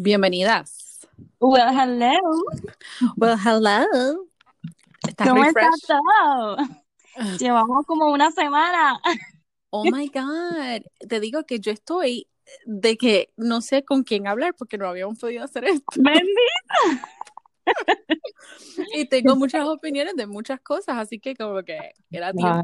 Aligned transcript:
Bienvenidas. 0.00 1.00
Well, 1.40 1.76
hello. 1.76 2.20
Well, 3.16 3.36
hello. 3.36 4.28
¿Estás 5.08 5.28
¿Cómo 5.28 5.44
está 5.44 5.70
todo? 5.88 6.56
Llevamos 7.40 7.84
como 7.84 8.12
una 8.12 8.30
semana. 8.30 9.00
Oh 9.70 9.82
my 9.90 10.06
God. 10.06 10.86
Te 11.08 11.18
digo 11.18 11.42
que 11.46 11.58
yo 11.58 11.72
estoy 11.72 12.28
de 12.64 12.96
que 12.96 13.32
no 13.36 13.60
sé 13.60 13.84
con 13.84 14.04
quién 14.04 14.28
hablar 14.28 14.54
porque 14.54 14.78
no 14.78 14.86
habíamos 14.86 15.18
podido 15.18 15.42
hacer 15.42 15.64
esto. 15.64 15.84
Bendita. 15.96 17.08
Y 18.94 19.08
tengo 19.08 19.34
muchas 19.34 19.66
opiniones 19.66 20.14
de 20.14 20.26
muchas 20.28 20.60
cosas, 20.60 20.96
así 20.96 21.18
que 21.18 21.34
como 21.34 21.64
que 21.64 21.92
era 22.10 22.32
tiempo 22.32 22.62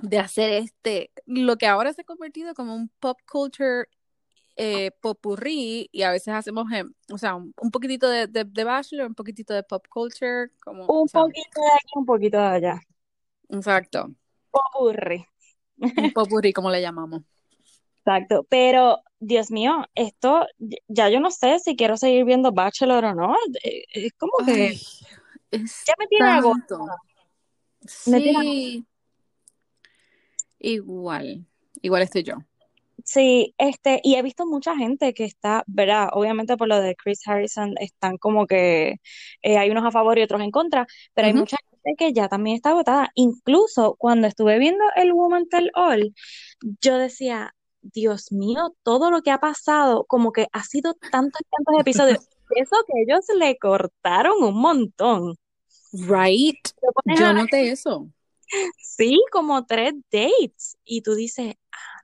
de 0.00 0.18
hacer 0.18 0.52
este, 0.52 1.10
lo 1.26 1.56
que 1.56 1.66
ahora 1.66 1.92
se 1.92 2.02
ha 2.02 2.04
convertido 2.04 2.54
como 2.54 2.74
un 2.74 2.88
pop 3.00 3.18
culture 3.30 3.88
eh, 4.60 4.90
popurrí 5.00 5.88
y 5.92 6.02
a 6.02 6.10
veces 6.10 6.34
hacemos, 6.34 6.70
eh, 6.72 6.82
o 7.12 7.16
sea, 7.16 7.36
un, 7.36 7.54
un 7.62 7.70
poquitito 7.70 8.08
de, 8.08 8.26
de, 8.26 8.44
de 8.44 8.64
Bachelor, 8.64 9.06
un 9.06 9.14
poquitito 9.14 9.54
de 9.54 9.62
pop 9.62 9.86
culture, 9.88 10.50
como, 10.64 10.84
Un 10.86 11.08
poquito 11.08 11.60
de 11.60 11.72
aquí, 11.76 11.92
un 11.94 12.04
poquito 12.04 12.38
de 12.38 12.46
allá. 12.46 12.80
exacto, 13.48 14.10
Popurrí. 14.50 15.24
un 15.76 15.78
popurrí 16.12 16.52
como 16.52 16.70
le 16.70 16.82
llamamos. 16.82 17.22
Exacto. 17.98 18.44
Pero, 18.48 19.00
Dios 19.20 19.50
mío, 19.50 19.86
esto, 19.94 20.46
ya 20.88 21.08
yo 21.08 21.20
no 21.20 21.30
sé 21.30 21.58
si 21.60 21.76
quiero 21.76 21.96
seguir 21.96 22.24
viendo 22.24 22.50
Bachelor 22.52 23.04
o 23.04 23.14
no. 23.14 23.36
Eh, 23.62 23.84
Es 23.92 24.12
como 24.14 24.32
que 24.44 24.52
Ay, 24.52 24.80
es 25.52 25.84
ya 25.86 25.94
me 25.98 26.06
tiene. 26.08 26.40
Me 28.06 28.20
tiene 28.20 28.42
Sí, 28.42 28.86
igual, 30.58 31.46
igual 31.80 32.02
estoy 32.02 32.22
yo. 32.24 32.34
Sí, 33.08 33.54
este, 33.56 34.02
y 34.04 34.16
he 34.16 34.22
visto 34.22 34.44
mucha 34.44 34.76
gente 34.76 35.14
que 35.14 35.24
está, 35.24 35.64
¿verdad? 35.66 36.10
Obviamente 36.12 36.58
por 36.58 36.68
lo 36.68 36.78
de 36.78 36.94
Chris 36.94 37.26
Harrison 37.26 37.72
están 37.80 38.18
como 38.18 38.46
que 38.46 38.96
eh, 39.40 39.56
hay 39.56 39.70
unos 39.70 39.86
a 39.86 39.90
favor 39.90 40.18
y 40.18 40.22
otros 40.22 40.42
en 40.42 40.50
contra, 40.50 40.86
pero 41.14 41.28
hay 41.28 41.32
mucha 41.32 41.56
gente 41.70 41.94
que 41.96 42.12
ya 42.12 42.28
también 42.28 42.56
está 42.56 42.68
agotada. 42.68 43.10
Incluso 43.14 43.94
cuando 43.98 44.26
estuve 44.26 44.58
viendo 44.58 44.84
el 44.94 45.14
Woman 45.14 45.48
Tell 45.48 45.70
All, 45.74 46.14
yo 46.82 46.98
decía, 46.98 47.54
Dios 47.80 48.30
mío, 48.30 48.74
todo 48.82 49.10
lo 49.10 49.22
que 49.22 49.30
ha 49.30 49.40
pasado, 49.40 50.04
como 50.06 50.30
que 50.30 50.46
ha 50.52 50.62
sido 50.64 50.92
tantos 51.10 51.40
y 51.40 51.44
tantos 51.48 51.80
episodios. 51.80 52.28
Eso 52.56 52.76
que 52.86 53.02
ellos 53.04 53.24
le 53.38 53.56
cortaron 53.56 54.42
un 54.42 54.60
montón. 54.60 55.34
Right, 55.92 56.58
yo 57.06 57.32
noté 57.32 57.70
eso. 57.70 58.10
Sí, 58.78 59.20
como 59.32 59.66
tres 59.66 59.94
dates, 60.10 60.76
y 60.84 61.02
tú 61.02 61.14
dices, 61.14 61.54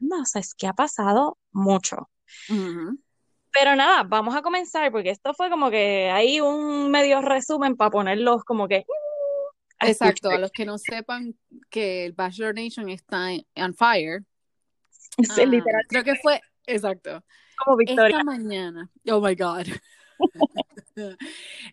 anda, 0.00 0.20
o 0.23 0.25
sea, 0.25 0.41
es 0.41 0.55
que 0.55 0.67
ha 0.67 0.73
pasado 0.73 1.39
mucho. 1.53 2.11
Pero 3.53 3.77
nada, 3.77 4.03
vamos 4.03 4.34
a 4.34 4.42
comenzar 4.42 4.91
porque 4.91 5.11
esto 5.11 5.33
fue 5.34 5.48
como 5.48 5.70
que 5.70 6.11
hay 6.11 6.41
un 6.41 6.91
medio 6.91 7.20
resumen 7.22 7.77
para 7.77 7.91
ponerlos 7.91 8.42
como 8.45 8.67
que 8.67 8.81
mm, 8.81 9.84
a 9.84 9.89
Exacto, 9.89 10.31
a 10.31 10.39
los 10.39 10.50
que 10.50 10.65
no 10.65 10.77
sepan 10.78 11.37
que 11.70 12.05
el 12.06 12.12
Bachelor 12.12 12.55
Nation 12.55 12.89
está 12.89 13.33
en- 13.33 13.47
on 13.56 13.75
fire, 13.75 14.25
Sí, 15.19 15.42
ah, 15.42 15.47
literal, 15.47 15.83
creo 15.89 16.03
que 16.05 16.17
fue, 16.17 16.41
exacto, 16.67 17.22
como 17.65 17.77
Victoria. 17.77 18.09
esta 18.19 18.25
mañana, 18.25 18.91
oh 19.09 19.20
my 19.20 19.34
God, 19.37 19.67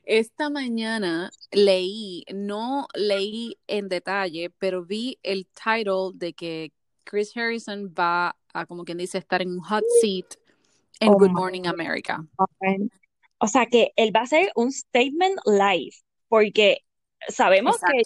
esta 0.04 0.50
mañana 0.50 1.32
leí, 1.52 2.24
no 2.34 2.88
leí 2.94 3.58
en 3.68 3.90
detalle, 3.90 4.50
pero 4.58 4.86
vi 4.86 5.20
el 5.24 5.48
title 5.48 6.12
de 6.16 6.34
que 6.34 6.72
Chris 7.04 7.36
Harrison 7.36 7.94
va 7.98 8.36
a, 8.54 8.66
como 8.66 8.84
quien 8.84 8.98
dice, 8.98 9.18
estar 9.18 9.42
en 9.42 9.52
un 9.52 9.62
hot 9.62 9.84
seat 10.02 10.36
en 11.00 11.10
Oh 11.10 11.18
Good 11.18 11.32
Morning 11.32 11.66
America. 11.66 12.26
O 13.40 13.48
sea 13.48 13.66
que 13.66 13.92
él 13.96 14.16
va 14.16 14.22
a 14.22 14.24
hacer 14.24 14.52
un 14.56 14.72
statement 14.72 15.40
live 15.46 15.96
porque 16.28 16.86
sabemos 17.28 17.78
que, 17.80 18.04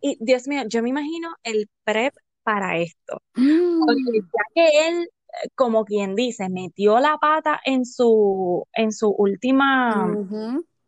y 0.00 0.18
Dios 0.20 0.48
mío, 0.48 0.62
yo 0.68 0.82
me 0.82 0.88
imagino 0.88 1.34
el 1.44 1.68
prep 1.84 2.14
para 2.42 2.78
esto. 2.78 3.22
Porque 3.32 3.40
Mm, 3.40 4.30
ya 4.34 4.44
que 4.54 4.88
él, 4.88 5.08
como 5.54 5.84
quien 5.84 6.14
dice, 6.14 6.48
metió 6.48 6.98
la 7.00 7.18
pata 7.18 7.60
en 7.64 7.84
su, 7.84 8.66
en 8.72 8.92
su 8.92 9.10
última, 9.10 10.12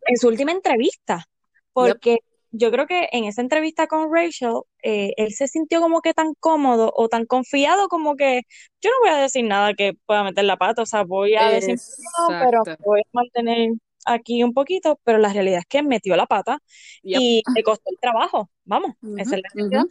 en 0.06 0.16
su 0.16 0.28
última 0.28 0.52
entrevista, 0.52 1.16
Yep. 1.18 1.64
porque 1.74 2.18
yo 2.50 2.70
creo 2.70 2.86
que 2.86 3.08
en 3.12 3.24
esa 3.24 3.42
entrevista 3.42 3.86
con 3.86 4.12
Rachel, 4.12 4.62
eh, 4.82 5.12
él 5.16 5.32
se 5.32 5.46
sintió 5.48 5.80
como 5.80 6.00
que 6.00 6.14
tan 6.14 6.32
cómodo 6.40 6.90
o 6.96 7.08
tan 7.08 7.26
confiado 7.26 7.88
como 7.88 8.16
que 8.16 8.42
yo 8.80 8.90
no 8.90 8.96
voy 9.00 9.10
a 9.10 9.22
decir 9.22 9.44
nada 9.44 9.74
que 9.74 9.92
pueda 10.06 10.24
meter 10.24 10.44
la 10.44 10.56
pata, 10.56 10.82
o 10.82 10.86
sea, 10.86 11.04
voy 11.04 11.36
a 11.36 11.50
decir 11.50 11.76
no, 11.76 12.28
pero 12.42 12.62
voy 12.84 13.00
a 13.00 13.08
mantener 13.12 13.72
aquí 14.06 14.42
un 14.42 14.54
poquito, 14.54 14.98
pero 15.04 15.18
la 15.18 15.32
realidad 15.32 15.58
es 15.60 15.66
que 15.66 15.82
metió 15.82 16.16
la 16.16 16.26
pata 16.26 16.58
Yep. 17.02 17.20
y 17.20 17.42
le 17.54 17.62
costó 17.62 17.90
el 17.90 17.98
trabajo, 18.00 18.48
vamos, 18.64 18.92
esa 19.18 19.36
es 19.36 19.42
la 19.42 19.48
realidad. 19.54 19.84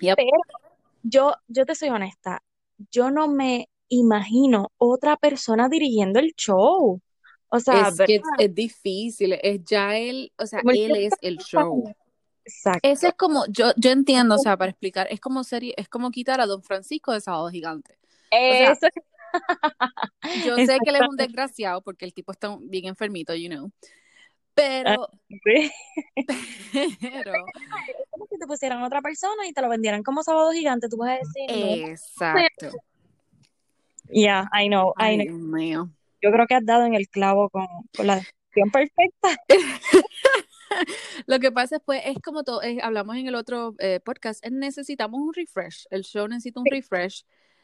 Yep. 0.00 0.16
Pero 0.16 0.30
yo, 1.02 1.34
yo 1.48 1.66
te 1.66 1.74
soy 1.74 1.88
honesta, 1.88 2.42
yo 2.90 3.10
no 3.10 3.28
me 3.28 3.68
imagino 3.88 4.72
otra 4.78 5.16
persona 5.16 5.68
dirigiendo 5.68 6.18
el 6.18 6.34
show. 6.34 7.00
O 7.48 7.60
sea, 7.60 7.88
Es 7.88 7.98
que 7.98 8.20
es, 8.38 8.54
difícil, 8.54 9.38
es 9.40 9.64
ya 9.64 9.96
él, 9.96 10.32
o 10.36 10.46
sea, 10.46 10.60
él 10.64 10.96
es 10.96 11.14
el 11.20 11.38
show. 11.38 11.84
Eso 12.44 12.70
Exacto. 12.72 13.06
es 13.08 13.14
como, 13.14 13.44
yo, 13.48 13.72
yo 13.76 13.90
entiendo, 13.90 14.36
o 14.36 14.38
sea, 14.38 14.56
para 14.56 14.70
explicar, 14.70 15.08
es 15.10 15.20
como 15.20 15.42
serie, 15.44 15.74
es 15.76 15.88
como 15.88 16.10
quitar 16.10 16.40
a 16.40 16.46
Don 16.46 16.62
Francisco 16.62 17.12
de 17.12 17.20
Sábado 17.20 17.48
Gigante. 17.48 17.98
O 18.30 18.36
sea, 18.36 18.72
Eso, 18.72 18.86
yo 20.44 20.56
sé 20.66 20.78
que 20.82 20.90
él 20.90 20.96
es 20.96 21.08
un 21.08 21.16
desgraciado 21.16 21.82
porque 21.82 22.04
el 22.04 22.14
tipo 22.14 22.32
está 22.32 22.56
bien 22.60 22.86
enfermito, 22.86 23.34
you 23.34 23.48
know, 23.48 23.70
pero, 24.56 25.08
sí. 25.44 25.70
pero, 27.00 27.34
Es 27.36 28.10
como 28.10 28.26
si 28.30 28.38
te 28.38 28.46
pusieran 28.46 28.82
otra 28.82 29.00
persona 29.02 29.46
y 29.46 29.52
te 29.52 29.60
lo 29.62 29.68
vendieran 29.68 30.02
como 30.02 30.22
sábado 30.22 30.50
gigante. 30.50 30.88
Tú 30.88 30.96
vas 30.96 31.10
a 31.10 31.18
decir, 31.18 31.88
exacto. 31.90 32.70
Yeah, 34.10 34.48
I 34.52 34.68
know, 34.68 34.92
I 34.98 35.16
know. 35.26 35.36
Mío. 35.38 35.90
Yo 36.22 36.30
creo 36.32 36.46
que 36.46 36.54
has 36.54 36.64
dado 36.64 36.86
en 36.86 36.94
el 36.94 37.08
clavo 37.08 37.50
con, 37.50 37.66
con 37.96 38.06
la 38.06 38.16
descripción 38.16 38.70
perfecta. 38.72 39.36
Lo 41.26 41.38
que 41.38 41.52
pasa 41.52 41.76
es, 41.76 41.82
pues, 41.84 42.02
es 42.04 42.18
como 42.22 42.42
todo, 42.42 42.62
es- 42.62 42.82
hablamos 42.82 43.16
en 43.16 43.26
el 43.28 43.34
otro 43.34 43.74
eh, 43.78 44.00
podcast, 44.04 44.44
es- 44.44 44.52
necesitamos 44.52 45.20
un 45.20 45.32
refresh, 45.34 45.86
el 45.90 46.02
show 46.02 46.26
necesita 46.28 46.60
un 46.60 46.64
Sí, 46.64 46.70
refresh 46.70 47.22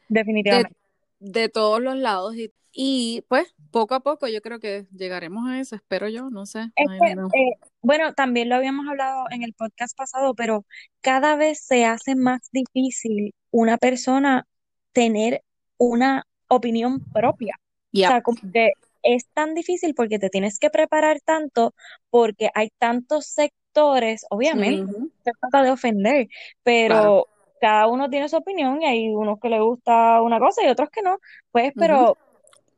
de, 0.09 0.19
definitivamente. 0.19 0.75
De 1.23 1.49
todos 1.49 1.81
los 1.81 1.95
lados 1.95 2.35
y, 2.35 2.51
y, 2.73 3.23
pues 3.29 3.53
poco 3.71 3.95
a 3.95 4.01
poco 4.01 4.27
yo 4.27 4.41
creo 4.41 4.59
que 4.59 4.85
llegaremos 4.91 5.47
a 5.47 5.59
eso, 5.59 5.75
espero 5.75 6.07
yo, 6.09 6.29
no 6.29 6.45
sé, 6.45 6.69
Es 6.75 6.85
I 6.85 6.99
que, 6.99 7.15
don't 7.15 7.15
know. 7.15 7.29
eh, 7.33 7.57
bueno, 7.81 8.13
también 8.13 8.49
lo 8.49 8.55
habíamos 8.55 8.87
hablado 8.87 9.25
en 9.31 9.43
el 9.43 9.53
podcast 9.53 9.97
pasado, 9.97 10.35
pero 10.35 10.65
cada 11.01 11.35
vez 11.35 11.63
se 11.65 11.85
hace 11.85 12.15
más 12.15 12.41
difícil 12.51 13.33
una 13.51 13.77
persona 13.77 14.45
tener 14.91 15.41
una 15.77 16.25
opinión 16.49 16.99
propia. 17.11 17.55
O 17.93 17.97
sea, 17.97 18.21
como 18.21 18.37
que 18.51 18.71
es 19.03 19.27
tan 19.33 19.53
difícil 19.53 19.93
porque 19.95 20.19
te 20.19 20.29
tienes 20.29 20.59
que 20.59 20.69
preparar 20.69 21.19
tanto, 21.21 21.73
porque 22.09 22.49
hay 22.55 22.69
tantos 22.79 23.25
sectores, 23.27 24.25
obviamente, 24.29 24.91
se 25.23 25.31
trata 25.39 25.63
de 25.63 25.71
ofender, 25.71 26.27
Claro. 26.63 27.27
Pero 27.63 27.85
cada 27.85 27.87
uno 27.87 28.09
tiene 28.09 28.29
su 28.29 28.37
opinión 28.37 28.81
y 28.81 28.85
hay 28.85 29.09
unos 29.09 29.39
que 29.39 29.49
le 29.49 29.59
gusta 29.61 30.21
una 30.21 30.39
cosa 30.39 30.63
y 30.63 30.69
otros 30.69 30.89
que 30.89 31.01
no. 31.01 31.19
Pues, 31.51 31.73
pero 31.77 32.17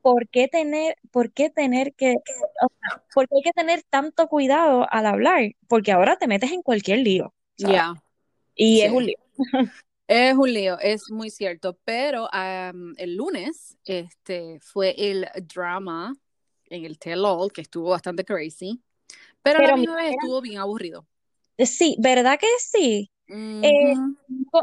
¿por 0.01 0.27
qué 0.29 0.47
tener, 0.47 0.97
por 1.11 1.31
qué 1.31 1.49
tener 1.49 1.93
que, 1.95 2.15
o 2.61 2.67
sea, 2.79 3.03
por 3.13 3.27
qué 3.27 3.35
hay 3.37 3.41
que 3.43 3.53
tener 3.53 3.83
tanto 3.83 4.27
cuidado 4.27 4.87
al 4.89 5.05
hablar? 5.05 5.51
Porque 5.67 5.91
ahora 5.91 6.17
te 6.17 6.27
metes 6.27 6.51
en 6.51 6.61
cualquier 6.61 6.99
lío. 6.99 7.33
Yeah, 7.57 7.95
Y 8.55 8.81
es 8.81 8.91
un 8.91 9.05
lío. 9.05 9.17
Es 10.07 10.35
un 10.35 10.53
lío, 10.53 10.77
es 10.79 11.09
muy 11.09 11.31
cierto, 11.31 11.79
pero 11.83 12.29
am, 12.31 12.93
el 12.97 13.15
lunes 13.15 13.75
este 13.85 14.59
fue 14.61 14.93
el 14.97 15.27
drama 15.45 16.13
en 16.69 16.85
el 16.85 16.99
Tell 16.99 17.25
All, 17.25 17.51
que 17.51 17.61
estuvo 17.61 17.89
bastante 17.89 18.23
crazy, 18.23 18.83
pero 19.41 19.59
a 19.59 19.63
la 19.63 19.69
Pero 19.69 19.77
misma 19.77 19.95
vez 19.95 20.11
estuvo 20.11 20.41
bien 20.41 20.59
aburrido. 20.59 21.07
sí, 21.57 21.95
¿verdad 21.99 22.39
que 22.39 22.47
sí? 22.59 23.11
Eh, 23.27 23.93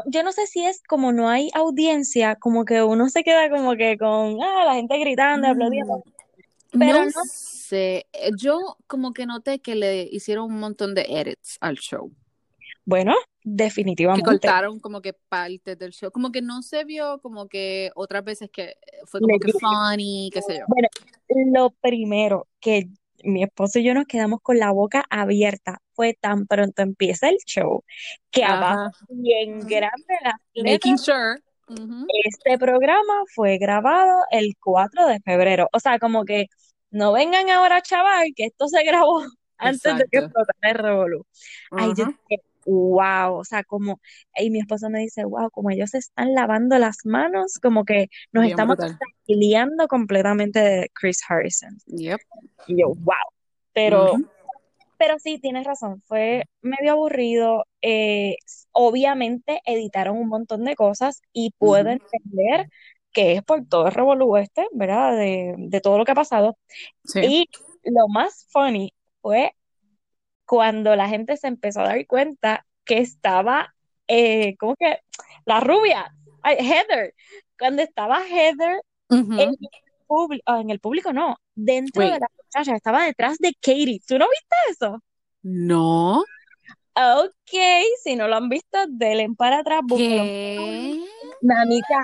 yo 0.07 0.23
no 0.23 0.31
sé 0.31 0.47
si 0.47 0.65
es 0.65 0.81
como 0.83 1.11
no 1.11 1.29
hay 1.29 1.49
audiencia, 1.53 2.35
como 2.35 2.65
que 2.65 2.81
uno 2.81 3.09
se 3.09 3.23
queda 3.23 3.49
como 3.49 3.75
que 3.75 3.97
con 3.97 4.37
ah, 4.41 4.63
la 4.65 4.75
gente 4.75 4.97
gritando, 4.99 5.47
aplaudiendo, 5.47 6.03
Mm, 6.73 6.79
pero 6.79 6.99
No 6.99 7.05
no, 7.05 7.11
sé, 7.25 8.07
eh, 8.13 8.31
yo 8.35 8.77
como 8.87 9.13
que 9.13 9.25
noté 9.25 9.59
que 9.59 9.75
le 9.75 10.03
hicieron 10.11 10.45
un 10.51 10.59
montón 10.59 10.95
de 10.95 11.03
edits 11.07 11.57
al 11.61 11.77
show, 11.77 12.11
bueno, 12.85 13.13
que 13.41 13.49
definitivamente. 13.51 14.23
cortaron 14.23 14.79
como 14.79 15.01
que 15.01 15.13
partes 15.13 15.77
del 15.77 15.91
show, 15.91 16.11
como 16.11 16.31
que 16.31 16.41
no 16.41 16.63
se 16.63 16.83
vio 16.83 17.19
como 17.21 17.47
que 17.47 17.91
otras 17.95 18.23
veces 18.23 18.49
que 18.51 18.75
fue 19.05 19.21
como 19.21 19.37
que 19.39 19.49
Legit. 19.49 19.61
funny, 19.61 20.29
qué 20.33 20.41
sé 20.41 20.59
yo. 20.59 20.65
Bueno, 20.67 20.87
lo 21.53 21.69
primero 21.71 22.47
que 22.59 22.89
mi 23.23 23.43
esposo 23.43 23.79
y 23.79 23.83
yo 23.83 23.93
nos 23.93 24.05
quedamos 24.05 24.41
con 24.41 24.57
la 24.57 24.71
boca 24.71 25.05
abierta 25.09 25.82
fue 25.95 26.17
tan 26.19 26.45
pronto 26.47 26.81
empieza 26.81 27.29
el 27.29 27.37
show 27.45 27.83
que 28.31 28.43
abajo 28.43 28.81
Ajá. 28.81 29.05
bien 29.09 29.59
Ujú. 29.59 29.67
grande 29.67 30.15
las 30.23 30.35
Making 30.55 30.97
sure. 30.97 31.39
Este 32.25 32.57
programa 32.57 33.13
fue 33.33 33.57
grabado 33.57 34.23
el 34.31 34.55
4 34.59 35.07
de 35.07 35.19
febrero. 35.21 35.69
O 35.71 35.79
sea, 35.79 35.97
como 35.97 36.25
que 36.25 36.47
no 36.91 37.13
vengan 37.13 37.49
ahora, 37.49 37.81
chaval, 37.81 38.33
que 38.35 38.45
esto 38.45 38.67
se 38.67 38.83
grabó 38.83 39.23
antes 39.57 39.97
de 39.97 40.05
que 40.11 40.19
explotara 40.19 40.69
el 40.69 40.75
revolú. 40.75 41.25
Ay, 41.71 41.93
yo 41.95 42.05
dije, 42.05 42.43
wow, 42.65 43.35
o 43.35 43.43
sea, 43.43 43.63
como, 43.63 43.99
y 44.37 44.49
mi 44.49 44.59
esposo 44.59 44.89
me 44.89 44.99
dice, 44.99 45.23
wow, 45.25 45.49
como 45.51 45.71
ellos 45.71 45.91
se 45.91 45.99
están 45.99 46.33
lavando 46.33 46.77
las 46.77 46.97
manos, 47.05 47.59
como 47.61 47.85
que 47.85 48.09
nos 48.31 48.45
estamos 48.45 48.77
liando 49.25 49.87
completamente 49.87 50.59
de 50.59 50.91
Chris 50.93 51.21
Harrison. 51.27 51.77
Yep. 51.87 52.19
Y 52.67 52.81
yo, 52.81 52.89
wow, 52.89 53.15
pero, 53.73 54.17
pero 55.05 55.19
sí, 55.19 55.37
tienes 55.37 55.65
razón, 55.65 56.01
fue 56.05 56.45
medio 56.61 56.93
aburrido, 56.93 57.65
eh, 57.81 58.37
obviamente 58.71 59.61
editaron 59.65 60.15
un 60.15 60.29
montón 60.29 60.63
de 60.63 60.77
cosas 60.77 61.21
y 61.33 61.51
puedo 61.57 61.89
entender 61.89 62.69
que 63.11 63.33
es 63.33 63.43
por 63.43 63.67
todo 63.67 63.87
el 63.87 63.93
revolú 63.93 64.37
este, 64.37 64.65
¿verdad? 64.71 65.17
De, 65.17 65.55
de, 65.57 65.81
todo 65.81 65.97
lo 65.97 66.05
que 66.05 66.13
ha 66.13 66.15
pasado. 66.15 66.57
Y 67.15 67.49
lo 67.83 68.07
más 68.07 68.47
funny 68.49 68.93
fue 69.21 69.53
cuando 70.45 70.95
la 70.95 71.09
gente 71.09 71.35
se 71.35 71.47
empezó 71.47 71.81
a 71.81 71.89
dar 71.89 72.07
cuenta 72.07 72.65
que 72.85 72.99
estaba, 72.99 73.75
eh, 74.07 74.55
¿cómo 74.57 74.77
que? 74.77 74.99
La 75.43 75.59
rubia, 75.59 76.15
Heather, 76.45 77.13
cuando 77.59 77.81
estaba 77.81 78.25
Heather 78.25 78.79
en, 79.09 79.53
público, 80.03 80.43
ah, 80.45 80.61
en 80.61 80.69
el 80.69 80.79
público, 80.79 81.13
no, 81.13 81.37
dentro 81.55 82.03
de 82.03 82.19
la 82.19 82.27
muchacha, 82.37 82.75
estaba 82.75 83.05
detrás 83.05 83.37
de 83.39 83.53
Katie. 83.59 84.01
¿Tú 84.07 84.17
no 84.17 84.25
viste 84.29 84.55
eso? 84.69 84.99
No. 85.41 86.23
Ok, 86.95 87.53
si 88.03 88.15
no 88.15 88.27
lo 88.27 88.35
han 88.35 88.49
visto, 88.49 88.77
denle 88.87 89.27
para 89.35 89.59
atrás. 89.59 89.81
¿Qué? 89.97 91.03
Mamita, 91.41 92.01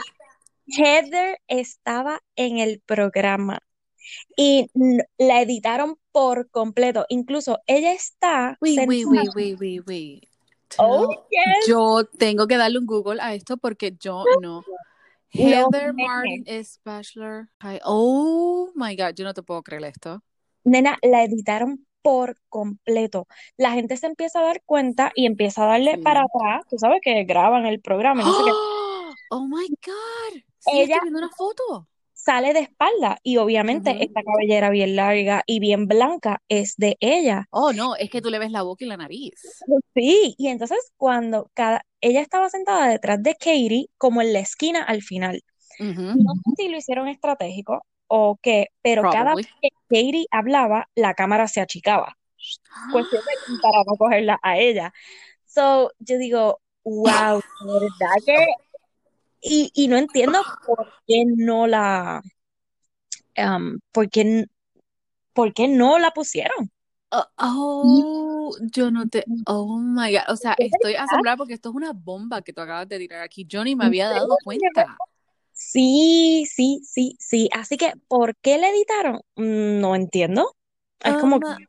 Heather 0.68 1.40
estaba 1.48 2.22
en 2.36 2.58
el 2.58 2.82
programa 2.86 3.60
y 4.36 4.68
la 5.18 5.42
editaron 5.42 5.98
por 6.12 6.50
completo. 6.50 7.06
Incluso 7.10 7.60
ella 7.68 7.94
está. 7.94 8.58
Wait, 8.62 8.80
wait, 8.88 9.86
wait, 9.86 10.24
Oh, 10.78 11.08
Yo 11.68 12.06
tengo 12.18 12.46
que 12.46 12.58
darle 12.58 12.78
un 12.78 12.86
Google 12.86 13.20
a 13.22 13.34
esto 13.34 13.58
porque 13.58 13.96
yo 14.00 14.24
no. 14.40 14.64
Heather 15.32 15.94
Martin 15.94 16.44
es 16.46 16.80
Bachelor. 16.84 17.50
Oh 17.84 18.72
my 18.76 18.96
God, 18.96 19.14
yo 19.16 19.24
no 19.24 19.34
te 19.34 19.44
puedo 19.44 19.62
creer 19.64 19.84
esto. 19.86 20.24
Nena, 20.64 20.98
la 21.02 21.24
editaron 21.24 21.86
por 22.02 22.38
completo. 22.50 23.28
La 23.58 23.72
gente 23.72 23.98
se 23.98 24.08
empieza 24.08 24.40
a 24.40 24.44
dar 24.44 24.62
cuenta 24.66 25.12
y 25.16 25.26
empieza 25.26 25.64
a 25.64 25.68
darle 25.68 25.98
para 25.98 26.22
atrás. 26.22 26.66
Tú 26.70 26.78
sabes 26.78 27.00
que 27.02 27.24
graban 27.24 27.66
el 27.66 27.82
programa. 27.82 28.24
No 28.24 28.34
sé 28.34 28.44
qué. 28.46 28.52
Oh 29.32 29.46
my 29.46 29.68
God. 29.86 30.42
ella 30.74 30.98
viendo 31.04 31.20
una 31.20 31.30
foto 31.30 31.88
sale 32.22 32.54
de 32.54 32.60
espalda 32.60 33.18
y 33.24 33.38
obviamente 33.38 34.04
esta 34.04 34.22
cabellera 34.24 34.70
bien 34.70 34.96
larga 34.96 35.44
y 35.46 35.60
bien 35.60 35.88
blanca 35.88 36.42
es 36.50 36.76
de 36.78 36.98
ella. 37.00 37.48
Oh, 37.50 37.72
no, 37.72 37.96
es 37.96 38.10
que 38.10 38.22
tú 38.22 38.30
le 38.30 38.40
ves 38.40 38.52
la 38.52 38.62
boca 38.62 38.84
y 38.84 38.88
la 38.88 38.98
nariz. 38.98 39.34
Sí, 39.96 40.36
y 40.38 40.48
entonces 40.48 40.92
cuando 40.98 41.50
cada 41.54 41.86
ella 42.02 42.22
estaba 42.22 42.50
sentada 42.50 42.90
detrás 42.90 43.24
de 43.24 43.36
Katie 43.36 43.88
como 43.98 44.22
en 44.22 44.34
la 44.34 44.40
esquina 44.40 44.84
al 44.84 45.02
final. 45.02 45.42
No 45.80 46.34
sé 46.34 46.52
si 46.58 46.68
lo 46.68 46.78
hicieron 46.78 47.08
estratégico 47.08 47.86
o 48.08 48.38
qué, 48.42 48.68
pero 48.82 49.10
cada 49.10 49.34
vez 49.36 49.48
que 49.62 49.70
Katie 49.88 50.26
hablaba, 50.30 50.90
la 50.96 51.14
cámara 51.14 51.48
se 51.48 51.62
achicaba. 51.62 52.18
Cuestión 52.92 53.22
para 53.62 53.84
no 53.86 53.96
cogerla 53.98 54.40
a 54.42 54.58
ella. 54.58 54.94
So, 55.46 55.92
yo 56.00 56.18
digo, 56.18 56.60
wow, 56.84 57.42
¿verdad 57.66 58.16
que 58.26 58.46
y, 59.42 59.72
y 59.74 59.88
no 59.88 59.98
entiendo 59.98 60.42
por 60.66 60.92
qué 61.08 61.24
no 61.26 61.68
la, 61.68 62.22
um, 63.38 63.80
por, 63.92 64.10
qué, 64.10 64.46
por 65.34 65.54
qué 65.54 65.68
no 65.68 66.00
la 66.00 66.12
pusieron. 66.12 66.72
Oh, 67.12 67.26
oh, 67.38 68.56
yo 68.72 68.92
no 68.92 69.08
te. 69.08 69.26
Oh 69.48 69.80
my 69.80 70.12
God. 70.12 70.22
O 70.28 70.36
sea, 70.36 70.56
estoy 70.60 70.94
asombrada 70.94 71.38
porque 71.38 71.56
esto 71.56 71.70
es 71.70 71.76
una 71.76 71.92
bomba 71.92 72.44
que 72.44 72.54
tú 72.54 72.62
acabas 72.62 72.88
de 72.88 73.00
tirar 73.00 73.22
aquí. 73.22 73.46
Yo 73.46 73.64
ni 73.64 73.76
me 73.76 73.86
había 73.86 74.10
dado 74.10 74.38
cuenta. 74.44 74.96
Sí, 75.52 76.46
sí, 76.48 76.82
sí, 76.84 77.16
sí. 77.20 77.50
Así 77.52 77.78
que, 77.78 77.94
¿por 78.08 78.36
qué 78.38 78.60
le 78.60 78.70
editaron? 78.70 79.22
Mm, 79.36 79.80
no 79.82 79.96
entiendo. 79.96 80.56
Es 81.00 81.18
como. 81.18 81.38
Um, 81.38 81.66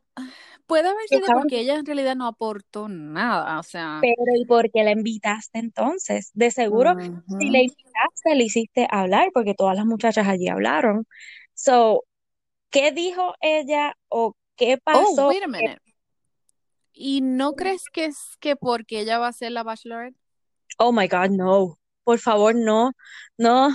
Puede 0.67 0.89
haber 0.89 1.07
sido 1.07 1.27
porque 1.33 1.59
ella 1.59 1.75
en 1.75 1.85
realidad 1.85 2.15
no 2.15 2.27
aportó 2.27 2.87
nada, 2.87 3.59
o 3.59 3.63
sea. 3.63 3.99
Pero 4.01 4.15
¿y 4.35 4.45
por 4.45 4.71
qué 4.71 4.83
la 4.83 4.91
invitaste 4.91 5.59
entonces? 5.59 6.31
De 6.33 6.51
seguro, 6.51 6.95
si 6.99 7.49
la 7.49 7.59
invitaste, 7.59 8.35
le 8.35 8.43
hiciste 8.43 8.87
hablar, 8.89 9.29
porque 9.33 9.53
todas 9.53 9.75
las 9.75 9.85
muchachas 9.85 10.27
allí 10.27 10.47
hablaron. 10.47 11.05
So, 11.53 12.03
¿qué 12.69 12.91
dijo 12.91 13.33
ella 13.41 13.95
o 14.07 14.35
qué 14.55 14.75
oh, 14.75 14.81
pasó? 14.83 15.25
Oh, 15.25 15.29
wait 15.29 15.43
a 15.43 15.47
minute. 15.47 15.81
¿Y 16.93 17.21
no 17.21 17.53
crees 17.53 17.83
que 17.91 18.05
es 18.05 18.37
que 18.39 18.55
porque 18.55 18.99
ella 18.99 19.17
va 19.17 19.27
a 19.27 19.33
ser 19.33 19.51
la 19.51 19.63
bachelorette? 19.63 20.15
Oh 20.77 20.91
my 20.91 21.07
God, 21.07 21.29
no 21.31 21.80
por 22.03 22.19
favor, 22.19 22.55
no, 22.55 22.91
no. 23.37 23.69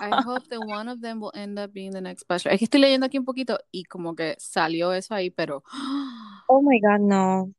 I 0.00 0.10
hope 0.24 0.48
that 0.48 0.60
one 0.60 0.88
of 0.88 1.00
them 1.00 1.20
will 1.20 1.32
end 1.34 1.58
up 1.58 1.72
being 1.72 1.92
the 1.92 2.00
next 2.00 2.26
bachelor. 2.28 2.52
Es 2.52 2.58
que 2.58 2.64
estoy 2.66 2.80
leyendo 2.80 3.06
aquí 3.06 3.18
un 3.18 3.24
poquito 3.24 3.58
y 3.70 3.84
como 3.84 4.14
que 4.14 4.36
salió 4.38 4.92
eso 4.92 5.14
ahí, 5.14 5.30
pero. 5.30 5.62
Oh 6.48 6.62
my 6.62 6.78
God, 6.78 7.00
no. 7.00 7.52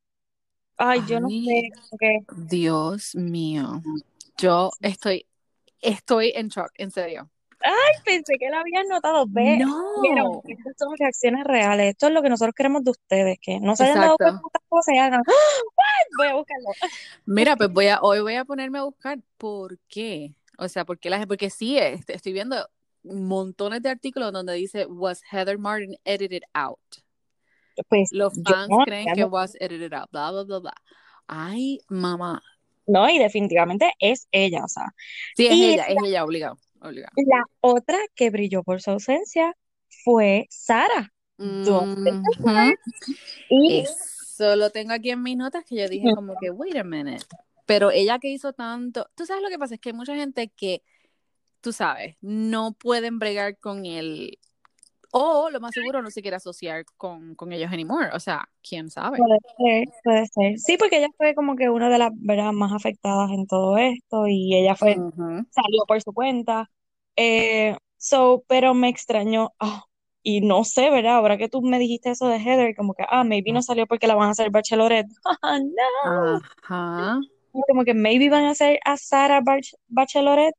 Ay, 0.77 1.01
yo 1.05 1.19
no 1.19 1.27
sé. 1.29 1.71
Dios 2.37 3.15
mío. 3.15 3.81
Yo 4.37 4.71
estoy, 4.79 5.27
estoy 5.81 6.31
en 6.33 6.47
shock, 6.47 6.71
en 6.75 6.89
serio. 6.89 7.29
Ay, 7.67 8.01
pensé 8.05 8.37
que 8.39 8.49
la 8.49 8.61
habían 8.61 8.87
notado. 8.87 9.25
Ve, 9.27 9.57
no. 9.57 10.41
estas 10.47 10.73
son 10.77 10.95
reacciones 10.97 11.43
reales. 11.43 11.89
Esto 11.89 12.07
es 12.07 12.13
lo 12.13 12.21
que 12.21 12.29
nosotros 12.29 12.55
queremos 12.55 12.83
de 12.83 12.91
ustedes, 12.91 13.37
que 13.41 13.59
no 13.59 13.75
se 13.75 13.83
hayan 13.83 13.99
dado 14.01 14.17
cuenta 14.17 14.39
de 14.53 14.65
cosas 14.69 14.95
y 14.95 14.97
hagan. 14.97 15.21
Voy 16.17 16.27
a 16.27 16.35
buscarlo. 16.35 16.67
Mira, 17.25 17.57
pues 17.57 17.69
voy 17.69 17.87
a, 17.87 17.99
hoy 18.01 18.21
voy 18.21 18.35
a 18.35 18.45
ponerme 18.45 18.79
a 18.79 18.83
buscar 18.83 19.19
por 19.37 19.77
qué. 19.89 20.33
O 20.57 20.69
sea, 20.69 20.85
porque 20.85 21.09
la 21.09 21.27
porque 21.27 21.49
sí, 21.49 21.77
estoy 21.77 22.31
viendo 22.31 22.55
montones 23.03 23.81
de 23.81 23.89
artículos 23.89 24.31
donde 24.31 24.53
dice 24.53 24.85
was 24.85 25.21
Heather 25.29 25.57
Martin 25.57 25.97
edited 26.05 26.43
out. 26.53 26.79
Pues, 27.89 28.09
Los 28.11 28.33
fans 28.43 28.69
creen 28.85 29.13
que 29.13 29.25
was 29.25 29.55
edited 29.59 29.93
out, 29.93 30.09
bla, 30.11 30.31
bla, 30.31 30.43
bla, 30.43 30.59
bla. 30.59 30.73
Ay, 31.27 31.79
mamá. 31.89 32.41
No, 32.87 33.09
y 33.09 33.19
definitivamente 33.19 33.91
es 33.99 34.27
ella, 34.31 34.63
o 34.63 34.67
sea. 34.69 34.93
Sí, 35.35 35.47
es 35.47 35.53
ella, 35.53 35.83
es 35.83 35.97
ella, 36.03 36.23
obligado. 36.23 36.57
La 36.81 37.43
otra 37.61 37.97
que 38.15 38.29
brilló 38.29 38.63
por 38.63 38.81
su 38.81 38.91
ausencia 38.91 39.55
fue 40.03 40.47
Sara. 40.49 41.13
Y 43.49 43.79
Eso 43.79 44.55
lo 44.55 44.69
tengo 44.69 44.93
aquí 44.93 45.11
en 45.11 45.23
mis 45.23 45.37
notas 45.37 45.63
que 45.65 45.75
yo 45.75 45.87
dije 45.87 46.13
como 46.13 46.35
que, 46.39 46.49
wait 46.51 46.75
a 46.77 46.83
minute. 46.83 47.25
Pero 47.65 47.91
ella 47.91 48.19
que 48.19 48.29
hizo 48.29 48.53
tanto, 48.53 49.09
tú 49.15 49.25
sabes 49.25 49.43
lo 49.43 49.49
que 49.49 49.59
pasa, 49.59 49.75
es 49.75 49.81
que 49.81 49.89
hay 49.89 49.95
mucha 49.95 50.15
gente 50.15 50.49
que, 50.49 50.83
tú 51.61 51.73
sabes, 51.73 52.15
no 52.21 52.73
pueden 52.73 53.19
bregar 53.19 53.57
con 53.59 53.85
él 53.85 54.39
o 55.19 55.49
lo 55.49 55.59
más 55.59 55.73
seguro 55.73 56.01
no 56.01 56.11
se 56.11 56.21
quiere 56.21 56.37
asociar 56.37 56.85
con, 56.95 57.33
con 57.35 57.51
ellos 57.51 57.71
anymore, 57.71 58.09
o 58.13 58.19
sea, 58.19 58.47
quién 58.61 58.89
sabe. 58.89 59.17
Puede 59.17 59.39
ser, 59.57 59.87
puede 60.03 60.25
ser. 60.27 60.59
Sí, 60.59 60.77
porque 60.77 60.97
ella 60.97 61.09
fue 61.17 61.33
como 61.33 61.55
que 61.55 61.69
una 61.69 61.89
de 61.89 61.97
las 61.97 62.11
¿verdad? 62.15 62.51
más 62.51 62.71
afectadas 62.71 63.31
en 63.31 63.47
todo 63.47 63.77
esto 63.77 64.27
y 64.27 64.55
ella 64.55 64.75
fue, 64.75 64.95
salió 64.95 65.85
por 65.87 66.01
su 66.01 66.13
cuenta. 66.13 66.69
Eh, 67.15 67.75
so, 67.97 68.43
pero 68.47 68.75
me 68.75 68.89
extrañó, 68.89 69.53
ah, 69.59 69.83
y 70.21 70.41
no 70.41 70.63
sé, 70.63 70.89
¿verdad? 70.91 71.15
Ahora 71.15 71.37
que 71.37 71.49
tú 71.49 71.61
me 71.61 71.79
dijiste 71.79 72.11
eso 72.11 72.27
de 72.27 72.37
Heather, 72.37 72.75
como 72.75 72.93
que, 72.93 73.03
ah, 73.09 73.23
maybe 73.23 73.51
no 73.51 73.61
salió 73.63 73.87
porque 73.87 74.07
la 74.07 74.15
van 74.15 74.27
a 74.27 74.31
hacer 74.31 74.51
Bachelorette. 74.51 75.09
Ah, 75.41 75.59
no. 75.59 76.41
Ajá. 76.63 77.19
Como 77.67 77.83
que 77.83 77.95
maybe 77.95 78.29
van 78.29 78.45
a 78.45 78.51
hacer 78.51 78.79
a 78.85 78.97
Sara 78.97 79.41
Bachelorette. 79.87 80.55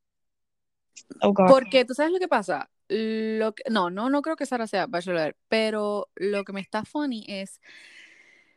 Oh, 1.21 1.33
porque 1.33 1.85
tú 1.85 1.93
sabes 1.93 2.11
lo 2.11 2.19
que 2.19 2.27
pasa. 2.27 2.69
Lo 2.89 3.53
que, 3.53 3.63
no, 3.69 3.91
no, 3.91 4.09
no 4.09 4.21
creo 4.23 4.35
que 4.35 4.47
Sara 4.47 4.65
sea 4.65 4.87
Bachelorette, 4.87 5.37
pero 5.47 6.09
lo 6.15 6.43
que 6.43 6.53
me 6.53 6.61
está 6.61 6.83
funny 6.83 7.23
es, 7.27 7.61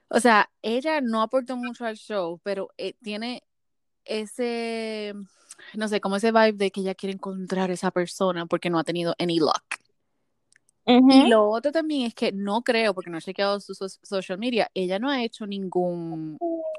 o 0.09 0.21
sea, 0.21 0.51
ella 0.63 1.03
no 1.03 1.21
aportó 1.21 1.57
mucho 1.57 1.85
al 1.85 1.97
show, 1.97 2.41
pero 2.43 2.71
eh, 2.79 2.95
tiene 3.03 3.45
ese, 4.07 5.15
no 5.75 5.87
sé, 5.89 6.01
como 6.01 6.17
ese 6.17 6.33
vibe 6.33 6.53
de 6.55 6.71
que 6.71 6.81
ella 6.81 6.95
quiere 6.95 7.13
encontrar 7.13 7.71
esa 7.71 7.91
persona 7.91 8.47
porque 8.47 8.71
no 8.71 8.79
ha 8.79 8.85
tenido 8.85 9.15
any 9.19 9.39
luck. 9.39 9.63
Y 10.87 11.29
lo 11.29 11.49
otro 11.49 11.71
también 11.71 12.07
es 12.07 12.15
que 12.15 12.33
no 12.33 12.63
creo, 12.63 12.93
porque 12.93 13.11
no 13.11 13.19
he 13.19 13.23
chequeado 13.23 13.61
su 13.61 13.75
social 13.75 14.39
media, 14.39 14.71
ella 14.75 14.99
no 14.99 15.11
ha 15.11 15.23
hecho 15.23 15.47
ningún, 15.47 16.39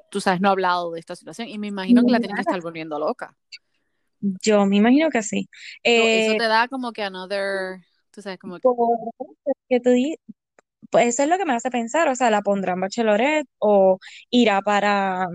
tú 0.09 0.19
sabes, 0.19 0.41
no 0.41 0.49
ha 0.49 0.51
hablado 0.51 0.91
de 0.91 0.99
esta 0.99 1.15
situación 1.15 1.47
y 1.47 1.57
me 1.57 1.67
imagino 1.67 2.03
que 2.03 2.11
la 2.11 2.19
tiene 2.19 2.33
que 2.33 2.41
estar 2.41 2.61
volviendo 2.61 2.99
loca. 2.99 3.35
Yo 4.41 4.65
me 4.65 4.77
imagino 4.77 5.09
que 5.09 5.21
sí. 5.23 5.49
eso 5.83 6.33
eh, 6.33 6.37
te 6.37 6.47
da 6.47 6.67
como 6.67 6.91
que 6.91 7.03
another, 7.03 7.81
tú 8.11 8.21
sabes, 8.21 8.39
como 8.39 8.55
que... 8.55 8.61
tú 8.61 9.91
pues 10.89 11.07
eso 11.07 11.23
es 11.23 11.29
lo 11.29 11.37
que 11.37 11.45
me 11.45 11.53
hace 11.53 11.71
pensar, 11.71 12.07
o 12.07 12.15
sea, 12.15 12.29
la 12.29 12.43
pondrán 12.43 12.79
Bachelorette 12.79 13.49
o 13.57 13.99
irá 14.29 14.61
para, 14.61 15.27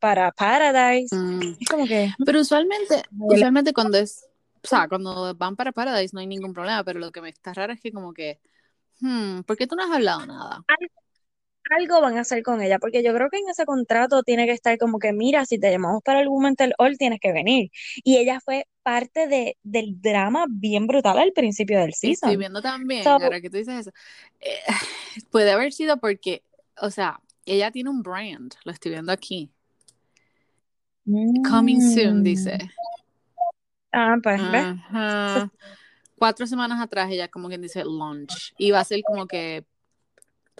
para 0.00 0.32
Paradise. 0.32 1.14
Mm. 1.14 1.56
como 1.70 1.86
que... 1.86 2.10
Pero 2.24 2.40
usualmente, 2.40 3.02
usualmente 3.18 3.72
cuando 3.72 3.98
es, 3.98 4.26
o 4.64 4.66
sea, 4.66 4.88
cuando 4.88 5.32
van 5.36 5.54
para 5.54 5.70
Paradise 5.72 6.12
no 6.12 6.20
hay 6.20 6.26
ningún 6.26 6.52
problema, 6.52 6.82
pero 6.82 6.98
lo 6.98 7.12
que 7.12 7.20
me 7.20 7.28
está 7.28 7.52
raro 7.54 7.72
es 7.72 7.80
que 7.80 7.92
como 7.92 8.12
que 8.12 8.40
Hmm, 9.00 9.40
¿Por 9.42 9.56
qué 9.56 9.66
tú 9.66 9.76
no 9.76 9.84
has 9.84 9.90
hablado 9.90 10.26
nada? 10.26 10.64
Algo 11.70 12.00
van 12.00 12.16
a 12.16 12.20
hacer 12.20 12.42
con 12.42 12.60
ella, 12.62 12.78
porque 12.78 13.02
yo 13.02 13.14
creo 13.14 13.28
que 13.30 13.38
en 13.38 13.48
ese 13.48 13.64
contrato 13.64 14.22
tiene 14.22 14.46
que 14.46 14.52
estar 14.52 14.76
como 14.78 14.98
que, 14.98 15.12
mira, 15.12 15.44
si 15.44 15.58
te 15.58 15.70
llamamos 15.70 16.02
para 16.02 16.20
el 16.20 16.28
Women's 16.28 16.58
All, 16.78 16.98
tienes 16.98 17.20
que 17.20 17.32
venir. 17.32 17.70
Y 18.04 18.18
ella 18.18 18.40
fue 18.40 18.66
parte 18.82 19.26
de, 19.26 19.56
del 19.62 20.00
drama 20.00 20.46
bien 20.48 20.86
brutal 20.86 21.18
al 21.18 21.32
principio 21.32 21.80
del 21.80 21.94
season. 21.94 22.30
Estoy 22.30 22.36
viendo 22.36 22.62
también, 22.62 23.06
ahora 23.06 23.40
que 23.40 23.50
tú 23.50 23.56
dices 23.56 23.80
eso, 23.80 23.90
eh, 24.40 24.60
puede 25.30 25.50
haber 25.50 25.72
sido 25.72 25.98
porque, 25.98 26.42
o 26.80 26.90
sea, 26.90 27.20
ella 27.44 27.70
tiene 27.70 27.90
un 27.90 28.02
brand, 28.02 28.54
lo 28.64 28.72
estoy 28.72 28.92
viendo 28.92 29.12
aquí. 29.12 29.50
Coming 31.48 31.80
soon, 31.80 32.24
dice. 32.24 32.58
Ah, 33.92 34.16
pues, 34.22 35.50
Cuatro 36.18 36.46
semanas 36.46 36.80
atrás 36.80 37.10
ella 37.10 37.28
como 37.28 37.48
que 37.48 37.58
dice 37.58 37.84
launch. 37.84 38.54
Y 38.58 38.70
va 38.70 38.80
a 38.80 38.84
ser 38.84 39.02
como 39.02 39.26
que 39.26 39.64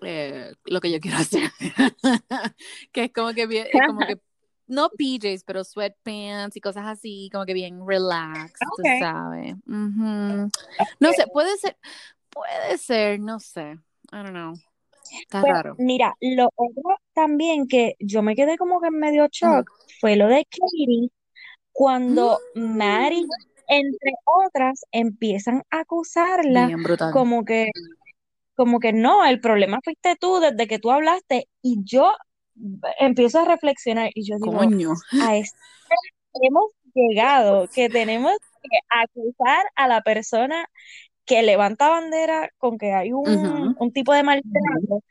eh, 0.03 0.53
lo 0.65 0.81
que 0.81 0.91
yo 0.91 1.01
quiero 1.01 1.17
hacer. 1.19 1.51
que 2.93 3.05
es 3.05 3.13
como 3.13 3.33
que 3.33 3.47
bien, 3.47 3.67
como 3.87 4.01
que 4.01 4.21
no 4.67 4.91
PJs, 4.91 5.45
pero 5.45 5.65
sweatpants 5.65 6.57
y 6.57 6.61
cosas 6.61 6.87
así, 6.87 7.31
como 7.33 7.45
que 7.47 7.55
bien 7.55 7.81
relax, 7.87 8.53
tú 8.77 8.83
sabes. 9.01 9.55
No 9.67 11.13
sé, 11.13 11.27
puede 11.33 11.57
ser, 11.59 11.77
puede 12.31 12.79
ser, 12.79 13.21
no 13.21 13.41
sé. 13.41 13.79
I 14.13 14.17
don't 14.17 14.31
know. 14.31 14.55
Está 15.21 15.41
pues, 15.41 15.53
raro. 15.53 15.77
Mira, 15.79 16.15
lo 16.21 16.51
otro 16.55 16.97
también 17.13 17.69
que 17.69 17.97
yo 18.01 18.23
me 18.23 18.35
quedé 18.35 18.59
como 18.59 18.81
que 18.81 18.89
en 18.89 18.99
medio 18.99 19.29
shock 19.31 19.71
fue 20.01 20.17
lo 20.17 20.27
de 20.27 20.45
Katie 20.45 21.11
cuando 21.73 22.39
Mary, 22.55 23.27
entre 23.69 24.13
otras, 24.25 24.85
empiezan 24.93 25.63
a 25.71 25.81
acusarla 25.81 26.71
como 27.13 27.45
que 27.45 27.69
como 28.57 28.81
que 28.81 28.93
no, 28.93 29.25
el 29.25 29.41
problema 29.41 29.79
fuiste 29.85 30.17
tú 30.17 30.41
desde 30.41 30.67
que 30.67 30.79
tú 30.79 30.91
hablaste 30.91 31.49
y 31.63 31.79
yo 31.85 32.13
empiezo 32.99 33.41
a 33.41 33.45
reflexionar 33.45 34.11
y 34.15 34.25
yo 34.29 34.37
digo, 34.43 34.61
a 34.61 34.67
esto 35.37 35.57
hemos 36.43 36.71
llegado, 36.95 37.69
que 37.69 37.89
tenemos 37.89 38.33
que 38.63 38.79
acusar 38.89 39.65
a 39.75 39.89
la 39.89 40.03
persona 40.03 40.67
que 41.25 41.43
levanta 41.43 41.89
bandera 41.89 42.51
con 42.59 42.79
que 42.79 42.93
hay 42.93 43.13
un, 43.13 43.77
tipo 43.93 44.13
de 44.13 44.23
maltrato, 44.23 45.03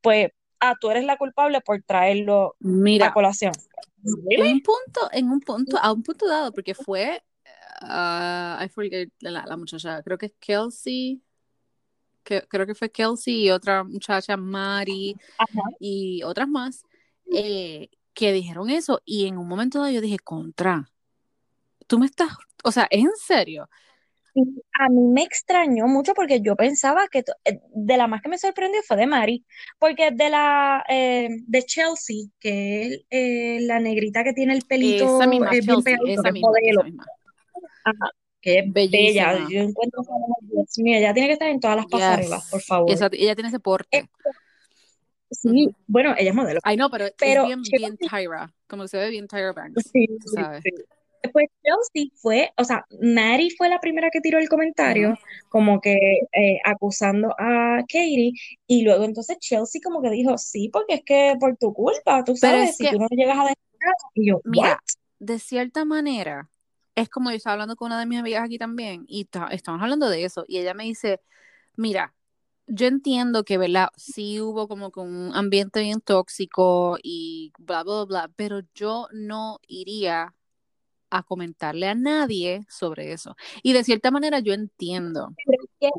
pues, 0.00 0.30
ah, 0.60 0.74
tú 0.80 0.90
eres 0.90 1.04
la 1.04 1.16
culpable 1.16 1.60
por 1.60 1.82
traerlo 1.82 2.56
a 3.02 3.12
colación. 3.12 3.52
En 4.28 4.42
un 4.42 4.60
punto, 4.62 5.08
en 5.12 5.30
un 5.30 5.40
punto, 5.40 5.78
a 5.80 5.92
un 5.92 6.02
punto 6.02 6.28
dado, 6.28 6.52
porque 6.52 6.74
fue, 6.74 7.22
uh, 7.82 8.62
I 8.62 8.68
forget 8.68 9.08
la, 9.20 9.44
la 9.46 9.56
muchacha, 9.56 10.02
creo 10.02 10.18
que 10.18 10.26
es 10.26 10.34
Kelsey, 10.40 11.22
que, 12.22 12.42
creo 12.48 12.66
que 12.66 12.74
fue 12.74 12.90
Kelsey 12.90 13.46
y 13.46 13.50
otra 13.50 13.84
muchacha, 13.84 14.36
Mari, 14.36 15.16
y 15.78 16.22
otras 16.22 16.48
más, 16.48 16.84
eh, 17.32 17.88
que 18.14 18.32
dijeron 18.32 18.70
eso. 18.70 19.00
Y 19.04 19.26
en 19.26 19.38
un 19.38 19.48
momento 19.48 19.78
dado 19.78 19.90
yo 19.90 20.00
dije, 20.00 20.18
contra, 20.18 20.90
tú 21.86 21.98
me 21.98 22.06
estás, 22.06 22.30
o 22.64 22.72
sea, 22.72 22.86
¿es 22.90 23.00
en 23.00 23.16
serio? 23.16 23.68
A 24.34 24.88
mí 24.88 25.02
me 25.12 25.22
extrañó 25.22 25.86
mucho 25.88 26.14
porque 26.14 26.40
yo 26.40 26.56
pensaba 26.56 27.06
que 27.08 27.22
eh, 27.44 27.60
de 27.74 27.96
la 27.98 28.06
más 28.06 28.22
que 28.22 28.30
me 28.30 28.38
sorprendió 28.38 28.80
fue 28.82 28.96
de 28.96 29.06
Mari, 29.06 29.44
porque 29.78 30.10
de 30.10 30.30
la 30.30 30.82
eh, 30.88 31.28
de 31.46 31.62
Chelsea, 31.64 32.28
que 32.40 33.04
es 33.10 33.62
la 33.64 33.78
negrita 33.78 34.24
que 34.24 34.32
tiene 34.32 34.54
el 34.54 34.62
pelito 34.62 35.18
esa 35.18 35.26
misma, 35.26 35.50
Chelsea, 35.50 35.98
esa 36.06 36.32
misma, 36.32 36.50
esa 36.62 36.82
misma. 36.82 37.04
Ajá 37.84 38.10
que 38.42 38.64
bella. 38.66 39.48
Yo 39.48 39.60
encuentro 39.60 40.02
Dios 40.42 40.78
mío, 40.78 40.98
ella 40.98 41.14
tiene 41.14 41.28
que 41.28 41.34
estar 41.34 41.48
en 41.48 41.60
todas 41.60 41.76
las 41.76 41.86
pasarelas, 41.86 42.50
por 42.50 42.60
favor. 42.60 42.90
ella 42.90 43.34
tiene 43.34 43.48
ese 43.48 43.60
porte. 43.60 44.10
sí, 45.30 45.70
bueno, 45.86 46.14
ella 46.18 46.30
es 46.30 46.36
modelo. 46.36 46.60
Ay, 46.64 46.76
no, 46.76 46.90
pero, 46.90 47.06
pero 47.16 47.42
es 47.42 47.46
bien, 47.46 47.62
bien 47.62 47.96
Tyra, 47.96 48.52
como 48.66 48.86
se 48.88 48.98
ve 48.98 49.08
bien 49.08 49.28
Tyra 49.28 49.52
Banks. 49.52 49.90
Sí, 49.92 50.06
¿sabes? 50.34 50.62
Pues 51.32 51.46
Chelsea 51.62 52.10
fue, 52.16 52.52
o 52.56 52.64
sea, 52.64 52.84
Mary 53.00 53.50
fue 53.50 53.68
la 53.68 53.78
primera 53.78 54.10
que 54.10 54.20
tiró 54.20 54.40
el 54.40 54.48
comentario, 54.48 55.16
como 55.48 55.80
que 55.80 55.94
eh, 56.32 56.58
acusando 56.64 57.32
a 57.38 57.78
Katie, 57.82 58.32
y 58.66 58.82
luego 58.82 59.04
entonces 59.04 59.38
Chelsea 59.38 59.80
como 59.82 60.02
que 60.02 60.10
dijo, 60.10 60.36
sí, 60.36 60.68
porque 60.72 60.94
es 60.94 61.04
que 61.04 61.34
por 61.38 61.56
tu 61.56 61.72
culpa, 61.72 62.24
tú 62.24 62.34
sabes, 62.36 62.76
si 62.76 62.90
tú 62.90 62.98
no 62.98 63.06
llegas 63.08 63.38
a 63.38 63.52
y 64.14 64.30
yo, 64.30 64.40
mira, 64.44 64.80
de 65.20 65.38
cierta 65.38 65.84
manera, 65.84 66.50
es 66.94 67.08
como 67.08 67.30
yo 67.30 67.36
estaba 67.36 67.54
hablando 67.54 67.76
con 67.76 67.86
una 67.86 68.00
de 68.00 68.06
mis 68.06 68.18
amigas 68.18 68.44
aquí 68.44 68.58
también 68.58 69.04
y 69.08 69.28
estamos 69.50 69.82
hablando 69.82 70.08
de 70.08 70.24
eso 70.24 70.44
y 70.46 70.58
ella 70.58 70.74
me 70.74 70.84
dice, 70.84 71.20
mira, 71.76 72.14
yo 72.66 72.86
entiendo 72.86 73.44
que, 73.44 73.58
¿verdad? 73.58 73.88
Sí 73.96 74.40
hubo 74.40 74.68
como 74.68 74.90
que 74.90 75.00
un 75.00 75.32
ambiente 75.34 75.80
bien 75.80 76.00
tóxico 76.00 76.98
y 77.02 77.52
bla, 77.58 77.82
bla, 77.82 78.04
bla, 78.04 78.30
pero 78.36 78.60
yo 78.74 79.08
no 79.12 79.58
iría 79.66 80.34
a 81.10 81.22
comentarle 81.22 81.88
a 81.88 81.94
nadie 81.94 82.64
sobre 82.68 83.12
eso. 83.12 83.36
Y 83.62 83.72
de 83.72 83.84
cierta 83.84 84.10
manera 84.10 84.40
yo 84.40 84.54
entiendo. 84.54 85.34
Pero 85.44 85.62
es 85.62 85.70
que, 85.78 85.90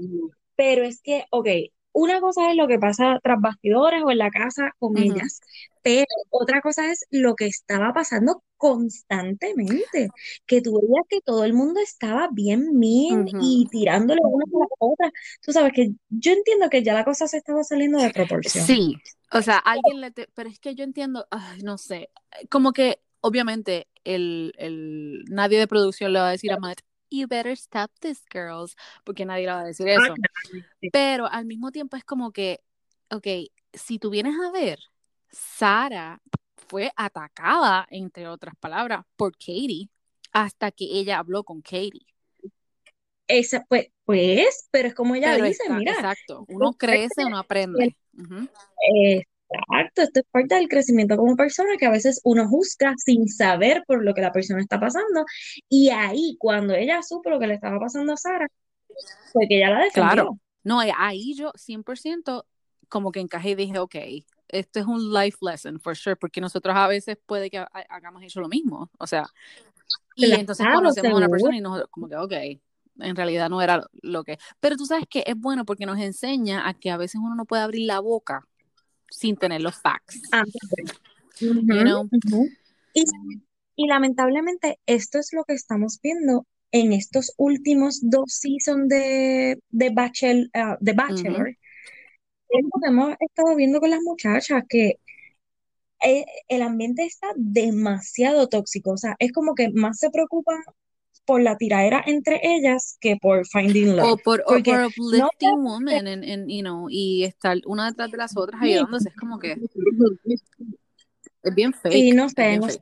pero 0.55 0.83
es 0.83 1.01
que 1.01 1.25
ok, 1.29 1.47
una 1.91 2.19
cosa 2.19 2.49
es 2.49 2.57
lo 2.57 2.67
que 2.67 2.79
pasa 2.79 3.19
tras 3.21 3.39
bastidores 3.39 4.01
o 4.03 4.11
en 4.11 4.17
la 4.17 4.31
casa 4.31 4.71
con 4.79 4.97
ellas, 4.97 5.41
pero 5.83 6.05
otra 6.29 6.61
cosa 6.61 6.89
es 6.91 7.05
lo 7.11 7.35
que 7.35 7.45
estaba 7.45 7.93
pasando 7.93 8.41
constantemente, 8.55 10.09
que 10.45 10.61
tú 10.61 10.79
veías 10.81 11.05
que 11.09 11.19
todo 11.19 11.43
el 11.43 11.53
mundo 11.53 11.81
estaba 11.81 12.29
bien 12.31 12.79
mean 12.79 13.27
y 13.41 13.67
tirándole 13.69 14.21
una 14.23 14.45
a 14.45 14.59
la 14.59 14.75
otra. 14.79 15.11
Tú 15.41 15.51
sabes 15.51 15.73
que 15.75 15.91
yo 16.09 16.31
entiendo 16.31 16.69
que 16.69 16.81
ya 16.81 16.93
la 16.93 17.03
cosa 17.03 17.27
se 17.27 17.37
estaba 17.37 17.63
saliendo 17.65 17.99
de 17.99 18.11
proporción. 18.11 18.65
Sí, 18.65 18.95
o 19.31 19.41
sea, 19.41 19.57
alguien 19.57 19.99
le... 19.99 20.11
Pero 20.11 20.49
es 20.49 20.59
que 20.59 20.75
yo 20.75 20.85
entiendo, 20.85 21.27
no 21.61 21.77
sé, 21.77 22.09
como 22.49 22.71
que 22.71 23.01
obviamente 23.19 23.87
el, 24.05 24.53
el, 24.57 25.25
nadie 25.27 25.59
de 25.59 25.67
producción 25.67 26.13
le 26.13 26.19
va 26.19 26.29
a 26.29 26.31
decir 26.31 26.53
a 26.53 26.57
Matt, 26.57 26.79
you 27.09 27.27
better 27.27 27.51
stop 27.51 27.91
this, 27.99 28.23
girls, 28.31 28.75
porque 29.03 29.25
nadie 29.25 29.45
le 29.45 29.51
va 29.51 29.59
a 29.59 29.65
decir 29.65 29.87
ah, 29.89 29.93
eso. 29.93 30.15
Pero 30.93 31.27
al 31.27 31.45
mismo 31.45 31.71
tiempo 31.71 31.97
es 31.97 32.05
como 32.05 32.31
que, 32.31 32.61
ok, 33.09 33.27
si 33.73 33.99
tú 33.99 34.09
vienes 34.09 34.35
a 34.39 34.51
ver, 34.51 34.79
Sara 35.33 36.21
fue 36.67 36.91
atacada, 36.95 37.87
entre 37.89 38.27
otras 38.27 38.55
palabras, 38.59 39.03
por 39.15 39.33
Katie, 39.33 39.89
hasta 40.31 40.71
que 40.71 40.85
ella 40.85 41.19
habló 41.19 41.43
con 41.43 41.61
Katie. 41.61 42.05
Esa, 43.27 43.65
pues, 43.67 43.87
pues, 44.05 44.67
pero 44.71 44.89
es 44.89 44.93
como 44.93 45.15
ella 45.15 45.35
dice, 45.35 45.63
mira. 45.69 45.93
Exacto, 45.93 46.45
uno 46.47 46.73
crece, 46.73 47.25
uno 47.25 47.39
aprende. 47.39 47.95
Exacto, 49.49 50.01
esto 50.01 50.19
es 50.19 50.25
parte 50.31 50.55
del 50.55 50.67
crecimiento 50.67 51.15
como 51.17 51.35
persona, 51.35 51.77
que 51.77 51.85
a 51.85 51.91
veces 51.91 52.21
uno 52.23 52.47
juzga 52.47 52.93
sin 52.97 53.27
saber 53.27 53.83
por 53.87 54.03
lo 54.03 54.13
que 54.13 54.21
la 54.21 54.31
persona 54.31 54.61
está 54.61 54.79
pasando. 54.79 55.25
Y 55.69 55.89
ahí, 55.89 56.37
cuando 56.39 56.73
ella 56.73 57.01
supo 57.01 57.29
lo 57.29 57.39
que 57.39 57.47
le 57.47 57.55
estaba 57.55 57.79
pasando 57.79 58.13
a 58.13 58.17
Sara, 58.17 58.47
fue 59.31 59.47
que 59.47 59.57
ella 59.57 59.69
la 59.69 59.83
defendió. 59.83 60.11
Claro, 60.11 60.39
no, 60.63 60.79
ahí 60.79 61.33
yo 61.35 61.51
100% 61.55 62.45
como 62.89 63.11
que 63.11 63.19
encajé 63.19 63.51
y 63.51 63.55
dije, 63.55 63.79
ok, 63.79 63.95
esto 64.47 64.79
es 64.79 64.85
un 64.85 65.13
life 65.13 65.37
lesson, 65.41 65.79
for 65.79 65.95
sure, 65.95 66.15
porque 66.15 66.41
nosotros 66.41 66.75
a 66.75 66.87
veces 66.87 67.17
puede 67.25 67.49
que 67.49 67.65
hagamos 67.89 68.23
eso 68.23 68.41
lo 68.41 68.49
mismo, 68.49 68.89
o 68.99 69.07
sea, 69.07 69.25
y 70.15 70.31
entonces 70.31 70.65
conocemos 70.73 71.13
a 71.13 71.17
una 71.17 71.29
persona 71.29 71.57
y 71.57 71.61
nos, 71.61 71.87
como 71.89 72.07
que, 72.07 72.15
ok, 72.15 72.33
en 72.99 73.15
realidad 73.15 73.49
no 73.49 73.61
era 73.61 73.87
lo 74.01 74.23
que, 74.23 74.37
pero 74.59 74.75
tú 74.75 74.85
sabes 74.85 75.05
que 75.09 75.23
es 75.25 75.35
bueno 75.35 75.65
porque 75.65 75.85
nos 75.85 75.99
enseña 75.99 76.67
a 76.67 76.73
que 76.73 76.91
a 76.91 76.97
veces 76.97 77.19
uno 77.23 77.35
no 77.35 77.45
puede 77.45 77.63
abrir 77.63 77.87
la 77.87 77.99
boca 77.99 78.47
sin 79.09 79.37
tener 79.37 79.61
los 79.61 79.75
facts. 79.75 80.21
Ah, 80.31 80.43
y, 83.75 83.87
lamentablemente 83.87 84.79
esto 84.85 85.17
es 85.17 85.29
lo 85.33 85.43
que 85.45 85.53
estamos 85.53 85.99
viendo 86.01 86.45
en 86.71 86.93
estos 86.93 87.33
últimos 87.37 87.99
dos 88.01 88.33
seasons 88.33 88.87
de, 88.87 89.59
de, 89.69 89.89
Bachelor, 89.89 90.49
ah, 90.53 90.77
de 90.79 90.93
Bachelor. 90.93 91.49
Es 91.49 91.57
lo 92.61 92.81
que 92.81 92.87
hemos 92.87 93.15
estado 93.19 93.55
viendo 93.55 93.79
con 93.79 93.89
las 93.89 94.01
muchachas, 94.01 94.63
que 94.67 94.99
eh, 96.03 96.25
el 96.47 96.61
ambiente 96.61 97.05
está 97.05 97.27
demasiado 97.35 98.47
tóxico. 98.47 98.91
O 98.91 98.97
sea, 98.97 99.15
es 99.19 99.31
como 99.31 99.55
que 99.55 99.69
más 99.71 99.99
se 99.99 100.09
preocupan 100.09 100.61
por 101.25 101.41
la 101.41 101.55
tiradera 101.57 102.03
entre 102.05 102.41
ellas 102.43 102.97
que 102.99 103.15
por 103.15 103.47
finding 103.47 103.95
love. 103.95 104.11
O 104.11 104.17
por, 104.17 104.41
o 104.41 104.61
por 104.61 104.85
uplifting 104.85 105.59
women 105.59 106.07
and, 106.07 106.49
you 106.49 106.61
know, 106.61 106.87
y 106.89 107.23
estar 107.23 107.57
una 107.65 107.89
detrás 107.89 108.11
de 108.11 108.17
las 108.17 108.35
otras 108.35 108.61
ayudándose, 108.61 109.09
es 109.09 109.15
como 109.15 109.39
que 109.39 109.55
es 111.43 111.55
bien 111.55 111.73
fake. 111.73 111.93
Sí, 111.93 112.11
no 112.11 112.29
sé, 112.29 112.55
es, 112.55 112.79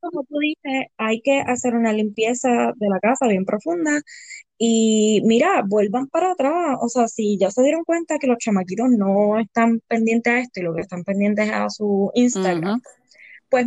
como 0.00 0.24
tú 0.24 0.38
dices, 0.38 0.86
hay 0.96 1.20
que 1.20 1.40
hacer 1.40 1.74
una 1.74 1.92
limpieza 1.92 2.72
de 2.76 2.88
la 2.88 2.98
casa 3.00 3.26
bien 3.28 3.44
profunda 3.44 4.00
y 4.58 5.22
mira, 5.24 5.62
vuelvan 5.66 6.08
para 6.08 6.32
atrás, 6.32 6.76
o 6.80 6.88
sea, 6.88 7.08
si 7.08 7.38
ya 7.38 7.50
se 7.50 7.62
dieron 7.62 7.84
cuenta 7.84 8.18
que 8.18 8.26
los 8.26 8.38
chamaquitos 8.38 8.90
no 8.90 9.38
están 9.38 9.80
pendientes 9.86 10.32
a 10.32 10.40
esto 10.40 10.60
y 10.60 10.64
lo 10.64 10.74
que 10.74 10.82
están 10.82 11.04
pendientes 11.04 11.48
es 11.48 11.54
a 11.54 11.70
su 11.70 12.10
Instagram, 12.14 12.82
pues 13.48 13.66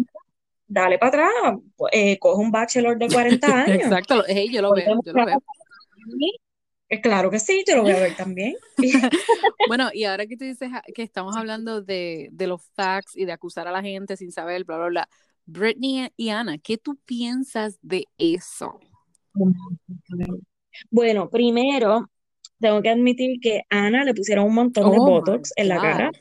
dale 0.68 0.98
para 1.00 1.28
atrás, 1.28 1.60
eh, 1.92 2.20
coge 2.20 2.42
un 2.42 2.52
bachelor 2.52 2.98
de 2.98 3.08
40 3.08 3.48
años. 3.64 3.78
Exacto, 3.78 4.24
yo 4.28 4.62
lo 4.62 4.74
veo, 4.74 5.00
yo 5.04 5.14
lo 5.14 5.26
veo. 5.26 5.44
Claro 7.02 7.30
que 7.32 7.40
sí, 7.40 7.64
yo 7.68 7.78
lo 7.78 7.84
voy 7.84 7.92
a 7.92 8.00
ver 8.00 8.16
también. 8.16 8.56
bueno, 9.68 9.90
y 9.94 10.04
ahora 10.04 10.26
que 10.28 10.38
tú 10.38 10.46
dices 10.46 10.70
que 10.94 11.04
estamos 11.04 11.36
hablando 11.36 11.82
de, 11.82 12.30
de, 12.32 12.48
los 12.48 12.62
facts 12.74 13.16
y 13.16 13.26
de 13.26 13.32
acusar 13.32 13.68
a 13.68 13.72
la 13.72 13.82
gente 13.82 14.18
sin 14.18 14.32
saber, 14.32 14.64
bla, 14.66 14.78
bla, 14.78 14.88
bla. 14.88 15.10
Britney 15.46 16.10
y 16.16 16.30
Ana, 16.30 16.58
¿qué 16.58 16.78
tú 16.78 16.98
piensas 17.06 17.78
de 17.82 18.08
eso? 18.18 18.80
Bueno, 20.90 21.30
primero, 21.30 22.10
tengo 22.60 22.82
que 22.82 22.90
admitir 22.90 23.40
que 23.42 23.62
a 23.70 23.86
Ana 23.86 24.04
le 24.06 24.14
pusieron 24.14 24.46
un 24.46 24.56
montón 24.56 24.92
de 24.92 24.98
oh 25.00 25.06
Botox 25.06 25.52
en 25.56 25.68
la 25.70 25.82
cara. 25.82 26.12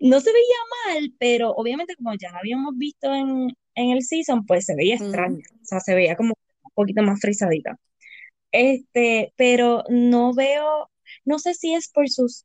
no 0.00 0.20
se 0.20 0.32
veía 0.32 0.56
mal, 0.86 1.14
pero 1.18 1.50
obviamente 1.52 1.96
como 1.96 2.14
ya 2.14 2.32
la 2.32 2.38
habíamos 2.38 2.76
visto 2.76 3.12
en, 3.14 3.54
el 3.74 4.02
season, 4.02 4.44
pues 4.44 4.66
se 4.66 4.74
veía 4.74 4.96
extraña. 4.96 5.44
O 5.62 5.64
sea, 5.64 5.80
se 5.80 5.94
veía 5.94 6.16
como 6.16 6.34
poquito 6.74 7.02
más 7.02 7.20
frisadita. 7.20 7.78
Este, 8.50 9.32
pero 9.36 9.84
no 9.88 10.34
veo, 10.34 10.90
no 11.24 11.38
sé 11.38 11.54
si 11.54 11.74
es 11.74 11.88
por 11.88 12.08
sus 12.08 12.44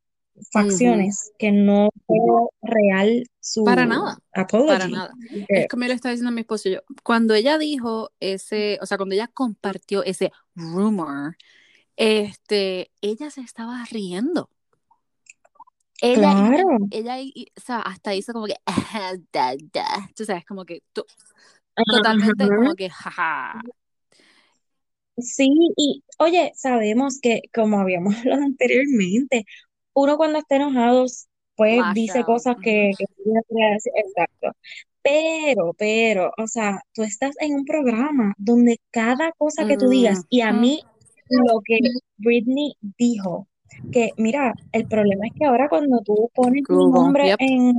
facciones, 0.52 1.32
que 1.38 1.52
no 1.52 1.90
veo 2.08 2.50
real 2.62 3.24
su 3.40 3.64
Para 3.64 3.86
nada. 3.86 4.18
Para 4.32 4.88
nada. 4.88 5.12
Es 5.48 5.68
como 5.68 5.84
le 5.84 5.92
estaba 5.92 6.12
diciendo 6.12 6.30
a 6.30 6.34
mi 6.34 6.42
esposo 6.42 6.68
yo. 6.68 6.80
Cuando 7.02 7.34
ella 7.34 7.58
dijo 7.58 8.10
ese, 8.20 8.78
o 8.80 8.86
sea, 8.86 8.96
cuando 8.96 9.14
ella 9.14 9.28
compartió 9.28 10.02
ese 10.04 10.32
rumor, 10.54 11.36
este, 11.96 12.90
ella 13.00 13.30
se 13.30 13.40
estaba 13.40 13.84
riendo. 13.90 14.50
Ella, 16.00 16.32
claro. 16.32 16.78
ella, 16.92 17.16
o 17.56 17.60
sea, 17.60 17.80
hasta 17.80 18.14
hizo 18.14 18.32
como 18.32 18.46
que, 18.46 18.54
da, 19.32 19.56
da. 19.72 20.08
tú 20.14 20.24
sabes, 20.24 20.44
como 20.44 20.64
que 20.64 20.82
totalmente 21.74 22.46
como 22.46 22.74
que, 22.74 22.88
jaja. 22.88 23.60
Sí, 25.18 25.50
y 25.76 26.02
oye, 26.18 26.52
sabemos 26.54 27.18
que 27.20 27.42
como 27.54 27.80
habíamos 27.80 28.14
hablado 28.18 28.42
anteriormente, 28.42 29.44
uno 29.92 30.16
cuando 30.16 30.38
está 30.38 30.56
enojado, 30.56 31.06
pues 31.56 31.82
dice 31.94 32.22
cosas 32.24 32.56
que, 32.62 32.92
que 32.96 33.04
exacto. 33.96 34.52
Pero, 35.02 35.74
pero, 35.78 36.32
o 36.36 36.46
sea, 36.46 36.80
tú 36.92 37.02
estás 37.02 37.34
en 37.40 37.54
un 37.54 37.64
programa 37.64 38.34
donde 38.36 38.78
cada 38.90 39.32
cosa 39.32 39.66
que 39.66 39.76
tú 39.76 39.88
digas, 39.88 40.24
y 40.28 40.42
a 40.42 40.52
mí 40.52 40.82
lo 41.30 41.60
que 41.64 41.78
Britney 42.16 42.74
dijo, 42.80 43.48
que 43.92 44.12
mira, 44.16 44.54
el 44.72 44.86
problema 44.86 45.26
es 45.26 45.32
que 45.38 45.46
ahora 45.46 45.68
cuando 45.68 46.00
tú 46.02 46.30
pones 46.34 46.62
tu 46.64 46.90
nombre 46.90 47.34
en, 47.38 47.74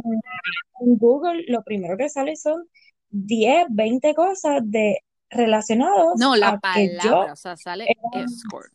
Google, 0.81 1.43
lo 1.48 1.62
primero 1.63 1.98
que 1.98 2.10
sale 2.10 2.36
son 2.36 2.63
10, 3.10 3.67
20 3.69 4.13
cosas 4.15 4.62
de 4.63 5.00
relacionados 5.30 6.14
no, 6.18 6.36
la 6.36 6.60
palabra, 6.60 7.34
o 7.34 7.36
sea, 7.36 7.56
sale 7.56 7.86
escort. 8.14 8.74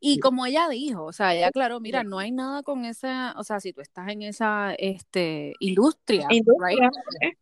Y 0.00 0.20
como 0.20 0.46
ella 0.46 0.68
dijo, 0.68 1.04
o 1.04 1.12
sea, 1.12 1.34
ella 1.34 1.48
aclaró, 1.48 1.80
mira, 1.80 2.04
no 2.04 2.18
hay 2.18 2.30
nada 2.30 2.62
con 2.62 2.84
esa, 2.84 3.34
o 3.36 3.44
sea, 3.44 3.60
si 3.60 3.72
tú 3.72 3.80
estás 3.80 4.08
en 4.08 4.22
esa 4.22 4.74
este, 4.78 5.54
industria, 5.58 6.28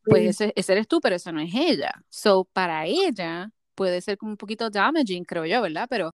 pues 0.04 0.40
ese, 0.40 0.52
eres 0.72 0.88
tú, 0.88 1.00
pero 1.00 1.16
eso 1.16 1.32
no 1.32 1.40
es 1.40 1.52
ella. 1.54 1.92
So, 2.08 2.44
para 2.52 2.86
ella 2.86 3.50
puede 3.74 4.00
ser 4.00 4.16
como 4.18 4.32
un 4.32 4.36
poquito 4.36 4.70
damaging, 4.70 5.24
creo 5.24 5.44
yo, 5.44 5.62
¿verdad? 5.62 5.86
Pero, 5.88 6.14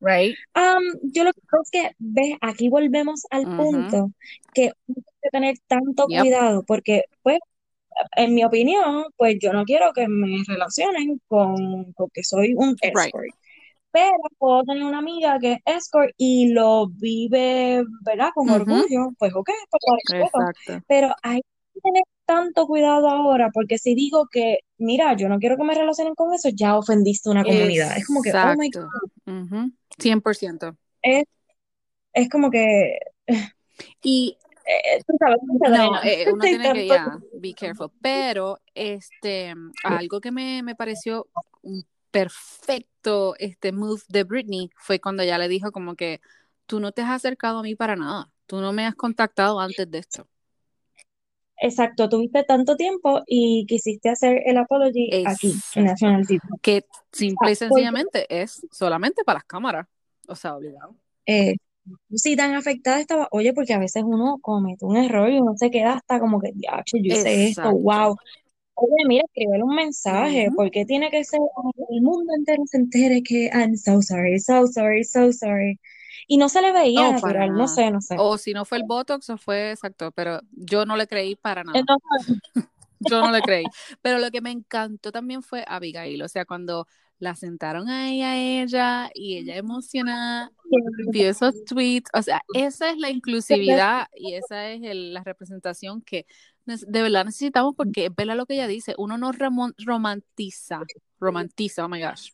right? 0.00 0.36
Um, 0.54 1.10
yo 1.12 1.24
lo 1.24 1.32
que 1.32 1.40
creo 1.40 1.62
es 1.62 1.70
que, 1.70 1.96
ves, 1.98 2.36
aquí 2.40 2.68
volvemos 2.68 3.22
al 3.30 3.44
punto 3.44 4.12
que 4.54 4.64
hay 4.66 4.94
que 5.22 5.30
tener 5.30 5.56
tanto 5.66 6.06
cuidado, 6.06 6.64
porque, 6.64 7.04
pues, 7.22 7.38
en 8.16 8.34
mi 8.34 8.44
opinión, 8.44 9.04
pues 9.16 9.36
yo 9.40 9.52
no 9.52 9.64
quiero 9.64 9.92
que 9.92 10.08
me 10.08 10.42
relacionen 10.46 11.20
con, 11.26 11.92
con 11.92 12.08
que 12.12 12.24
soy 12.24 12.54
un 12.54 12.76
escort 12.80 13.24
pero 13.92 14.16
puedo 14.38 14.64
tener 14.64 14.84
una 14.84 14.98
amiga 14.98 15.38
que 15.38 15.52
es 15.52 15.60
escort 15.64 16.10
y 16.16 16.48
lo 16.48 16.88
vive, 16.88 17.84
¿verdad? 18.04 18.30
Con 18.34 18.48
orgullo, 18.48 19.12
pues 19.18 19.34
ok, 19.34 19.50
pues 19.70 20.82
Pero 20.88 21.14
hay 21.22 21.42
que 21.42 21.80
tener 21.80 22.02
tanto 22.24 22.66
cuidado 22.66 23.08
ahora, 23.08 23.50
porque 23.52 23.76
si 23.76 23.94
digo 23.94 24.26
que, 24.32 24.60
mira, 24.78 25.14
yo 25.14 25.28
no 25.28 25.38
quiero 25.38 25.58
que 25.58 25.64
me 25.64 25.74
relacionen 25.74 26.14
con 26.14 26.32
eso, 26.32 26.48
ya 26.48 26.78
ofendiste 26.78 27.28
una 27.28 27.44
comunidad. 27.44 27.96
Es 27.96 28.06
como 28.06 28.22
que, 28.22 28.32
oh 28.32 28.54
my 28.56 28.70
God. 28.70 29.70
100%. 29.98 30.76
Es, 31.02 31.24
es 32.14 32.28
como 32.30 32.50
que... 32.50 32.98
Y 34.02 34.38
eh, 34.66 35.02
sabes, 35.18 35.38
no, 35.42 36.02
eh, 36.02 36.26
uno 36.32 36.42
tiene 36.42 36.72
que 36.72 36.86
ya, 36.86 37.18
be 37.34 37.54
careful. 37.54 37.90
Pero 38.00 38.60
este 38.74 39.54
algo 39.84 40.20
que 40.20 40.30
me, 40.30 40.62
me 40.62 40.74
pareció 40.74 41.26
un 41.62 41.84
perfecto 42.10 43.34
este 43.38 43.72
move 43.72 44.02
de 44.08 44.24
Britney 44.24 44.70
fue 44.76 45.00
cuando 45.00 45.22
ella 45.22 45.38
le 45.38 45.48
dijo 45.48 45.72
como 45.72 45.96
que 45.96 46.20
tú 46.66 46.80
no 46.80 46.92
te 46.92 47.02
has 47.02 47.10
acercado 47.10 47.58
a 47.58 47.62
mí 47.62 47.74
para 47.74 47.96
nada, 47.96 48.30
tú 48.46 48.60
no 48.60 48.72
me 48.72 48.86
has 48.86 48.94
contactado 48.94 49.60
antes 49.60 49.90
de 49.90 49.98
esto. 49.98 50.28
Exacto, 51.62 52.08
tuviste 52.08 52.42
tanto 52.42 52.76
tiempo 52.76 53.22
y 53.26 53.64
quisiste 53.66 54.10
hacer 54.10 54.42
el 54.46 54.56
apology 54.56 55.24
aquí, 55.24 55.54
en 55.76 55.84
National 55.84 56.26
TV. 56.26 56.40
Que 56.60 56.84
simple 57.12 57.52
y 57.52 57.54
sencillamente 57.54 58.26
es 58.28 58.66
solamente 58.72 59.22
para 59.22 59.38
las 59.38 59.44
cámaras, 59.44 59.86
o 60.26 60.34
sea, 60.34 60.56
obligado. 60.56 60.96
Eh, 61.24 61.54
sí, 62.14 62.36
tan 62.36 62.54
afectada 62.54 63.00
estaba, 63.00 63.28
oye, 63.30 63.52
porque 63.52 63.74
a 63.74 63.78
veces 63.78 64.02
uno 64.04 64.38
comete 64.40 64.84
un 64.84 64.96
error 64.96 65.30
y 65.30 65.38
uno 65.38 65.56
se 65.56 65.70
queda 65.70 65.94
hasta 65.94 66.20
como 66.20 66.40
que, 66.40 66.52
ya, 66.54 66.82
yo 66.92 66.98
hice 67.14 67.48
esto, 67.48 67.72
wow, 67.72 68.16
Oye, 68.74 69.06
mira, 69.06 69.24
escribe 69.24 69.62
un 69.62 69.74
mensaje, 69.74 70.50
porque 70.56 70.84
tiene 70.84 71.10
que 71.10 71.24
ser 71.24 71.40
el 71.90 72.02
mundo 72.02 72.32
entero 72.36 72.62
se 72.66 72.78
entere 72.78 73.22
que 73.22 73.50
I'm 73.52 73.76
so 73.76 74.00
sorry, 74.00 74.40
so 74.40 74.66
sorry, 74.66 75.04
so 75.04 75.32
sorry. 75.32 75.78
Y 76.26 76.38
no 76.38 76.48
se 76.48 76.62
le 76.62 76.72
veía 76.72 77.02
no, 77.02 77.12
natural, 77.12 77.52
no 77.52 77.68
sé, 77.68 77.90
no 77.90 78.00
sé. 78.00 78.16
O 78.18 78.38
si 78.38 78.52
no 78.52 78.64
fue 78.64 78.78
el 78.78 78.84
Botox 78.84 79.28
o 79.30 79.36
fue 79.36 79.72
exacto, 79.72 80.10
pero 80.12 80.40
yo 80.52 80.86
no 80.86 80.96
le 80.96 81.06
creí 81.06 81.36
para 81.36 81.64
nada. 81.64 81.84
yo 83.00 83.20
no 83.20 83.30
le 83.30 83.42
creí. 83.42 83.64
Pero 84.00 84.18
lo 84.18 84.30
que 84.30 84.40
me 84.40 84.50
encantó 84.50 85.12
también 85.12 85.42
fue 85.42 85.64
Abigail, 85.66 86.22
o 86.22 86.28
sea, 86.28 86.44
cuando 86.44 86.86
la 87.22 87.36
sentaron 87.36 87.88
ahí 87.88 88.20
a 88.20 88.36
ella 88.36 89.08
y 89.14 89.36
ella 89.36 89.56
emocionada 89.56 90.50
vio 91.12 91.30
esos 91.30 91.64
tweets, 91.64 92.10
o 92.12 92.20
sea, 92.20 92.42
esa 92.52 92.90
es 92.90 92.98
la 92.98 93.10
inclusividad 93.10 94.08
y 94.16 94.34
esa 94.34 94.70
es 94.70 94.80
la 94.82 95.22
representación 95.22 96.02
que 96.02 96.26
de 96.66 97.02
verdad 97.02 97.24
necesitamos 97.24 97.74
porque 97.76 98.10
verdad 98.10 98.34
lo 98.34 98.44
que 98.44 98.54
ella 98.54 98.66
dice, 98.66 98.96
uno 98.98 99.18
no 99.18 99.30
romantiza, 99.30 100.80
romantiza, 101.20 101.84
oh 101.84 101.88
my 101.88 102.02
gosh. 102.02 102.30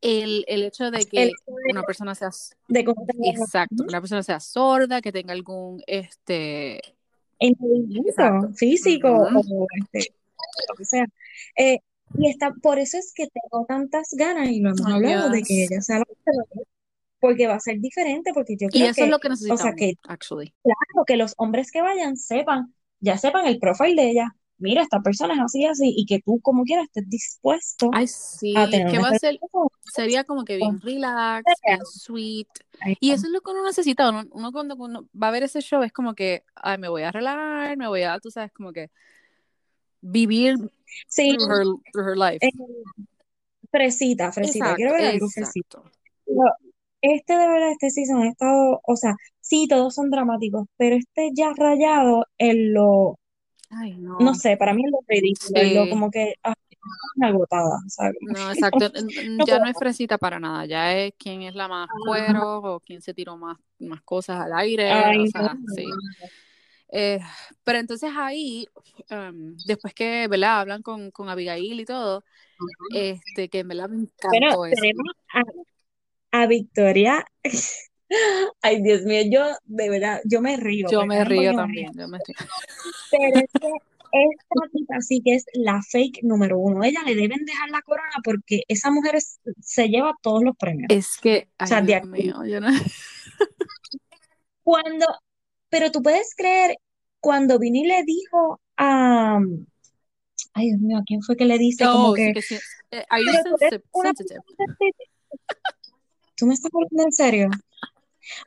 el, 0.00 0.44
el, 0.48 0.62
hecho 0.64 0.90
de 0.90 1.06
que 1.06 1.30
una 1.70 1.84
persona 1.84 2.16
sea 2.16 2.30
de 2.66 2.80
exacto, 3.26 3.84
una 3.84 4.00
persona 4.00 4.24
sea 4.24 4.40
sorda, 4.40 5.00
que 5.00 5.12
tenga 5.12 5.34
algún 5.34 5.84
este 5.86 6.80
físico 8.56 9.08
o 9.08 9.66
este, 9.92 10.14
lo 10.68 10.74
que 10.76 10.84
sea. 10.84 11.06
Eh, 11.56 11.78
y 12.18 12.28
está, 12.28 12.52
por 12.62 12.78
eso 12.78 12.98
es 12.98 13.12
que 13.14 13.28
tengo 13.28 13.64
tantas 13.66 14.08
ganas 14.12 14.48
y 14.48 14.60
lo 14.60 14.70
hemos 14.70 14.86
hablado 14.86 15.30
de 15.30 15.42
que 15.42 15.64
ella 15.64 15.80
sea 15.80 15.98
la 15.98 16.04
porque 17.20 17.46
va 17.46 17.54
a 17.54 17.60
ser 17.60 17.78
diferente, 17.80 18.32
porque 18.32 18.56
yo 18.58 18.68
creo 18.68 18.86
y 18.86 18.88
eso 18.88 19.04
es 19.04 19.10
lo 19.10 19.18
que 19.18 19.28
necesitamos, 19.28 19.60
o 19.60 19.62
sea, 19.62 19.74
que, 19.74 19.94
actually. 20.08 20.54
Claro, 20.62 21.04
que 21.06 21.16
los 21.16 21.34
hombres 21.36 21.70
que 21.70 21.82
vayan 21.82 22.16
sepan, 22.16 22.74
ya 22.98 23.18
sepan 23.18 23.46
el 23.46 23.58
profile 23.58 24.02
de 24.02 24.10
ella, 24.10 24.34
mira, 24.56 24.82
esta 24.82 25.00
persona 25.00 25.34
es 25.34 25.40
así, 25.40 25.66
así, 25.66 25.92
y 25.94 26.06
que 26.06 26.20
tú 26.20 26.40
como 26.40 26.64
quieras 26.64 26.86
estés 26.86 27.08
dispuesto 27.08 27.90
Ay, 27.92 28.06
sí, 28.06 28.54
a 28.56 28.68
tener 28.68 28.90
que 28.90 28.98
va 28.98 29.08
a 29.08 29.18
ser, 29.18 29.38
sería 29.92 30.24
como 30.24 30.44
que 30.44 30.56
bien 30.56 30.80
relax, 30.80 31.44
bien 31.66 31.80
sweet, 31.84 32.48
y 33.00 33.10
eso 33.10 33.26
es 33.26 33.32
lo 33.32 33.42
que 33.42 33.50
uno 33.50 33.64
necesita, 33.64 34.08
uno, 34.08 34.52
cuando 34.52 34.76
uno 34.76 35.06
va 35.14 35.28
a 35.28 35.32
ver 35.32 35.42
ese 35.42 35.60
show 35.60 35.82
es 35.82 35.92
como 35.92 36.14
que, 36.14 36.44
ay, 36.54 36.78
me 36.78 36.88
voy 36.88 37.02
a 37.02 37.12
relajar, 37.12 37.76
me 37.76 37.86
voy 37.86 38.02
a, 38.02 38.18
tú 38.18 38.30
sabes, 38.30 38.50
como 38.52 38.72
que 38.72 38.90
vivir 40.00 40.56
sí. 41.08 41.36
through, 41.36 41.80
her, 41.94 42.16
life. 42.16 42.38
Eh, 42.40 42.50
fresita, 43.70 44.32
fresita, 44.32 44.74
quiero 44.74 44.94
ver 44.94 45.06
algo 45.06 45.28
fresito 45.28 45.84
este 47.02 47.32
de 47.32 47.48
verdad, 47.48 47.72
este 47.72 47.90
season 47.90 48.22
ha 48.22 48.28
estado, 48.28 48.80
o 48.84 48.96
sea, 48.96 49.16
sí, 49.40 49.66
todos 49.68 49.94
son 49.94 50.10
dramáticos, 50.10 50.66
pero 50.76 50.96
este 50.96 51.30
ya 51.34 51.52
rayado 51.56 52.26
en 52.38 52.74
lo, 52.74 53.18
Ay, 53.70 53.96
no. 53.96 54.18
no 54.18 54.34
sé, 54.34 54.56
para 54.56 54.74
mí 54.74 54.84
es 54.84 54.90
lo 54.90 54.98
ridículo, 55.06 55.84
lo 55.84 55.90
como 55.90 56.10
que 56.10 56.34
ah, 56.42 56.54
una 57.16 57.28
agotada, 57.28 57.78
¿sabes? 57.88 58.16
No, 58.20 58.50
exacto, 58.50 58.90
ya 59.46 59.58
no 59.58 59.66
es 59.66 59.76
fresita 59.78 60.18
para 60.18 60.38
nada, 60.38 60.66
ya 60.66 60.96
es 60.96 61.14
quién 61.18 61.42
es 61.42 61.54
la 61.54 61.68
más 61.68 61.88
cuero 62.06 62.58
o 62.58 62.80
quién 62.80 63.00
se 63.00 63.14
tiró 63.14 63.36
más, 63.36 63.56
más 63.78 64.02
cosas 64.02 64.40
al 64.40 64.52
aire, 64.54 64.90
o 64.92 65.26
sea, 65.26 65.56
sí. 65.74 65.84
Eh, 66.92 67.20
pero 67.64 67.78
entonces 67.78 68.10
ahí, 68.16 68.66
em, 69.08 69.56
después 69.64 69.94
que, 69.94 70.26
¿verdad? 70.28 70.60
Hablan 70.60 70.82
con, 70.82 71.10
con 71.10 71.28
Abigail 71.28 71.78
y 71.80 71.84
todo, 71.84 72.24
este, 72.92 73.48
que 73.48 73.60
en 73.60 73.68
verdad 73.68 73.88
me 73.88 73.96
encantó 74.02 74.66
eso 74.66 74.82
a 76.32 76.46
Victoria. 76.46 77.24
Ay, 78.62 78.82
Dios 78.82 79.02
mío, 79.02 79.22
yo 79.30 79.46
de 79.64 79.88
verdad, 79.88 80.20
yo 80.24 80.40
me 80.40 80.56
río. 80.56 80.88
Yo 80.90 81.06
me 81.06 81.24
río 81.24 81.54
también, 81.54 81.92
yo 81.94 82.08
me 82.08 82.18
río. 82.18 82.36
Pero 83.10 83.40
es 83.40 83.50
que 83.60 83.68
esta 84.12 84.68
tipa 84.72 85.00
sí 85.00 85.22
que 85.24 85.34
es 85.36 85.44
la 85.54 85.80
fake 85.82 86.20
número 86.24 86.58
uno. 86.58 86.82
Ella 86.82 87.02
le 87.06 87.14
deben 87.14 87.44
dejar 87.44 87.70
la 87.70 87.82
corona 87.82 88.10
porque 88.24 88.62
esa 88.66 88.90
mujer 88.90 89.14
es- 89.16 89.38
se 89.60 89.88
lleva 89.88 90.14
todos 90.22 90.42
los 90.42 90.56
premios. 90.56 90.88
Es 90.90 91.18
que, 91.18 91.48
ay, 91.58 91.64
O 91.64 91.68
sea, 91.68 91.80
de 91.80 91.86
Dios 91.86 92.02
actriz. 92.02 92.24
mío, 92.24 92.44
yo 92.44 92.60
no. 92.60 92.68
Cuando, 94.62 95.06
pero 95.70 95.90
tú 95.90 96.02
puedes 96.02 96.34
creer, 96.36 96.76
cuando 97.20 97.58
Vini 97.58 97.86
le 97.86 98.02
dijo 98.04 98.60
a, 98.76 99.38
ay 100.54 100.68
Dios 100.68 100.80
mío, 100.80 100.98
¿a 100.98 101.04
quién 101.04 101.22
fue 101.22 101.36
que 101.36 101.44
le 101.44 101.58
dice 101.58 101.84
como 101.84 102.08
Oh, 102.10 102.14
que, 102.14 102.32
que 102.32 102.42
sí. 102.42 102.56
Eh, 102.90 103.04
tú 103.08 103.16
eres 103.16 103.42
sensitive? 103.42 103.84
una 103.92 104.08
sensitive? 104.08 104.40
persona 104.42 104.76
sensitive"? 104.76 105.10
¿Tú 106.36 106.46
me 106.46 106.54
estás 106.54 106.70
hablando 106.74 107.02
en 107.04 107.12
serio? 107.12 107.50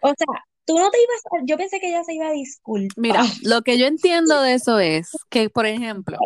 O 0.01 0.07
sea, 0.07 0.43
tú 0.65 0.77
no 0.77 0.89
te 0.89 0.97
ibas 0.97 1.21
a, 1.25 1.45
yo 1.45 1.57
pensé 1.57 1.79
que 1.79 1.89
ella 1.89 2.03
se 2.03 2.13
iba 2.15 2.27
a 2.27 2.31
disculpar. 2.31 2.97
Mira, 2.97 3.23
lo 3.43 3.61
que 3.61 3.77
yo 3.77 3.85
entiendo 3.85 4.41
de 4.41 4.53
eso 4.53 4.79
es 4.79 5.11
que, 5.29 5.49
por 5.49 5.65
ejemplo, 5.65 6.17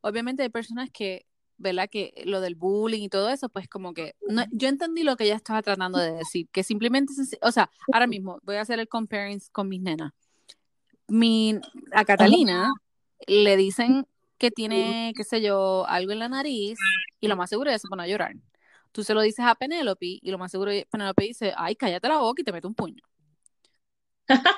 obviamente 0.00 0.42
hay 0.42 0.48
personas 0.48 0.90
que, 0.90 1.26
¿verdad? 1.56 1.88
Que 1.88 2.12
lo 2.26 2.40
del 2.40 2.56
bullying 2.56 3.02
y 3.02 3.08
todo 3.08 3.30
eso, 3.30 3.48
pues 3.48 3.68
como 3.68 3.94
que, 3.94 4.14
no, 4.28 4.44
yo 4.50 4.68
entendí 4.68 5.04
lo 5.04 5.16
que 5.16 5.24
ella 5.24 5.36
estaba 5.36 5.62
tratando 5.62 5.98
de 5.98 6.12
decir, 6.12 6.48
que 6.50 6.64
simplemente, 6.64 7.12
o 7.40 7.52
sea, 7.52 7.70
ahora 7.92 8.08
mismo 8.08 8.40
voy 8.42 8.56
a 8.56 8.62
hacer 8.62 8.80
el 8.80 8.88
comparing 8.88 9.40
con 9.52 9.68
mis 9.68 9.80
nenas. 9.80 10.12
Mi, 11.08 11.58
a 11.92 12.04
Catalina 12.04 12.72
le 13.26 13.56
dicen 13.56 14.06
que 14.38 14.50
tiene, 14.50 15.12
qué 15.16 15.24
sé 15.24 15.40
yo, 15.40 15.86
algo 15.86 16.12
en 16.12 16.18
la 16.18 16.28
nariz 16.28 16.78
y 17.20 17.28
lo 17.28 17.36
más 17.36 17.50
seguro 17.50 17.70
es 17.70 17.76
que 17.76 17.80
se 17.80 17.88
pone 17.88 18.02
a 18.02 18.06
llorar. 18.06 18.34
Tú 18.92 19.02
se 19.02 19.14
lo 19.14 19.22
dices 19.22 19.44
a 19.44 19.54
Penélope 19.54 20.18
y 20.20 20.30
lo 20.30 20.38
más 20.38 20.50
seguro 20.50 20.70
es 20.70 20.86
Penélope 20.86 21.24
dice, 21.24 21.52
ay, 21.56 21.74
cállate 21.76 22.08
la 22.08 22.18
boca 22.18 22.42
y 22.42 22.44
te 22.44 22.52
mete 22.52 22.66
un 22.66 22.74
puño. 22.74 23.02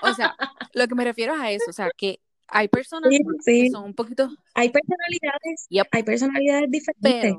O 0.02 0.12
sea, 0.14 0.37
lo 0.72 0.87
que 0.87 0.94
me 0.94 1.04
refiero 1.04 1.35
es 1.35 1.40
a 1.40 1.50
eso, 1.50 1.70
o 1.70 1.72
sea, 1.72 1.90
que 1.96 2.20
hay 2.48 2.68
personas 2.68 3.11
Sí, 3.11 3.18
sí. 3.40 3.62
que 3.64 3.70
son 3.70 3.85
un 3.85 3.94
poquito, 3.94 4.28
Hay 4.54 4.70
personalidades, 4.70 5.66
Yep. 5.70 5.87
hay 5.90 6.02
personalidades 6.02 6.70
diferentes, 6.70 7.38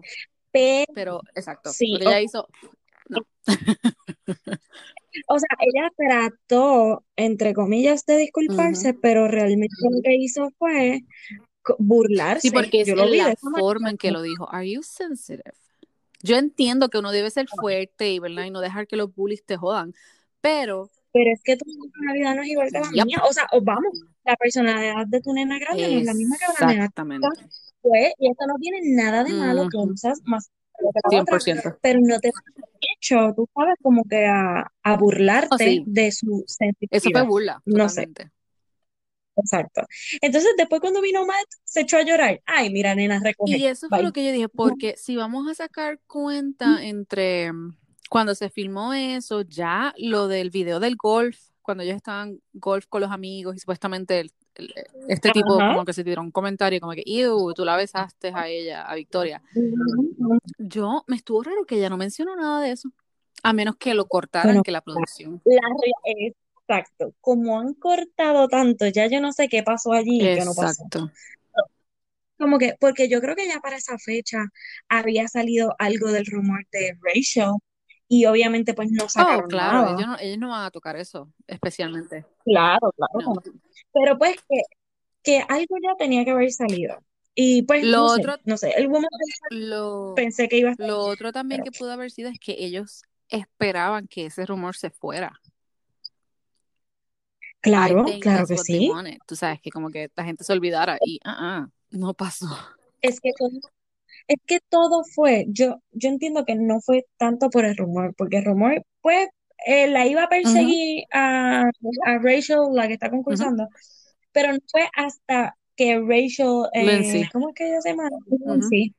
pero, 0.52 0.92
pero, 0.94 1.22
exacto, 1.36 1.72
Sí, 1.72 1.94
lo 1.94 2.00
que 2.00 2.06
ella 2.06 2.22
hizo, 2.22 2.48
o 5.28 5.40
sea, 5.40 5.48
ella 5.60 5.92
trató, 5.96 7.04
entre 7.16 7.54
comillas, 7.54 8.06
de 8.06 8.18
disculparse, 8.18 8.94
pero 8.94 9.28
realmente 9.28 9.76
lo 9.82 10.02
que 10.02 10.16
hizo 10.16 10.52
fue 10.58 11.02
burlarse. 11.80 12.50
sí, 12.50 12.52
porque 12.52 12.82
es 12.82 12.88
Yo 12.88 12.96
lo 12.96 13.10
vi 13.10 13.18
la 13.18 13.36
forma 13.36 13.90
en 13.90 13.98
que 13.98 14.12
lo 14.12 14.22
dijo, 14.22 14.48
are 14.52 14.70
you 14.70 14.84
sensitive? 14.84 15.54
Yo 16.24 16.38
entiendo 16.38 16.90
que 16.90 16.98
uno 16.98 17.12
debe 17.12 17.30
ser 17.30 17.48
fuerte 17.48 18.12
y, 18.12 18.20
¿verdad? 18.20 18.46
y 18.46 18.52
no 18.52 18.60
dejar 18.60 18.88
que 18.88 18.96
los 18.96 19.14
bullies 19.14 19.44
te 19.46 19.56
jodan, 19.58 19.94
pero 20.42 20.90
Pero 21.14 21.32
es 21.32 21.42
que 21.44 21.58
tu 21.58 21.66
personalidad 21.66 22.36
no 22.36 22.42
es 22.42 22.48
igual 22.50 22.70
que 22.72 22.80
la 22.80 22.92
Yep. 22.92 23.06
mía. 23.06 23.22
O 23.30 23.34
sea, 23.34 23.48
o 23.52 23.62
vamos, 23.62 23.94
la 24.26 24.36
personalidad 24.36 25.06
de 25.08 25.22
tu 25.22 25.34
nena 25.34 25.60
grande 25.60 25.90
no 25.92 26.00
es 26.00 26.06
la 26.06 26.14
misma 26.14 26.38
que 26.38 26.46
la 26.46 26.68
nena 26.68 26.84
exactamente, 26.86 27.28
pues, 27.82 28.14
y 28.18 28.30
esto 28.30 28.46
no 28.48 28.56
tiene 28.60 28.80
nada 28.96 29.24
de 29.24 29.34
malo 29.34 29.68
que 29.70 29.78
Ujú. 29.78 29.88
una 29.88 29.98
sea 29.98 30.14
más 30.26 30.50
lo 30.80 30.92
que 30.92 31.00
la 31.16 31.22
otra, 31.22 31.40
100%. 31.40 31.78
pero 31.82 32.00
no 32.02 32.20
te 32.20 32.32
hecho, 33.00 33.34
tú 33.36 33.48
sabes, 33.54 33.76
como 33.82 34.04
que 34.06 34.26
a, 34.26 34.72
a 34.84 34.98
burlarte 34.98 35.48
Oh, 35.52 35.58
sí. 35.58 35.84
de 35.86 36.12
su 36.12 36.46
Eso 36.90 37.10
fue 37.12 37.22
burla, 37.24 37.62
No 37.66 37.90
sé. 37.90 38.10
Exacto. 39.36 39.82
Entonces, 40.22 40.50
después 40.58 40.82
cuando 40.82 41.00
vino 41.02 41.24
Matt, 41.26 41.46
se 41.64 41.82
echó 41.82 41.98
a 41.98 42.02
llorar. 42.04 42.42
Ay, 42.46 42.72
mira, 42.72 42.96
nena, 42.96 43.20
recoge. 43.24 43.58
Y 43.58 43.66
eso 43.66 43.88
fue 43.88 44.02
lo 44.02 44.12
que 44.12 44.26
yo 44.26 44.32
dije, 44.32 44.50
porque 44.50 44.96
si 44.98 45.16
vamos 45.16 45.48
a 45.48 45.54
sacar 45.54 46.00
cuenta 46.08 46.84
entre 46.84 47.54
mm, 47.54 47.78
cuando 48.10 48.34
se 48.34 48.50
filmó 48.50 48.94
eso, 48.94 49.42
ya 49.42 49.94
lo 49.98 50.28
del 50.28 50.50
video 50.50 50.80
del 50.80 50.96
golf, 50.96 51.38
cuando 51.62 51.84
ellos 51.84 51.98
estaban 51.98 52.40
golf 52.54 52.88
con 52.88 53.02
los 53.02 53.12
amigos 53.12 53.56
y 53.56 53.60
supuestamente 53.60 54.22
el- 54.22 54.32
este 55.08 55.32
tipo 55.32 55.60
Ajá. 55.62 55.74
como 55.74 55.86
que 55.86 55.94
se 55.94 56.04
tiró 56.04 56.22
un 56.22 56.32
comentario 56.32 56.80
como 56.80 56.94
que, 56.94 57.04
tú 57.56 57.66
la 57.66 57.76
besaste 57.76 58.32
a 58.34 58.48
ella, 58.48 58.84
a 58.84 58.96
Victoria. 58.96 59.42
Yo, 60.58 61.04
me 61.08 61.16
estuvo 61.16 61.44
raro 61.44 61.66
que 61.66 61.76
ella 61.76 61.90
no 61.90 61.98
mencionó 61.98 62.36
nada 62.36 62.62
de 62.62 62.72
eso, 62.72 62.90
a 63.44 63.54
menos 63.54 63.76
que 63.78 63.94
lo 63.94 64.08
cortaran, 64.08 64.48
Bueno, 64.48 64.64
que 64.64 64.72
la 64.72 64.82
producción. 64.82 65.42
La 65.46 65.60
exacto. 66.68 67.14
Como 67.22 67.60
han 67.60 67.74
cortado 67.76 68.48
tanto, 68.48 68.88
ya 68.88 69.08
yo 69.08 69.22
no 69.22 69.32
sé 69.32 69.48
qué 69.48 69.64
pasó 69.64 69.94
allí 69.94 70.18
y 70.22 70.36
qué 70.36 70.46
no 70.46 70.54
pasó. 70.54 70.84
Exacto. 70.84 71.12
Como 72.38 72.60
que, 72.60 72.76
porque 72.80 73.10
yo 73.10 73.20
creo 73.20 73.36
que 73.36 73.48
ya 73.48 73.60
para 73.60 73.78
esa 73.78 73.98
fecha 73.98 74.38
había 74.90 75.28
salido 75.28 75.76
algo 75.80 76.12
del 76.12 76.26
rumor 76.28 76.64
de 76.72 76.96
Rachel 77.02 77.52
y 78.08 78.26
obviamente 78.26 78.74
pues 78.76 78.90
no 78.92 79.06
Oh, 79.06 79.10
sacaron 79.10 79.50
claro, 79.50 79.82
nada. 79.82 79.94
ellos 79.96 80.08
no, 80.08 80.20
ellos 80.20 80.38
no 80.38 80.50
van 80.50 80.66
a 80.66 80.72
tocar 80.72 80.96
eso, 80.98 81.32
especialmente. 81.48 82.26
Claro, 82.46 82.94
claro. 82.96 83.34
No. 83.34 83.34
Pero 84.00 84.18
pues 84.18 84.36
que, 84.50 84.62
que 85.24 85.44
algo 85.48 85.76
ya 85.82 85.96
tenía 85.98 86.24
que 86.26 86.32
haber 86.32 86.52
salido. 86.52 86.98
Y 87.36 87.62
pues 87.64 87.84
Lo 87.84 87.98
no 87.98 88.10
sé, 88.10 88.22
otro- 88.22 88.38
no 88.46 88.58
sé, 88.58 88.72
el 88.78 88.88
woman 88.88 89.10
Lo, 89.52 90.14
pensé 90.16 90.48
que 90.50 90.58
iba 90.58 90.70
a 90.70 90.72
estar 90.72 90.88
Lo 90.88 91.00
otro 91.02 91.32
también 91.32 91.62
pero- 91.62 91.72
que 91.72 91.78
pudo 91.80 91.92
haber 91.92 92.10
sido 92.12 92.30
es 92.30 92.40
que 92.40 92.56
ellos 92.58 93.04
esperaban 93.30 94.08
que 94.08 94.26
ese 94.26 94.46
rumor 94.46 94.76
se 94.76 94.90
fuera. 94.90 95.40
Claro, 97.62 98.06
claro 98.22 98.46
que 98.48 98.58
sí. 98.58 98.90
Tú 99.26 99.36
sabes, 99.36 99.60
que 99.62 99.72
como 99.72 99.90
que 99.90 100.10
la 100.16 100.24
gente 100.24 100.44
se 100.44 100.54
olvidara 100.54 100.98
y 101.04 101.20
ah, 101.26 101.36
ah, 101.40 101.70
no 101.90 102.14
pasó. 102.14 102.48
Es 103.02 103.20
que 103.20 103.32
todo, 103.38 103.50
es 104.28 104.38
que 104.46 104.60
todo 104.70 105.04
fue, 105.04 105.46
yo, 105.50 105.82
yo 105.92 106.10
entiendo 106.10 106.46
que 106.46 106.56
no 106.56 106.80
fue 106.82 107.06
tanto 107.18 107.50
por 107.50 107.66
el 107.66 107.76
rumor, 107.76 108.14
porque 108.16 108.38
el 108.38 108.46
rumor, 108.46 108.84
pues, 109.02 109.28
eh, 109.66 109.88
la 109.88 110.06
iba 110.06 110.24
a 110.24 110.30
perseguir 110.30 111.06
a, 111.12 111.64
a 112.06 112.18
Rachel, 112.20 112.60
la 112.74 112.88
que 112.88 112.94
está 112.94 113.10
concursando, 113.10 113.68
pero 114.32 114.54
no 114.54 114.60
fue 114.72 114.88
hasta 114.96 115.58
que 115.76 116.00
Rachel, 116.00 116.66
eh, 116.74 116.86
Lindsay. 116.86 117.30
¿cómo 117.32 117.50
es 117.50 117.56
que 117.56 117.68
ella 117.68 117.82
se 117.82 117.90
llama? 117.90 118.10
Ujú. 118.28 118.54
Lindsay, 118.54 118.94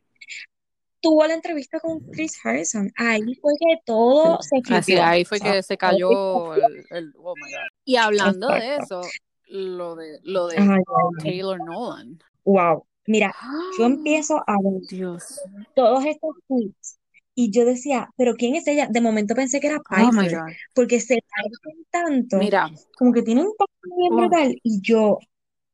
tuvo 1.01 1.27
la 1.27 1.35
entrevista 1.35 1.81
con 1.81 2.01
Chris 2.11 2.38
Harrison. 2.44 2.92
Ahí 2.97 3.35
fue 3.40 3.53
que 3.59 3.77
todo 3.85 4.38
se 4.42 4.57
Así, 4.71 4.92
flipió. 4.92 5.05
ahí 5.05 5.25
fue 5.25 5.40
que 5.40 5.62
se 5.62 5.77
cayó 5.77 6.55
el, 6.55 6.85
el- 6.90 7.14
oh 7.18 7.35
my 7.37 7.42
God. 7.53 7.66
Y 7.85 7.97
hablando 7.97 8.49
de 8.49 8.77
eso, 8.77 9.03
lo 9.49 9.97
de 9.97 10.18
lo 10.25 10.49
de 10.49 10.59
Ay, 10.59 10.66
ay, 10.68 10.79
ay. 10.79 11.23
Taylor 11.23 11.59
Nolan. 11.64 12.18
Wow. 12.44 12.85
Mira, 13.07 13.35
yo 13.79 13.87
empiezo 13.87 14.37
a 14.47 14.57
ver 14.62 14.83
Dios. 14.88 15.40
todos 15.75 16.05
estos 16.05 16.37
tweets 16.47 16.98
y 17.40 17.51
yo 17.53 17.64
decía, 17.64 18.11
¿pero 18.16 18.35
quién 18.37 18.55
es 18.57 18.66
ella? 18.66 18.88
De 18.90 19.01
momento 19.01 19.35
pensé 19.37 19.61
que 19.61 19.68
era 19.68 19.81
Oh 19.90 20.11
Piper, 20.12 20.31
God. 20.31 20.57
porque 20.74 21.01
se 21.01 21.22
parecen 21.31 21.87
tanto, 21.90 22.38
Mira, 22.38 22.70
como 22.98 23.12
que 23.12 23.22
tiene 23.22 23.42
un 23.42 23.55
papel 23.57 23.92
bien 23.96 24.11
Oh. 24.12 24.16
brutal. 24.16 24.57
Y 24.64 24.81
yo, 24.83 25.18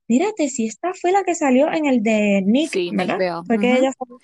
mírate, 0.09 0.49
si 0.51 0.67
esta 0.67 0.93
fue 0.95 1.13
la 1.13 1.25
que 1.25 1.35
salió 1.35 1.73
en 1.73 1.87
el 1.87 2.03
de 2.03 2.43
Nick, 2.47 2.73
Sí, 2.73 2.91
Nick 2.91 2.99
¿verdad? 2.99 3.19
Bell. 3.19 3.43
Fue 3.47 3.59
que 3.59 3.73
Ujú. 3.73 3.79
ella 3.79 3.93
salió. 3.99 4.19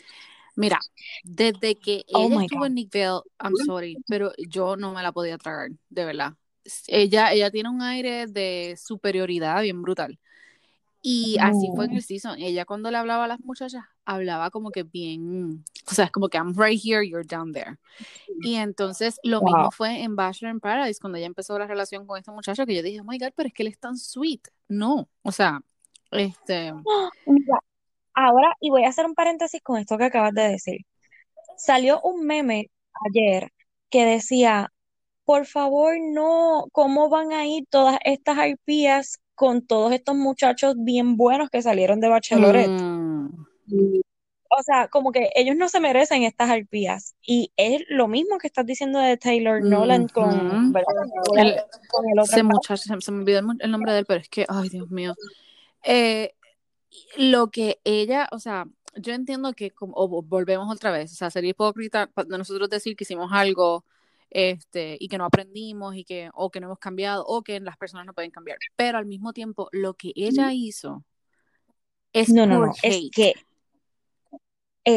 mira, 0.57 0.81
desde 1.25 1.79
que 1.79 2.05
Oh 2.13 2.29
ella 2.29 2.37
estuvo 2.39 2.65
God. 2.65 2.67
en 2.67 2.75
Nick 2.75 2.93
Bell, 2.93 3.21
I'm 3.43 3.57
sorry, 3.57 4.03
pero 4.09 4.33
yo 4.39 4.77
no 4.77 4.93
me 4.95 5.03
la 5.03 5.13
podía 5.13 5.39
tragar, 5.39 5.71
de 5.89 6.05
verdad. 6.05 6.35
Ella, 6.89 7.33
ella 7.33 7.51
tiene 7.51 7.71
un 7.71 7.83
aire 7.83 8.27
de 8.27 8.77
superioridad 8.83 9.63
bien 9.63 9.83
brutal. 9.83 10.19
Y 11.03 11.39
así 11.41 11.71
fue 11.73 11.87
en 11.87 11.93
Oh. 11.93 11.97
el 11.97 12.03
season. 12.03 12.39
Ella 12.41 12.65
cuando 12.65 12.91
le 12.91 12.99
hablaba 12.99 13.25
a 13.25 13.29
las 13.29 13.41
muchachas, 13.41 13.85
hablaba 14.11 14.51
como 14.51 14.71
que 14.71 14.83
bien, 14.83 15.65
o 15.91 15.95
sea, 15.95 16.07
es 16.07 16.11
como 16.11 16.29
que 16.29 16.39
I'm 16.39 16.55
right 16.57 16.81
here, 16.83 17.07
you're 17.07 17.27
down 17.27 17.53
there. 17.53 17.77
Y 18.43 18.57
entonces 18.57 19.19
lo 19.23 19.41
mismo 19.43 19.71
fue 19.71 20.03
en 20.03 20.17
Bachelor 20.17 20.55
in 20.55 20.61
Paradise, 20.61 21.01
cuando 21.01 21.19
ella 21.19 21.27
empezó 21.27 21.59
la 21.59 21.67
relación 21.67 22.07
con 22.07 22.19
este 22.19 22.31
muchacho, 22.31 22.67
que 22.67 22.75
yo 22.75 22.83
dije, 22.83 23.01
oh 23.01 23.05
my 23.05 23.19
God, 23.19 23.33
pero 23.37 23.49
es 23.49 23.55
que 23.55 23.63
él 23.63 23.69
es 23.69 23.79
tan 23.79 23.97
sweet. 23.97 24.41
No, 24.69 25.09
o 25.23 25.33
sea, 25.33 25.61
este, 26.11 26.73
Mira, 27.27 27.59
ahora, 28.15 28.55
y 28.61 28.71
voy 28.71 28.85
a 28.85 28.89
hacer 28.89 29.07
un 29.07 29.15
paréntesis 29.15 29.61
con 29.63 29.79
esto 29.79 29.97
que 29.99 30.05
acabas 30.05 30.35
de 30.35 30.49
decir. 30.49 30.81
Salió 31.57 32.01
un 32.03 32.27
meme 32.27 32.71
ayer 33.07 33.53
que 33.91 34.05
decía, 34.05 34.73
por 35.25 35.47
favor, 35.47 35.95
no, 36.01 36.65
¿cómo 36.73 37.09
van 37.09 37.33
a 37.33 37.47
ir 37.47 37.65
todas 37.71 37.99
estas 38.05 38.39
arpías 38.39 39.19
con 39.35 39.67
todos 39.67 39.93
estos 39.93 40.17
muchachos 40.17 40.75
bien 40.79 41.17
buenos 41.17 41.51
que 41.51 41.63
salieron 41.63 42.01
de 42.01 42.09
Bachelorette? 42.09 42.83
mm, 42.83 42.90
O 44.53 44.63
sea, 44.65 44.89
como 44.89 45.13
que 45.13 45.31
ellos 45.37 45.55
no 45.57 45.69
se 45.69 45.79
merecen 45.79 46.25
estas 46.25 46.51
arpías. 46.51 47.15
Y 47.23 47.53
es 47.57 47.83
lo 47.89 48.09
mismo 48.09 48.39
que 48.39 48.49
estás 48.49 48.67
diciendo 48.67 48.99
de 48.99 49.17
Taylor 49.17 49.63
Nolan 49.63 50.09
con. 50.09 50.75
El- 51.37 51.57
con 51.89 52.09
el 52.09 52.19
otro 52.19 52.33
ese 52.33 52.43
muchacho, 52.43 53.01
se, 53.01 53.13
me 53.13 53.21
olvidó 53.21 53.41
el, 53.61 53.71
nombre 53.71 53.93
de 53.93 54.01
él, 54.01 54.07
pero 54.07 54.21
es 54.21 54.29
que, 54.29 54.47
ay, 54.49 54.69
Dios 54.69 54.91
mío. 54.91 55.15
Eh, 55.85 56.35
lo 57.17 57.51
que 57.51 57.81
ella, 57.85 58.29
o 58.33 58.41
sea, 58.41 58.67
yo 58.97 59.13
entiendo 59.13 59.53
que, 59.53 59.71
como, 59.71 59.95
volvemos 60.23 60.73
otra 60.75 60.91
vez, 60.91 61.13
o 61.13 61.15
sea, 61.15 61.31
sería 61.31 61.51
hipócrita 61.51 62.11
de 62.17 62.39
nosotros 62.39 62.69
decir 62.69 62.97
que 62.97 63.05
hicimos 63.05 63.31
algo 63.33 63.85
este, 64.31 64.97
y 64.99 65.09
que 65.09 65.19
no 65.19 65.25
aprendimos 65.25 65.95
y 65.97 66.05
que, 66.05 66.31
o 66.35 66.51
que 66.51 66.61
no 66.61 66.67
hemos 66.67 66.79
cambiado, 66.79 67.25
o 67.27 67.43
que 67.43 67.61
las 67.61 67.77
personas 67.77 68.07
no 68.07 68.15
pueden 68.15 68.31
cambiar. 68.31 68.59
Pero 68.77 68.99
al 68.99 69.07
mismo 69.07 69.33
tiempo, 69.33 69.69
lo 69.73 69.95
que 69.95 70.13
ella 70.15 70.53
hizo 70.53 71.05
es 72.13 72.29
No, 72.31 72.47
no, 72.47 72.67
no, 72.67 72.73
es 72.83 73.11
que, 73.13 73.35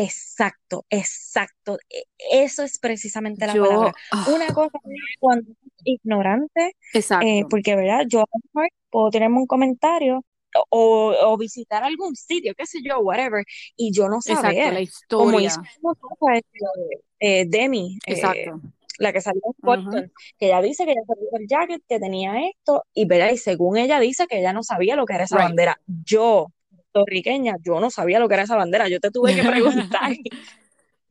exacto, 0.01 0.85
exacto, 0.89 1.77
e- 1.89 2.03
eso 2.31 2.63
es 2.63 2.79
precisamente 2.79 3.45
la 3.45 3.53
Yo, 3.53 3.63
palabra. 3.63 3.93
ah, 4.11 4.25
Una 4.33 4.53
cosa 4.53 4.77
es 4.85 5.17
cuando 5.19 5.51
es 5.51 5.57
ignorante, 5.83 6.75
exacto. 6.93 7.25
eh, 7.25 7.43
porque, 7.49 7.75
¿verdad? 7.75 8.05
Yo 8.07 8.21
a 8.21 8.25
lo 8.31 8.39
mejor 8.53 8.69
puedo 8.89 9.09
tenerme 9.09 9.37
un 9.37 9.47
comentario 9.47 10.23
o, 10.69 11.13
o, 11.19 11.37
visitar 11.37 11.83
algún 11.83 12.15
sitio, 12.15 12.53
qué 12.55 12.65
sé 12.65 12.79
yo, 12.83 12.99
whatever, 12.99 13.43
y 13.75 13.91
yo 13.91 14.07
no 14.07 14.21
sabía. 14.21 14.51
Exacto, 14.51 14.71
la 14.71 14.81
historia. 14.81 15.51
Como 15.81 16.29
eh, 17.19 17.45
Demi, 17.47 17.97
eh, 18.05 18.51
la 18.99 19.13
que 19.13 19.21
salió 19.21 19.41
en 19.45 19.53
Boston, 19.61 20.11
que 20.37 20.47
ella 20.47 20.61
dice 20.61 20.85
que 20.85 20.91
ella 20.91 21.01
salió 21.07 21.27
el 21.33 21.47
jacket, 21.47 21.81
que 21.87 21.99
tenía 21.99 22.47
esto, 22.47 22.83
y, 22.93 23.05
¿verdad? 23.05 23.31
y 23.31 23.37
según 23.37 23.77
ella 23.77 23.99
dice 23.99 24.27
que 24.27 24.39
ella 24.39 24.53
no 24.53 24.63
sabía 24.63 24.95
lo 24.95 25.05
que 25.05 25.13
era 25.13 25.23
esa 25.23 25.37
bandera. 25.37 25.79
Yo, 25.87 26.51
puertorriqueña, 26.93 27.55
yo 27.61 27.79
no 27.79 27.89
sabía 27.89 28.19
lo 28.19 28.27
que 28.27 28.35
era 28.35 28.43
esa 28.43 28.55
bandera, 28.55 28.87
yo 28.87 28.99
te 28.99 29.11
tuve 29.11 29.35
que 29.35 29.43
preguntar. 29.43 30.11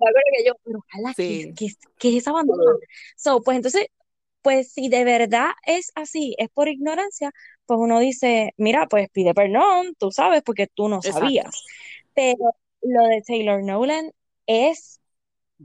que 0.37 0.45
yo, 0.47 0.55
pero 0.65 0.85
¿qué, 1.17 1.55
qué, 1.99 2.09
es 2.09 2.17
esa 2.17 2.33
bandera? 2.33 2.61
So, 3.17 3.43
pues 3.43 3.57
entonces, 3.57 3.87
pues 4.43 4.73
si 4.73 4.89
de 4.89 5.05
verdad 5.05 5.51
es 5.67 5.93
así, 5.95 6.35
es 6.39 6.49
por 6.51 6.69
ignorancia, 6.69 7.31
pues 7.67 7.79
uno 7.81 8.01
dice, 8.01 8.53
mira, 8.57 8.87
pues 8.89 9.09
pide 9.11 9.35
perdón, 9.35 9.95
tú 9.99 10.11
sabes, 10.11 10.43
porque 10.43 10.67
tú 10.67 10.89
no 10.89 11.01
sabías. 11.03 11.65
Pero 12.15 12.55
lo 12.83 13.05
de 13.07 13.23
Taylor 13.23 13.63
Nolan 13.63 14.11
es 14.47 15.03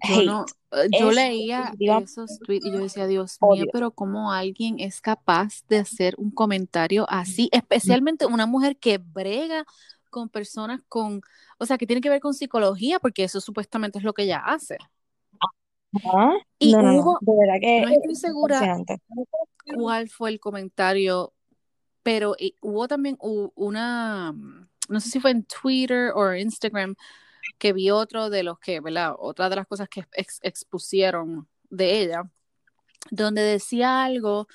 yo, 0.04 0.46
eh, 0.72 0.88
yo 1.00 1.12
leía 1.12 1.74
esos 1.80 2.40
tweets 2.40 2.66
y 2.66 2.72
yo 2.72 2.80
decía, 2.80 3.08
Dios 3.08 3.38
mío, 3.42 3.66
pero 3.72 3.92
¿cómo 3.92 4.32
alguien 4.32 4.80
es 4.80 5.02
capaz 5.02 5.64
de 5.68 5.80
hacer 5.80 6.16
un 6.18 6.32
comentario 6.32 7.06
así? 7.10 7.50
Especialmente 7.52 8.26
una 8.26 8.46
mujer 8.46 8.78
que 8.78 8.98
brega 8.98 9.66
con 10.10 10.30
personas 10.30 10.82
con, 10.88 11.22
o 11.58 11.66
sea, 11.66 11.78
que 11.78 11.88
tiene 11.88 12.02
que 12.02 12.10
ver 12.10 12.22
con 12.22 12.34
psicología, 12.34 13.00
porque 13.00 13.24
eso 13.24 13.42
supuestamente 13.42 14.00
es 14.00 14.04
lo 14.04 14.14
que 14.14 14.24
ella 14.24 14.42
hace. 14.46 14.78
y 16.60 16.76
hubo, 16.76 17.18
de 17.22 17.34
verdad 17.40 17.60
que 17.60 17.82
no 17.82 17.90
estoy 17.90 18.16
segura 18.16 18.78
cuál 19.76 20.10
fue 20.10 20.30
el 20.30 20.40
comentario, 20.40 21.34
pero 22.04 22.36
eh, 22.40 22.54
hubo 22.62 22.88
también 22.88 23.18
una, 23.20 24.34
no 24.90 25.00
sé 25.00 25.10
si 25.10 25.20
fue 25.20 25.32
en 25.32 25.44
Twitter 25.44 26.12
o 26.16 26.34
Instagram, 26.34 26.96
que 27.58 27.74
vi 27.74 27.90
otro 27.92 28.30
de 28.30 28.44
los 28.44 28.60
que, 28.60 28.80
¿verdad? 28.80 29.16
Otra 29.18 29.50
de 29.50 29.56
las 29.56 29.68
cosas 29.68 29.90
que 29.90 30.06
expusieron 30.42 31.48
de 31.70 32.02
ella, 32.02 32.30
donde 33.12 33.42
decía 33.42 34.04
algo 34.04 34.48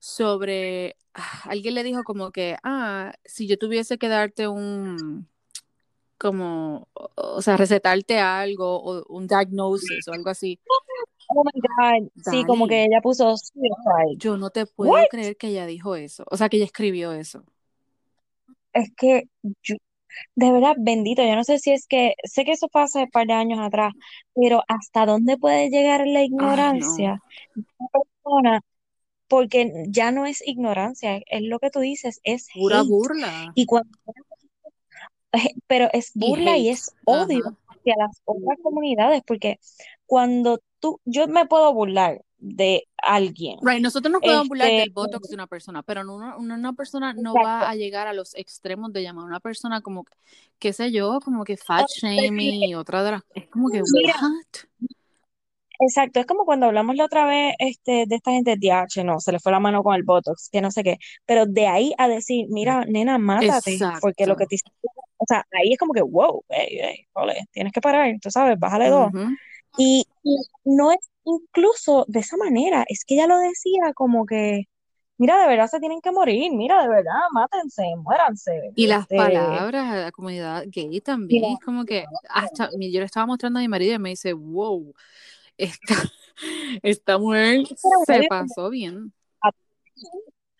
sobre, 0.00 0.96
ah, 1.14 1.42
alguien 1.44 1.74
le 1.74 1.84
dijo 1.84 2.02
como 2.02 2.32
que, 2.32 2.56
ah, 2.64 3.12
si 3.24 3.46
yo 3.46 3.58
tuviese 3.58 3.98
que 3.98 4.08
darte 4.08 4.48
un, 4.48 5.28
como, 6.18 6.88
o 6.94 7.42
sea, 7.42 7.56
recetarte 7.56 8.18
algo, 8.18 8.82
o 8.82 9.04
un 9.14 9.28
diagnosis 9.28 10.08
o 10.08 10.12
algo 10.12 10.30
así. 10.30 10.58
Oh 11.28 11.44
my 11.44 11.60
God. 11.60 12.10
Sí, 12.28 12.44
como 12.44 12.66
que 12.66 12.84
ella 12.84 13.00
puso 13.00 13.36
Yo 14.16 14.36
no 14.36 14.50
te 14.50 14.66
puedo 14.66 14.92
creer 15.08 15.36
que 15.36 15.48
ella 15.48 15.66
dijo 15.66 15.94
eso. 15.94 16.24
O 16.28 16.36
sea, 16.36 16.48
que 16.48 16.56
ella 16.56 16.66
escribió 16.66 17.12
eso. 17.12 17.44
Es 18.72 18.90
que 18.96 19.28
de 20.34 20.52
verdad, 20.52 20.74
bendito, 20.78 21.22
yo 21.22 21.36
no 21.36 21.44
sé 21.44 21.58
si 21.58 21.70
es 21.70 21.86
que, 21.86 22.14
sé 22.24 22.44
que 22.44 22.52
eso 22.52 22.68
pasa 22.68 23.04
un 23.04 23.10
par 23.10 23.26
de 23.26 23.32
años 23.32 23.60
atrás, 23.60 23.92
pero 24.34 24.62
¿hasta 24.66 25.06
dónde 25.06 25.38
puede 25.38 25.70
llegar 25.70 26.06
la 26.06 26.22
ignorancia 26.22 27.22
de 27.54 27.64
una 27.78 27.88
persona? 27.88 28.60
Porque 29.30 29.84
ya 29.86 30.10
no 30.10 30.26
es 30.26 30.46
ignorancia, 30.46 31.22
es 31.26 31.42
lo 31.42 31.60
que 31.60 31.70
tú 31.70 31.78
dices, 31.78 32.20
es 32.24 32.48
Pura 32.52 32.82
burla. 32.82 33.52
Y 33.54 33.64
cuando, 33.64 33.88
pero 35.68 35.88
es 35.92 36.10
burla 36.14 36.58
y, 36.58 36.68
es 36.68 36.92
odio 37.04 37.56
hacia 37.68 37.94
las 37.96 38.20
otras 38.24 38.58
comunidades, 38.60 39.22
porque 39.24 39.60
cuando 40.04 40.60
tú, 40.80 41.00
yo 41.04 41.28
me 41.28 41.46
puedo 41.46 41.72
burlar, 41.72 42.22
de 42.40 42.88
alguien. 42.96 43.58
Right, 43.62 43.82
nosotros 43.82 44.10
nos 44.10 44.22
podemos 44.22 44.48
burlar 44.48 44.68
del 44.68 44.78
este, 44.80 44.92
botox 44.92 45.28
de 45.28 45.34
una 45.34 45.46
persona, 45.46 45.82
pero 45.82 46.00
una, 46.00 46.36
una, 46.36 46.72
persona 46.72 47.12
no 47.12 47.34
va 47.34 47.68
a 47.68 47.74
llegar 47.74 48.06
a 48.06 48.14
los 48.14 48.34
extremos 48.34 48.92
de 48.92 49.02
llamar 49.02 49.24
a 49.24 49.28
una 49.28 49.40
persona 49.40 49.82
como, 49.82 50.06
qué 50.58 50.72
sé 50.72 50.90
yo, 50.90 51.20
como 51.22 51.44
que 51.44 51.56
fat 51.56 51.86
shaming 51.86 52.64
y 52.64 52.74
otra 52.74 53.04
de 53.04 53.10
las... 53.12 53.22
Es 53.34 53.46
como 53.48 53.68
que, 53.68 53.82
Exacto, 55.82 56.20
es 56.20 56.26
como 56.26 56.44
cuando 56.44 56.66
hablamos 56.66 56.94
la 56.96 57.06
otra 57.06 57.24
vez 57.24 57.54
este, 57.58 58.04
de 58.06 58.16
esta 58.16 58.32
gente 58.32 58.56
de 58.56 58.68
DH, 58.68 59.02
no, 59.02 59.18
se 59.18 59.32
le 59.32 59.40
fue 59.40 59.50
la 59.50 59.60
mano 59.60 59.82
con 59.82 59.94
el 59.94 60.02
Botox, 60.02 60.50
que 60.52 60.60
no 60.60 60.70
sé 60.70 60.84
qué, 60.84 60.98
pero 61.24 61.46
de 61.46 61.66
ahí 61.66 61.94
a 61.96 62.06
decir, 62.06 62.46
mira, 62.50 62.84
nena, 62.84 63.16
mátate, 63.16 63.78
porque 64.02 64.26
lo 64.26 64.36
que 64.36 64.46
te 64.46 64.56
o 65.16 65.24
sea, 65.26 65.46
ahí 65.52 65.72
es 65.72 65.78
como 65.78 65.94
que, 65.94 66.02
wow, 66.02 66.44
hey, 66.48 67.06
tienes 67.52 67.72
que 67.72 67.80
parar, 67.80 68.10
tú 68.20 68.30
sabes, 68.30 68.58
bájale 68.58 68.88
dos. 68.88 69.10
y, 69.78 70.04
no 70.64 70.92
es 70.92 71.10
incluso 71.24 72.04
de 72.08 72.20
esa 72.20 72.36
manera, 72.36 72.84
es 72.88 73.04
que 73.06 73.14
ella 73.14 73.26
lo 73.26 73.38
decía 73.38 73.92
como 73.94 74.26
que, 74.26 74.64
mira, 75.16 75.40
de 75.40 75.48
verdad 75.48 75.66
se 75.66 75.80
tienen 75.80 76.00
que 76.00 76.12
morir, 76.12 76.52
mira, 76.52 76.82
de 76.82 76.88
verdad, 76.88 77.20
mátense, 77.32 77.84
muéranse. 77.98 78.72
Y 78.74 78.86
las 78.86 79.02
este 79.02 79.16
palabras 79.16 79.86
a 79.86 79.96
la 79.96 80.12
comunidad 80.12 80.64
gay 80.68 81.00
también, 81.00 81.44
es 81.52 81.60
como 81.60 81.84
que 81.84 82.04
hasta 82.28 82.70
yo 82.70 83.00
le 83.00 83.04
estaba 83.04 83.26
mostrando 83.26 83.58
a 83.58 83.62
mi 83.62 83.68
marido 83.68 83.94
y 83.94 83.98
me 83.98 84.10
dice, 84.10 84.32
wow, 84.34 84.94
esta, 85.60 85.94
esta 86.82 87.18
mujer 87.18 87.66
se 88.06 88.26
pasó 88.28 88.70
bien. 88.70 89.12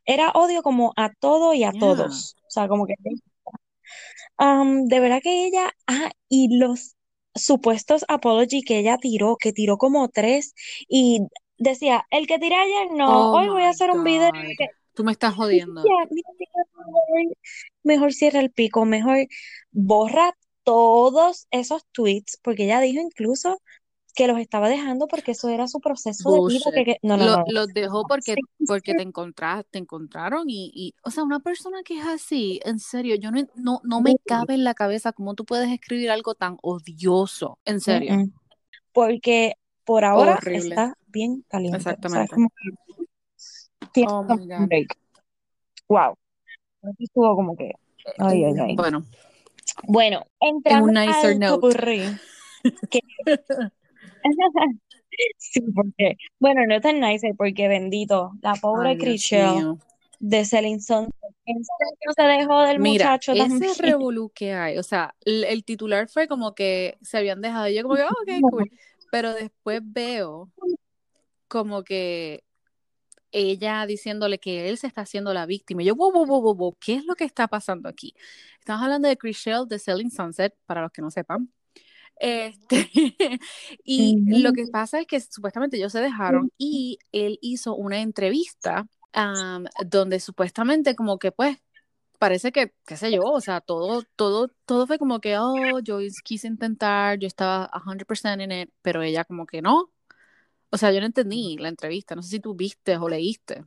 Era 0.04 0.30
odio 0.30 0.62
como 0.62 0.92
a 0.96 1.12
todo 1.12 1.54
y 1.54 1.64
a 1.64 1.72
todos, 1.72 2.36
o 2.46 2.50
sea, 2.50 2.68
como 2.68 2.86
que... 2.86 2.94
de 2.98 5.00
verdad 5.00 5.20
que 5.22 5.46
ella, 5.46 5.72
ah, 5.86 6.10
y 6.28 6.58
los 6.58 6.96
supuestos 7.34 8.04
apology 8.08 8.62
que 8.62 8.78
ella 8.78 8.98
tiró, 8.98 9.36
que 9.36 9.52
tiró 9.52 9.78
como 9.78 10.08
tres 10.08 10.54
y 10.88 11.20
decía, 11.58 12.06
el 12.10 12.26
que 12.26 12.38
tiré 12.38 12.56
ayer 12.56 12.90
no, 12.92 13.30
oh 13.30 13.38
hoy 13.38 13.48
voy 13.48 13.62
a 13.62 13.68
hacer 13.68 13.90
un 13.90 14.02
video. 14.02 14.30
Tú 14.94 15.04
me 15.04 15.12
estás 15.12 15.34
jodiendo. 15.34 15.84
mejor 17.84 18.12
cierra 18.12 18.40
el 18.40 18.50
pico, 18.50 18.84
mejor 18.84 19.28
borra 19.70 20.34
todos 20.64 21.46
esos 21.50 21.86
tweets, 21.92 22.38
porque 22.42 22.64
ella 22.64 22.80
dijo 22.80 23.00
incluso 23.00 23.60
que 24.14 24.26
los 24.26 24.38
estaba 24.38 24.68
dejando 24.68 25.06
porque 25.06 25.32
eso 25.32 25.48
era 25.48 25.68
su 25.68 25.80
proceso 25.80 26.30
de 26.30 26.48
vida. 26.48 26.84
Que, 26.84 26.98
no, 27.02 27.16
no, 27.16 27.44
Los 27.48 27.68
dejó 27.68 28.04
porque, 28.08 28.34
porque 28.66 28.94
te, 28.94 29.02
encontraste, 29.02 29.68
te 29.72 29.78
encontraron 29.78 30.48
y, 30.48 30.70
y, 30.74 30.94
o 31.02 31.10
sea, 31.10 31.24
una 31.24 31.40
persona 31.40 31.82
que 31.84 31.98
es 31.98 32.06
así, 32.06 32.60
en 32.64 32.78
serio, 32.78 33.16
yo 33.16 33.30
no, 33.30 33.42
no, 33.54 33.80
no 33.84 34.00
me 34.00 34.16
cabe 34.24 34.54
en 34.54 34.64
la 34.64 34.74
cabeza 34.74 35.12
cómo 35.12 35.34
tú 35.34 35.44
puedes 35.44 35.70
escribir 35.70 36.10
algo 36.10 36.34
tan 36.34 36.56
odioso, 36.62 37.58
en 37.64 37.80
serio. 37.80 38.14
Porque 38.92 39.54
por 39.84 40.04
ahora 40.04 40.38
está 40.44 40.96
bien 41.08 41.44
caliente. 41.48 41.78
Exactamente. 41.78 42.36
O 44.06 44.20
oh 44.20 44.26
Wow. 45.88 46.16
Estuvo 46.98 47.34
como 47.34 47.56
que. 47.56 47.72
Ay, 48.18 48.44
ay, 48.44 48.54
ay. 48.58 48.76
Bueno. 48.76 49.04
Bueno, 49.84 50.24
entrando 50.40 50.90
en 50.90 50.98
un 50.98 51.06
nicer 51.06 51.38
note. 51.38 52.18
que 52.90 53.00
sí, 55.38 55.61
porque, 55.74 56.16
bueno, 56.38 56.62
no 56.66 56.76
es 56.76 56.83
tan 56.83 57.00
nice 57.00 57.35
porque 57.37 57.68
bendito, 57.68 58.33
la 58.42 58.54
pobre 58.54 58.96
Chriselle 58.96 59.76
de 60.18 60.44
Selinson 60.44 61.09
no 61.46 62.12
se 62.14 62.22
dejó 62.22 62.62
del 62.62 62.78
muchacho 62.78 63.33
ese 63.33 63.83
revolú 63.83 64.30
que 64.35 64.52
hay, 64.52 64.78
o 64.78 64.83
sea, 64.83 65.14
el, 65.24 65.64
titular 65.64 66.09
fue 66.09 66.28
como 66.28 66.54
que 66.54 66.98
se 67.02 67.18
habían 67.18 67.40
dejado, 67.40 67.68
y 67.68 67.74
yo 67.74 67.83
como 67.83 67.96
que, 67.96 68.04
oh, 68.04 68.09
ok, 68.09 68.40
cool, 68.50 68.70
pero 69.11 69.35
después 69.35 69.80
veo 69.83 70.50
como 71.48 71.83
que 71.83 72.44
ella 73.33 73.87
diciéndole 73.87 74.38
que 74.38 74.68
él 74.68 74.78
se 74.78 74.87
está 74.87 75.02
haciendo 75.02 75.33
la 75.35 75.46
víctima. 75.46 75.83
Y 75.83 75.87
yo, 75.87 75.94
wow, 75.94 76.12
wow, 76.12 76.26
wow, 76.26 76.54
wow, 76.54 76.76
¿qué 76.80 76.94
es 76.94 77.04
lo 77.04 77.14
que 77.14 77.24
está 77.24 77.48
pasando 77.48 77.88
aquí? 77.88 78.14
Estamos 78.59 78.83
hablando 78.83 79.09
de 79.09 79.16
Chriselle 79.16 79.66
de 79.66 79.78
Selling 79.78 80.11
Sunset, 80.11 80.54
para 80.66 80.83
los 80.83 80.92
que 80.92 81.02
no 81.02 81.11
sepan. 81.11 81.50
Este, 82.20 82.90
y 83.85 84.42
lo 84.42 84.52
que 84.52 84.66
pasa 84.66 85.00
es 85.00 85.06
que 85.06 85.20
supuestamente 85.20 85.78
ellos 85.78 85.92
se 85.92 86.00
dejaron 86.00 86.52
y 86.59 86.98
él 87.12 87.38
hizo 87.40 87.74
una 87.74 88.00
entrevista 88.00 88.87
donde 89.87 90.20
supuestamente 90.20 90.94
como 90.94 91.18
que 91.18 91.33
pues 91.33 91.59
parece 92.18 92.52
que, 92.52 92.74
qué 92.87 92.96
sé 92.98 93.11
yo, 93.11 93.22
o 93.24 93.40
sea, 93.40 93.62
todo, 93.62 94.02
todo, 94.16 94.48
todo 94.66 94.87
fue 94.87 94.98
como 94.98 95.20
que, 95.20 95.38
oh, 95.38 95.80
yo 95.80 95.98
quise 96.22 96.48
intentar, 96.48 97.18
yo 97.18 97.26
estaba 97.26 97.70
100% 97.85 98.42
en 98.44 98.52
él, 98.52 98.72
pero 98.83 99.02
ella 99.02 99.24
como 99.24 99.46
que 99.46 99.62
no. 99.62 99.90
O 100.70 100.78
sea, 100.78 100.92
yo 100.92 101.00
no 101.00 101.06
entendí 101.06 101.56
la 101.59 101.68
entrevista, 101.68 102.14
no 102.14 102.22
sé 102.22 102.30
si 102.30 102.40
tú 102.40 102.54
viste 102.54 102.96
o 102.98 103.09
leíste. 103.09 103.64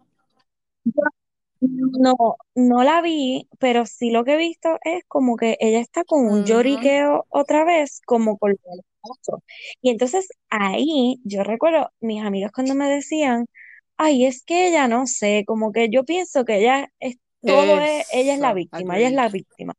No, 1.65 2.15
no 2.55 2.83
la 2.83 3.01
vi, 3.01 3.47
pero 3.57 3.85
sí 3.85 4.11
lo 4.11 4.25
que 4.25 4.33
he 4.33 4.37
visto 4.37 4.77
es 4.83 5.03
como 5.07 5.37
que 5.37 5.55
ella 5.61 5.79
está 5.79 6.03
con 6.03 6.25
un 6.25 6.43
lloriqueo 6.43 7.25
otra 7.29 7.63
vez, 7.63 8.01
como 8.05 8.37
con 8.37 8.51
el 8.51 8.57
Y 9.81 9.89
entonces 9.89 10.27
ahí 10.49 11.21
yo 11.23 11.43
recuerdo 11.43 11.89
mis 12.01 12.21
amigos 12.21 12.51
cuando 12.51 12.75
me 12.75 12.89
decían, 12.89 13.45
ay, 13.95 14.25
es 14.25 14.43
que 14.43 14.67
ella 14.67 14.89
no 14.89 15.07
sé, 15.07 15.45
como 15.47 15.71
que 15.71 15.89
yo 15.89 16.03
pienso 16.03 16.43
que 16.43 16.57
ella 16.57 16.89
es 16.99 17.17
todo 17.41 17.79
es, 17.79 18.07
ella 18.13 18.33
es 18.33 18.39
la 18.39 18.53
víctima, 18.53 18.97
ella 18.97 19.07
es 19.07 19.13
la 19.13 19.29
víctima. 19.29 19.73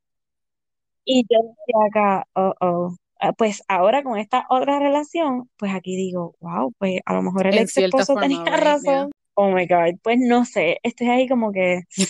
Y 1.04 1.26
yo 1.28 1.38
decía 1.42 1.86
acá, 1.86 2.26
oh, 2.34 2.54
oh. 2.60 2.96
Ah, 3.20 3.32
pues 3.32 3.62
ahora 3.68 4.02
con 4.02 4.18
esta 4.18 4.46
otra 4.48 4.78
relación, 4.78 5.50
pues 5.56 5.74
aquí 5.74 5.96
digo, 5.96 6.34
wow, 6.40 6.72
pues 6.78 7.00
a 7.04 7.14
lo 7.14 7.22
mejor 7.22 7.46
el 7.46 7.58
ex 7.58 7.76
esposo 7.76 8.14
tenía 8.16 8.44
razón. 8.56 9.10
Oh 9.36 9.50
my 9.50 9.66
God, 9.66 9.98
pues 10.02 10.18
no 10.20 10.44
sé, 10.44 10.78
estoy 10.82 11.08
ahí 11.08 11.28
como 11.28 11.50
que, 11.52 11.82
I 11.98 12.04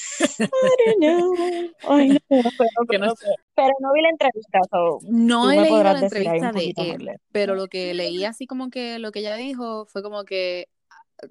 don't 0.87 0.99
know. 1.01 1.71
Ay, 1.83 2.11
no, 2.11 2.19
pero, 2.29 2.51
Que 2.91 2.99
no- 2.99 3.15
pero 3.55 3.73
no 3.81 3.93
vi 3.95 4.03
la 4.03 4.11
entrevista, 4.11 4.61
so, 4.71 4.99
No 5.09 5.51
he 5.51 5.61
leído 5.61 5.83
la 5.83 5.99
entrevista 6.01 6.53
de 6.53 6.53
más 6.53 6.65
él, 6.77 7.11
pero 7.33 7.55
lo 7.55 7.69
que 7.69 7.95
leí 7.95 8.25
así 8.25 8.47
como 8.47 8.69
que 8.71 8.99
lo 8.99 9.11
que 9.13 9.21
ella 9.21 9.37
dijo 9.37 9.87
fue 9.87 10.03
como 10.03 10.25
que 10.25 10.69
ah, 11.23 11.27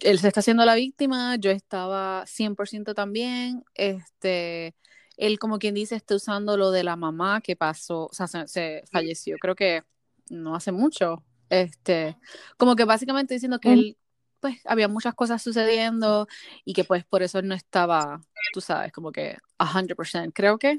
él 0.00 0.18
se 0.18 0.28
está 0.28 0.40
haciendo 0.40 0.64
la 0.64 0.74
víctima, 0.74 1.36
yo 1.36 1.50
estaba 1.50 2.24
100% 2.26 2.94
también, 2.94 3.64
este, 3.74 4.74
él 5.16 5.38
como 5.38 5.58
quien 5.58 5.74
dice 5.74 5.94
está 5.96 6.14
usando 6.16 6.56
lo 6.56 6.70
de 6.72 6.84
la 6.84 6.96
mamá 6.96 7.40
que 7.40 7.56
pasó, 7.56 8.06
o 8.06 8.12
sea, 8.12 8.26
se, 8.26 8.46
se 8.48 8.82
falleció, 8.90 9.36
creo 9.40 9.54
que 9.54 9.82
no 10.30 10.54
hace 10.54 10.72
mucho, 10.72 11.22
este, 11.48 12.16
como 12.56 12.76
que 12.76 12.84
básicamente 12.84 13.34
diciendo 13.34 13.60
que 13.60 13.70
Mm. 13.70 13.72
él, 13.72 13.96
pues, 14.40 14.60
había 14.64 14.88
muchas 14.88 15.14
cosas 15.14 15.42
sucediendo 15.42 16.28
y 16.64 16.72
que 16.74 16.84
pues 16.84 17.04
por 17.04 17.22
eso 17.22 17.42
no 17.42 17.54
estaba, 17.54 18.20
tú 18.52 18.60
sabes, 18.60 18.92
como 18.92 19.12
que 19.12 19.36
100%, 19.58 20.32
creo 20.32 20.58
que, 20.58 20.76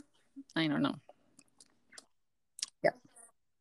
I 0.56 0.68
don't 0.68 0.80
know. 0.80 0.96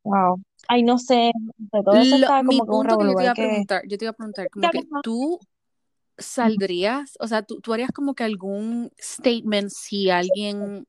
Wow. 0.03 0.41
Ay, 0.67 0.83
no 0.83 0.97
sé, 0.97 1.31
de 1.57 1.83
todo 1.83 1.95
eso 1.95 2.17
Lo- 2.17 2.43
mi 2.43 2.57
como 2.59 2.65
que 2.65 2.71
un 2.71 2.87
punto 2.87 2.97
que 2.97 3.05
yo 3.05 3.15
te 3.15 3.23
iba 3.23 3.31
a 3.31 3.35
que... 3.35 3.41
preguntar, 3.43 3.81
yo 3.87 3.97
te 3.97 4.05
iba 4.05 4.11
a 4.11 4.13
preguntar, 4.13 4.49
como 4.49 4.69
que 4.71 4.87
tú 5.03 5.39
saldrías, 6.17 7.15
o 7.19 7.27
sea, 7.27 7.43
tú, 7.43 7.59
tú 7.61 7.73
harías 7.73 7.91
como 7.91 8.13
que 8.13 8.23
algún 8.23 8.91
statement 8.99 9.69
si 9.69 10.09
alguien 10.09 10.85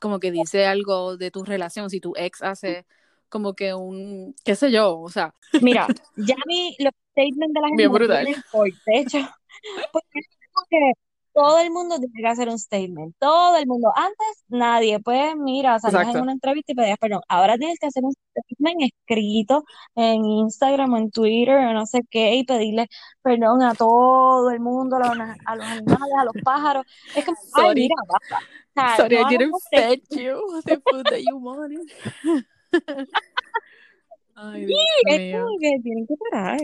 como 0.00 0.20
que 0.20 0.30
dice 0.30 0.66
algo 0.66 1.16
de 1.16 1.30
tu 1.30 1.44
relación, 1.44 1.90
si 1.90 2.00
tu 2.00 2.14
ex 2.16 2.42
hace 2.42 2.86
como 3.30 3.54
que 3.54 3.72
un, 3.74 4.34
qué 4.44 4.54
sé 4.56 4.70
yo, 4.70 4.98
o 5.00 5.08
sea, 5.08 5.34
Mira, 5.62 5.86
ya 6.16 6.36
vi 6.46 6.76
los 6.78 6.92
statements 7.12 7.54
de 7.54 7.60
la 7.60 7.68
gente 7.68 7.82
Bien 7.82 7.92
brutal. 7.92 8.26
por 8.52 8.68
techo, 8.84 9.18
porque 9.92 10.18
es 10.20 10.26
como 10.52 10.66
que 10.68 10.92
todo 11.32 11.60
el 11.60 11.70
mundo 11.70 11.96
tiene 11.98 12.12
que 12.20 12.26
hacer 12.26 12.48
un 12.48 12.58
statement, 12.58 13.14
todo 13.20 13.56
el 13.56 13.66
mundo. 13.66 13.92
Antes 13.94 14.44
nadie, 14.48 14.98
pues 14.98 15.36
mira, 15.36 15.78
salías 15.78 16.12
en 16.14 16.22
una 16.22 16.32
entrevista 16.32 16.72
y 16.72 16.74
pedías 16.74 16.98
perdón. 16.98 17.20
Ahora 17.28 17.56
tienes 17.56 17.78
que 17.78 17.86
hacer 17.86 18.02
un 18.04 18.12
statement 18.12 18.82
escrito 18.82 19.64
en 19.94 20.24
Instagram, 20.24 20.92
o 20.92 20.96
en 20.98 21.10
Twitter, 21.12 21.56
o 21.56 21.72
no 21.72 21.86
sé 21.86 22.00
qué, 22.10 22.34
y 22.34 22.44
pedirle 22.44 22.88
perdón 23.22 23.62
a 23.62 23.74
todo 23.74 24.50
el 24.50 24.58
mundo, 24.60 24.96
a 24.96 25.14
los, 25.14 25.28
a 25.46 25.56
los 25.56 25.66
animales, 25.66 26.14
a 26.18 26.24
los 26.24 26.34
pájaros. 26.44 26.84
Es 27.14 27.24
como, 27.24 27.38
ay, 27.54 27.62
Sorry. 27.68 27.80
mira, 27.82 27.94
basta. 28.08 28.36
O 28.36 28.72
sea, 28.74 28.96
sorry, 28.96 29.16
no 29.16 29.22
I 29.22 29.36
didn't 29.36 29.54
fed 29.70 30.00
you 30.10 30.62
the 30.64 30.80
food 30.80 31.04
that 31.10 31.20
you 31.20 31.36
wanted. 31.36 31.80
Ay, 34.34 34.64
Dios 34.64 34.80
Es 35.06 35.36
como 35.36 35.58
que 35.58 35.78
tienen 35.82 36.06
que 36.06 36.14
parar. 36.30 36.60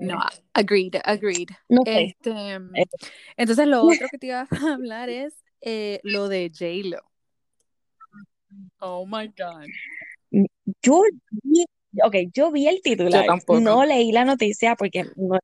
No, 0.00 0.18
agreed, 0.52 0.96
agreed. 1.04 1.48
No 1.68 1.82
sé. 1.84 2.16
Este, 2.22 2.98
entonces 3.36 3.66
lo 3.68 3.82
otro 3.84 4.08
que 4.10 4.18
te 4.18 4.26
iba 4.26 4.48
a 4.50 4.72
hablar 4.74 5.08
es 5.08 5.34
eh, 5.60 6.00
lo 6.02 6.28
de 6.28 6.50
J-Lo. 6.52 7.00
Oh 8.80 9.06
my 9.06 9.28
God. 9.28 9.66
Yo 10.82 11.02
vi, 11.42 11.64
ok, 12.02 12.16
yo 12.32 12.50
vi 12.50 12.66
el 12.66 12.82
titular, 12.82 13.26
tampoco. 13.26 13.60
no 13.60 13.84
leí 13.84 14.10
la 14.12 14.24
noticia 14.24 14.74
porque 14.76 15.04
no. 15.16 15.38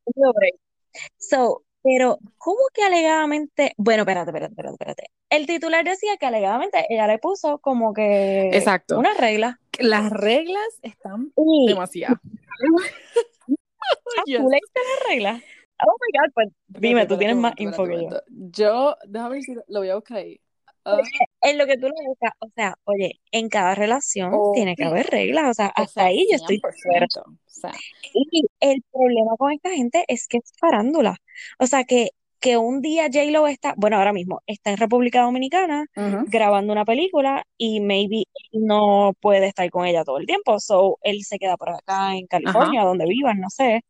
So, 1.18 1.62
pero, 1.82 2.18
¿cómo 2.38 2.58
que 2.74 2.82
alegadamente? 2.82 3.72
Bueno, 3.76 4.02
espérate, 4.02 4.30
espérate, 4.30 4.52
espérate, 4.52 4.74
espérate. 4.74 5.10
El 5.30 5.46
titular 5.46 5.84
decía 5.84 6.16
que 6.18 6.26
alegadamente 6.26 6.86
ella 6.88 7.06
le 7.06 7.18
puso 7.18 7.58
como 7.58 7.92
que 7.92 8.50
Exacto. 8.52 8.98
una 8.98 9.12
regla. 9.14 9.60
Las 9.78 10.10
reglas 10.10 10.66
están 10.82 11.32
Y 11.36 11.66
demasiado. 11.68 12.16
ah, 12.22 12.22
Yes. 14.26 14.38
¿tú 14.40 14.48
leíste 14.48 14.80
las 14.80 15.08
reglas? 15.08 15.42
Oh 15.84 15.92
my 16.00 16.18
God, 16.18 16.32
pues 16.34 16.48
dime, 16.68 17.06
tú 17.06 17.18
tienes 17.18 17.36
más 17.36 17.52
info 17.58 17.84
que 17.86 18.02
yo. 18.02 18.08
Yo, 18.28 18.96
déjame 19.06 19.34
ver 19.34 19.42
si 19.42 19.54
lo- 19.54 19.62
voy 19.68 19.90
a 19.90 19.94
buscar 19.96 20.18
ahí. 20.18 20.40
Ah, 20.84 21.00
En 21.42 21.58
lo 21.58 21.66
que 21.66 21.76
tú 21.76 21.88
lo 21.88 21.94
buscas, 22.06 22.32
o 22.38 22.48
sea, 22.54 22.76
oye, 22.84 23.20
en 23.32 23.48
cada 23.48 23.74
relación 23.74 24.32
tiene 24.54 24.74
que 24.76 24.84
haber 24.84 25.06
reglas, 25.08 25.50
o 25.50 25.54
sea, 25.54 25.66
O 25.76 25.82
hasta 25.82 25.86
sea, 26.02 26.04
ahí 26.04 26.26
yo 26.30 26.36
estoy 26.36 26.56
de 26.60 26.68
acuerdo. 26.68 27.06
100%. 27.08 27.22
O 27.26 27.50
sea, 27.50 27.72
Y 28.14 28.46
el 28.60 28.82
problema 28.92 29.36
con 29.36 29.52
esta 29.52 29.70
gente 29.70 30.04
es 30.08 30.28
que 30.28 30.38
es 30.38 30.52
farándula. 30.58 31.16
O 31.58 31.66
sea, 31.66 31.84
que, 31.84 32.10
que 32.40 32.56
un 32.56 32.80
día 32.80 33.04
J-Lo 33.12 33.46
está, 33.46 33.74
bueno, 33.76 33.96
ahora 33.96 34.12
mismo 34.12 34.42
está 34.46 34.70
en 34.70 34.76
República 34.76 35.22
Dominicana 35.22 35.86
ujú. 35.96 36.24
grabando 36.26 36.72
una 36.72 36.84
película 36.84 37.44
y 37.56 37.80
maybe 37.80 38.24
no 38.52 39.12
puede 39.20 39.46
estar 39.48 39.68
con 39.70 39.86
ella 39.86 40.04
todo 40.04 40.18
el 40.18 40.26
tiempo. 40.26 40.60
So, 40.60 40.98
él 41.02 41.22
se 41.24 41.38
queda 41.38 41.56
por 41.56 41.70
acá 41.70 42.14
en 42.14 42.26
California, 42.26 42.82
donde 42.84 43.06
vivan, 43.06 43.40
no 43.40 43.50
sé. 43.50 43.82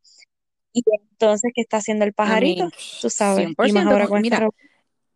Y 0.72 0.82
entonces, 1.10 1.52
¿qué 1.54 1.62
está 1.62 1.78
haciendo 1.78 2.04
el 2.04 2.10
I 2.10 2.12
pajarito? 2.12 2.64
mean, 2.64 2.72
Tú 3.00 3.10
sabes. 3.10 3.48
Y 3.48 3.50
más 3.50 3.56
100%. 3.56 3.90
ahora 3.90 4.08
con- 4.08 4.20
mira, 4.20 4.48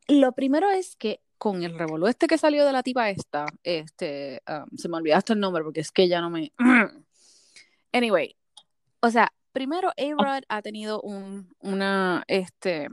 lo 0.09 0.33
primero 0.33 0.71
es 0.71 0.97
que 0.97 1.21
con 1.39 1.63
el 1.63 1.79
revolú 1.79 2.07
este 2.07 2.27
que 2.27 2.37
salió 2.37 2.67
de 2.67 2.73
la 2.73 2.83
tipa 2.83 3.09
esta, 3.11 3.47
este, 3.63 4.43
um, 4.49 4.77
se 4.77 4.89
me 4.89 4.99
olvidó 4.99 5.17
hasta 5.17 5.33
el 5.33 5.41
nombre 5.41 5.63
porque 5.65 5.81
es 5.81 5.91
que 5.91 6.09
ya 6.09 6.21
no 6.21 6.31
me... 6.31 6.53
Anyway, 7.93 8.37
o 9.01 9.11
sea, 9.11 9.33
primero 9.53 9.91
A-Rod 9.91 10.45
ha 10.49 10.63
tenido 10.63 11.01
un, 11.03 11.49
una, 11.61 12.25
este, 12.27 12.89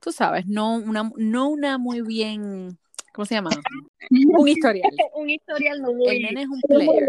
tú 0.00 0.12
sabes, 0.12 0.46
no 0.46 0.76
una, 0.76 1.10
no 1.16 1.48
una 1.48 1.78
muy 1.78 2.02
bien, 2.02 2.78
¿cómo 3.12 3.26
se 3.26 3.34
llama? 3.34 3.50
Un 4.10 4.48
historial. 4.48 4.90
un 5.14 5.30
historial 5.30 5.82
no 5.82 5.90
El 5.90 5.96
muy, 5.96 6.22
nene 6.22 6.42
es 6.42 6.48
un 6.48 6.60
player, 6.62 7.08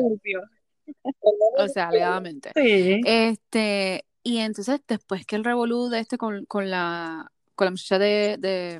o 1.57 1.67
sea, 1.67 1.89
alegadamente. 1.89 2.51
Sí. 2.55 3.01
Este, 3.05 4.05
y 4.23 4.39
entonces 4.39 4.81
después 4.87 5.25
que 5.25 5.35
el 5.35 5.43
revolú 5.43 5.89
de 5.89 5.99
este 5.99 6.17
con, 6.17 6.45
con 6.45 6.69
la 6.69 7.31
con 7.55 7.65
la 7.65 7.71
muchacha 7.71 7.99
de, 7.99 8.37
de 8.39 8.79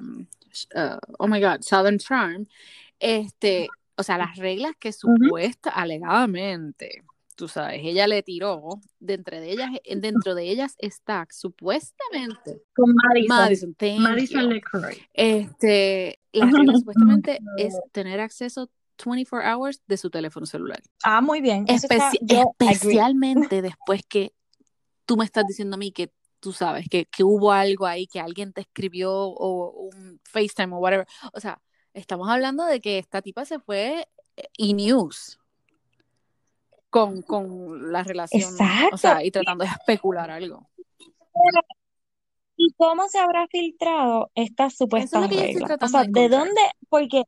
uh, 0.76 0.98
oh 1.18 1.28
my 1.28 1.42
god, 1.42 1.62
Southern 1.62 1.98
Charm, 1.98 2.48
este, 2.98 3.68
o 3.96 4.04
sea, 4.04 4.18
las 4.18 4.38
reglas 4.38 4.74
que 4.80 4.94
supuesta, 4.94 5.70
alegadamente, 5.70 7.04
tú 7.40 7.48
sabes, 7.48 7.80
ella 7.86 8.06
le 8.06 8.22
tiró, 8.22 8.82
dentro 9.00 9.40
de 9.40 9.50
ellas, 9.50 9.70
dentro 9.96 10.36
de 10.36 10.50
ellas 10.50 10.76
está 10.78 11.26
supuestamente 11.32 12.62
Con 12.76 12.94
Madison. 12.94 13.78
Madison, 13.80 14.04
Madison. 14.04 14.62
Este, 15.14 16.20
las 16.34 16.52
reglas 16.52 16.80
supuestamente 16.80 17.40
es 17.58 17.80
tener 17.94 18.20
acceso 18.20 18.70
24 19.06 19.50
hours 19.50 19.82
de 19.88 19.96
su 19.96 20.10
teléfono 20.10 20.46
celular. 20.46 20.82
Ah, 21.02 21.22
muy 21.22 21.40
bien. 21.40 21.64
Eso 21.70 21.88
está, 21.90 22.10
agree. 22.10 22.44
especialmente 22.60 23.62
después 23.62 24.02
que 24.06 24.34
tú 25.06 25.16
me 25.16 25.24
estás 25.24 25.46
diciendo 25.48 25.76
a 25.76 25.80
mí 25.80 25.94
que 25.94 26.12
tú 26.42 26.52
sabes 26.52 26.90
que, 26.90 27.06
que 27.06 27.24
hubo 27.24 27.54
algo 27.54 27.86
ahí, 27.86 28.06
que 28.06 28.20
alguien 28.20 28.52
te 28.52 28.60
escribió 28.60 29.14
o 29.14 29.88
un 29.88 30.20
FaceTime 30.26 30.76
o 30.76 30.80
whatever. 30.80 31.08
O 31.32 31.40
sea, 31.40 31.62
estamos 31.94 32.28
hablando 32.28 32.66
de 32.66 32.82
que 32.82 32.98
esta 32.98 33.22
tipa 33.22 33.46
se 33.46 33.60
fue 33.60 34.10
eh, 34.36 34.50
y 34.58 34.74
news 34.74 35.40
con, 36.90 37.22
con 37.22 37.92
la 37.92 38.04
relación, 38.04 38.42
Exacto. 38.42 38.96
o 38.96 38.98
sea, 38.98 39.24
y 39.24 39.32
tratando 39.32 39.64
de 39.64 39.70
especular 39.70 40.30
algo. 40.32 40.68
¿Y 42.58 42.74
cómo 42.78 43.08
se 43.08 43.20
habrá 43.20 43.48
filtrado 43.48 44.32
estas 44.36 44.74
Eso 44.74 44.88
es 44.94 45.12
reglas? 45.30 45.78
O 45.82 45.88
sea, 45.88 46.04
de 46.04 46.12
¿de 46.22 46.30
dónde? 46.30 46.62
Porque, 46.90 47.24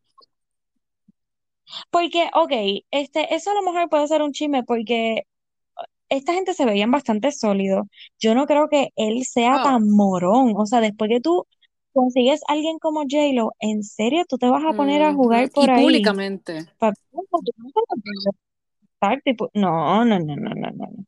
porque, 1.90 2.30
ok, 2.34 2.84
este, 2.92 3.34
eso 3.34 3.52
a 3.52 3.54
lo 3.54 3.62
mejor 3.62 3.90
puede 3.90 4.08
ser 4.08 4.22
un 4.22 4.34
chisme 4.34 4.64
porque 4.64 5.24
esta 6.10 6.34
gente 6.34 6.54
se 6.54 6.66
veían 6.66 6.92
bastante 6.92 7.32
sólidos. 7.32 7.88
Yo 8.20 8.36
no 8.36 8.46
creo 8.46 8.68
que 8.68 8.90
él 8.98 9.24
sea 9.24 9.62
Oh. 9.62 9.64
tan 9.64 9.90
morón. 9.90 10.54
O 10.58 10.66
sea, 10.66 10.82
después 10.82 11.10
que 11.10 11.22
tú 11.22 11.46
consigues 11.94 12.42
a 12.48 12.54
alguien 12.54 12.80
como 12.80 13.02
J-Lo, 13.02 13.54
¿en 13.60 13.84
serio 13.84 14.26
tú 14.28 14.38
te 14.38 14.50
vas 14.50 14.64
a 14.66 14.74
poner 14.74 15.02
a 15.04 15.14
jugar 15.14 15.46
Ujú. 15.46 15.54
por 15.54 15.70
y 15.70 15.72
ahí? 15.72 15.84
públicamente. 15.84 16.68
Pa- 19.02 19.20
tipo, 19.20 19.50
No, 19.56 20.06
no, 20.06 20.20
no, 20.20 20.36
no, 20.36 20.50
no, 20.54 20.72
no. 20.72 20.88
no. 20.92 21.06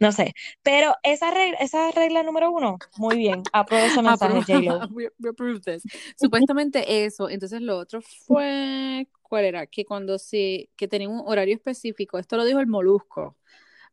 No 0.00 0.10
sé, 0.10 0.32
pero 0.64 0.94
esa 1.04 1.30
regla, 1.30 1.56
esa 1.58 1.92
regla 1.92 2.24
número 2.24 2.50
uno, 2.50 2.76
muy 2.96 3.16
bien, 3.18 3.44
apruebo 3.52 3.86
ese 3.86 4.02
mensaje, 4.02 4.42
J-Lo. 4.42 4.88
we- 4.88 5.12
we 5.20 5.30
approve 5.30 5.60
this. 5.60 5.84
Supuestamente 6.16 7.04
eso. 7.04 7.28
Entonces 7.30 7.60
lo 7.60 7.78
otro 7.78 8.00
fue, 8.02 9.06
¿cuál 9.22 9.44
era? 9.44 9.66
Que 9.68 9.84
cuando 9.84 10.18
se, 10.18 10.70
que 10.74 10.88
tenía 10.88 11.08
un 11.08 11.22
horario 11.24 11.54
específico, 11.54 12.18
esto 12.18 12.36
lo 12.36 12.44
dijo 12.44 12.58
el 12.58 12.66
Molusco, 12.66 13.36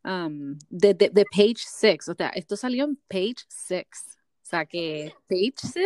um, 0.03 0.57
de, 0.70 0.95
de, 0.95 1.09
de 1.11 1.26
Page 1.32 1.57
6, 1.59 2.09
o 2.09 2.16
sea, 2.16 2.30
esto 2.30 2.55
salió 2.55 2.86
en 2.86 2.95
Page 3.07 3.45
6. 3.47 3.86
Sea 4.48 4.66
que 4.66 5.14
Page 5.28 5.56
6 5.58 5.86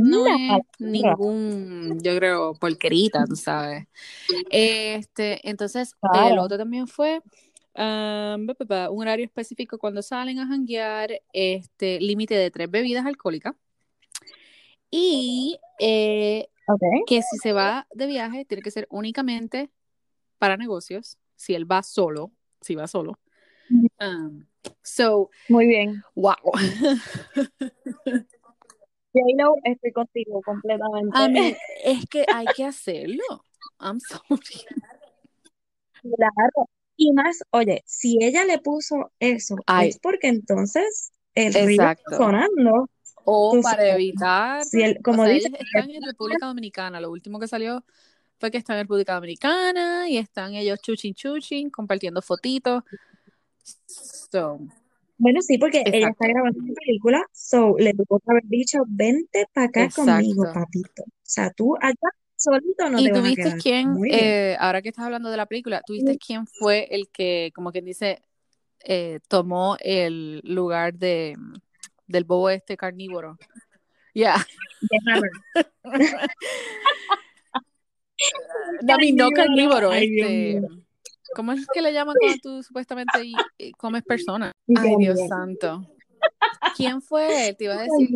no 0.00 0.24
Anda, 0.24 0.56
es 0.56 0.80
ningún, 0.80 2.00
yo 2.00 2.16
creo, 2.16 2.54
porquerita, 2.54 3.26
tú 3.26 3.36
sabes. 3.36 3.86
Este, 4.48 5.46
entonces, 5.46 5.94
el 6.14 6.38
otro 6.38 6.56
también 6.56 6.86
fue 6.88 7.20
um, 7.74 8.46
pa, 8.66 8.88
un 8.88 9.02
horario 9.02 9.26
específico 9.26 9.76
cuando 9.76 10.00
salen 10.00 10.38
a 10.38 10.46
janguear, 10.46 11.20
este, 11.34 12.00
límite 12.00 12.34
de 12.34 12.50
tres 12.50 12.70
bebidas 12.70 13.04
alcohólicas. 13.04 13.54
Y 14.90 15.60
eh, 15.78 16.48
que 17.06 17.20
si 17.20 17.36
se 17.42 17.52
va 17.52 17.86
de 17.92 18.06
viaje, 18.06 18.46
tiene 18.46 18.62
que 18.62 18.70
ser 18.70 18.86
únicamente 18.88 19.68
para 20.38 20.56
negocios. 20.56 21.18
Si 21.36 21.54
él 21.54 21.70
va 21.70 21.82
solo, 21.82 22.32
si 22.62 22.74
va 22.74 22.86
solo. 22.86 23.18
Um, 24.00 24.46
so, 24.82 25.30
Muy 25.48 25.66
bien. 25.66 26.02
wow. 26.14 26.34
J-Lo, 29.12 29.54
estoy 29.64 29.92
contigo 29.92 30.42
completamente. 30.42 31.10
A 31.14 31.28
mí, 31.28 31.56
es 31.84 32.04
que 32.06 32.24
hay 32.32 32.46
que 32.54 32.64
hacerlo. 32.64 33.24
I'm 33.80 34.00
sorry. 34.00 34.64
Claro. 36.02 36.68
Y 36.96 37.12
más, 37.12 37.38
oye, 37.50 37.82
si 37.86 38.18
ella 38.20 38.44
le 38.44 38.58
puso 38.58 39.12
eso, 39.20 39.56
Ay. 39.66 39.90
es 39.90 39.98
porque 39.98 40.28
entonces 40.28 41.12
el 41.34 41.54
río 41.54 41.82
Exacto. 41.82 42.02
está 42.10 42.16
sonando. 42.16 42.90
O 43.30 43.60
para 43.62 43.94
evitar, 43.94 44.64
si 44.64 44.94
como 45.02 45.22
o 45.22 45.26
sea, 45.26 45.34
dice, 45.34 45.48
ellos 45.48 45.60
están 45.60 45.90
en 45.90 46.02
República 46.02 46.46
Dominicana. 46.46 47.00
Lo 47.00 47.10
último 47.10 47.38
que 47.38 47.46
salió 47.46 47.84
fue 48.38 48.50
que 48.50 48.58
están 48.58 48.78
en 48.78 48.84
República 48.84 49.14
Dominicana 49.14 50.08
y 50.08 50.16
están 50.16 50.54
ellos 50.54 50.80
chuchin 50.80 51.14
chuchin, 51.14 51.70
compartiendo 51.70 52.22
fotitos. 52.22 52.84
So, 54.30 54.60
Bueno, 55.18 55.40
sí, 55.42 55.58
porque 55.58 55.80
ella 55.84 55.96
Exacto. 55.96 56.24
está 56.24 56.28
grabando 56.28 56.58
una 56.60 56.74
película, 56.74 57.24
so 57.32 57.74
le 57.78 57.92
tuvo 57.92 58.20
que 58.20 58.30
haber 58.30 58.44
dicho, 58.46 58.78
vente 58.86 59.46
para 59.52 59.66
acá 59.66 59.88
conmigo, 59.94 60.44
Exacto. 60.44 60.60
papito. 60.60 61.02
O 61.02 61.12
sea, 61.22 61.50
tú 61.50 61.76
allá 61.80 61.94
solito 62.36 62.88
no 62.88 63.00
¿Y 63.00 63.10
te 63.10 63.20
vas 63.20 63.32
a 63.32 63.34
quedar. 63.34 63.58
quién, 63.58 63.96
eh, 64.10 64.56
ahora 64.60 64.80
que 64.80 64.90
estás 64.90 65.04
hablando 65.04 65.30
de 65.30 65.36
la 65.36 65.46
película, 65.46 65.82
tuviste 65.84 66.18
quién 66.18 66.46
fue 66.46 66.86
el 66.90 67.08
que, 67.08 67.50
como 67.54 67.72
quien 67.72 67.84
dice, 67.84 68.22
eh, 68.84 69.18
tomó 69.28 69.76
el 69.80 70.40
lugar 70.44 70.94
de 70.94 71.36
del 72.06 72.24
bobo 72.24 72.48
este 72.50 72.76
carnívoro? 72.76 73.36
Ya. 74.14 74.36
Déjame. 74.80 75.28
No, 78.82 78.96
no 79.14 79.30
Carnívoro. 79.30 79.90
Ay, 79.90 80.10
Dios 80.10 80.28
este. 80.30 80.60
mío. 80.60 80.82
¿Cómo 81.34 81.52
es 81.52 81.66
que 81.72 81.82
le 81.82 81.92
llaman 81.92 82.16
cuando 82.18 82.38
tú 82.42 82.62
supuestamente 82.62 83.24
y- 83.24 83.34
y 83.58 83.72
comes 83.72 84.02
personas? 84.02 84.52
Ay, 84.76 84.96
Dios 84.98 85.18
santo. 85.28 85.84
¿Quién 86.76 87.00
fue? 87.02 87.54
Te 87.58 87.64
iba 87.64 87.74
a 87.74 87.82
decir. 87.82 88.08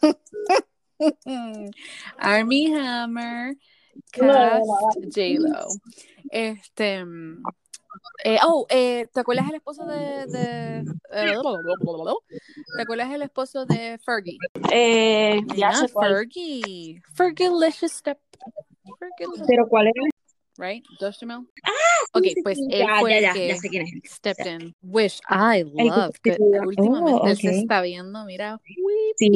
Army 2.18 2.74
Hammer, 2.74 3.56
Cast. 4.12 4.68
J-Lo. 5.14 5.66
Este. 6.30 7.04
mm, 7.04 7.42
eh, 8.24 8.38
oh, 8.44 8.66
eh, 8.70 9.06
¿te 9.12 9.20
acuerdas 9.20 9.48
el 9.48 9.56
esposo 9.56 9.84
de. 9.86 10.26
de 10.26 10.78
eh, 11.12 11.34
¿Te 12.76 12.82
acuerdas 12.82 13.10
el 13.12 13.22
esposo 13.22 13.66
de 13.66 13.98
Fergie? 14.04 14.38
Eh, 14.70 15.40
ya 15.56 15.72
cuál. 15.92 16.14
Fergie. 16.14 17.02
Fergie-licious 17.14 17.92
step. 17.92 18.18
Fergie 18.98 19.26
Pero 19.46 19.68
¿cuál 19.68 19.88
era? 19.88 20.08
Right? 20.58 20.84
Josh 21.00 21.18
Duhamel. 21.20 21.46
Sí, 21.54 21.70
Ok, 22.14 22.24
sí, 22.24 22.42
pues 22.42 22.58
él 22.70 22.80
ya, 22.80 22.98
fue 23.00 23.10
ya, 23.10 23.16
el 23.32 23.48
ya, 23.48 23.60
que 23.60 23.68
quién 23.68 23.86
es. 23.86 24.12
stepped 24.12 24.46
in. 24.46 24.74
Which 24.82 25.20
I 25.30 25.60
El 25.60 25.66
que 25.76 25.84
love. 25.84 26.18
que 26.22 26.36
últimamente 26.66 27.20
Oh, 27.22 27.26
él 27.26 27.36
se 27.36 27.50
está 27.58 27.80
viendo, 27.82 28.24
mira. 28.26 28.60
Sí, 29.16 29.30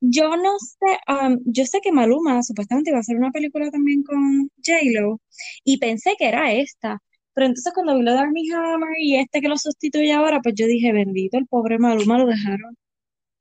yo 0.00 0.36
no 0.36 0.58
sé, 0.58 0.98
um, 1.08 1.38
yo 1.44 1.64
sé 1.66 1.80
que 1.80 1.92
Maluma 1.92 2.42
supuestamente 2.42 2.90
iba 2.90 2.98
a 2.98 3.00
hacer 3.00 3.16
una 3.16 3.30
película 3.30 3.70
también 3.70 4.02
con 4.02 4.48
J-Lo 4.64 5.20
y 5.64 5.78
pensé 5.78 6.14
que 6.18 6.26
era 6.28 6.52
esta, 6.52 6.98
pero 7.34 7.46
entonces 7.46 7.72
cuando 7.74 7.94
vi 7.96 8.02
lo 8.02 8.12
de 8.12 8.18
Armie 8.18 8.52
Hammer 8.54 8.90
y 8.98 9.16
este 9.16 9.40
que 9.40 9.48
lo 9.48 9.56
sustituye 9.56 10.12
ahora, 10.12 10.40
pues 10.42 10.54
yo 10.56 10.66
dije, 10.66 10.92
bendito, 10.92 11.38
el 11.38 11.46
pobre 11.46 11.78
Maluma 11.78 12.18
lo 12.18 12.26
dejaron 12.26 12.76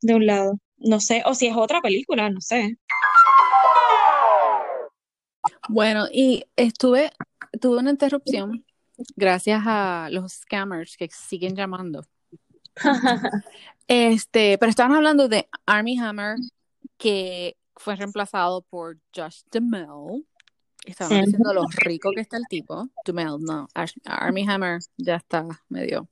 de 0.02 0.16
un 0.16 0.26
lado. 0.26 0.54
No 0.84 1.00
sé, 1.00 1.22
o 1.26 1.36
si 1.36 1.46
es 1.48 1.56
otra 1.56 1.80
película, 1.82 2.30
no 2.32 2.42
sé. 2.42 2.76
Bueno, 5.72 6.06
y 6.12 6.44
estuve, 6.58 7.12
tuve 7.62 7.80
una 7.80 7.92
interrupción 7.92 8.66
gracias 9.16 9.64
a 9.66 10.10
los 10.12 10.34
scammers 10.34 10.98
que 10.98 11.10
siguen 11.10 11.56
llamando. 11.56 12.06
Este, 13.88 14.58
pero 14.58 14.70
estaban 14.70 14.96
hablando 14.96 15.28
de 15.28 15.50
Army 15.66 16.00
Hammer, 16.00 16.38
que 16.98 17.58
fue 17.76 17.98
reemplazado 17.98 18.62
por 18.62 18.98
Josh 19.14 19.42
Duhamel. 19.52 20.26
Estaban 20.86 21.26
diciendo 21.26 21.54
lo 21.54 21.66
rico 21.76 22.12
que 22.16 22.22
está 22.22 22.38
el 22.38 22.46
tipo. 22.50 22.88
Duhamel, 23.04 23.42
no. 23.42 23.68
Army 24.06 24.48
Hammer 24.48 24.80
ya 24.96 25.18
está 25.18 25.46
medio. 25.68 26.08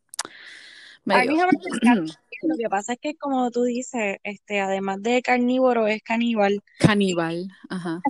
medio. 1.06 1.22
Armie 1.22 1.42
Hammer. 1.42 2.10
Lo 2.42 2.56
que 2.58 2.70
pasa 2.70 2.94
es 2.94 3.00
que 3.00 3.16
como 3.16 3.50
tú 3.52 3.64
dices, 3.64 4.18
este, 4.24 4.60
además 4.60 5.02
de 5.02 5.22
carnívoro, 5.22 5.88
es 5.88 6.02
caníbal. 6.02 6.62
Caníbal. 6.80 7.48
Ajá. 7.70 8.02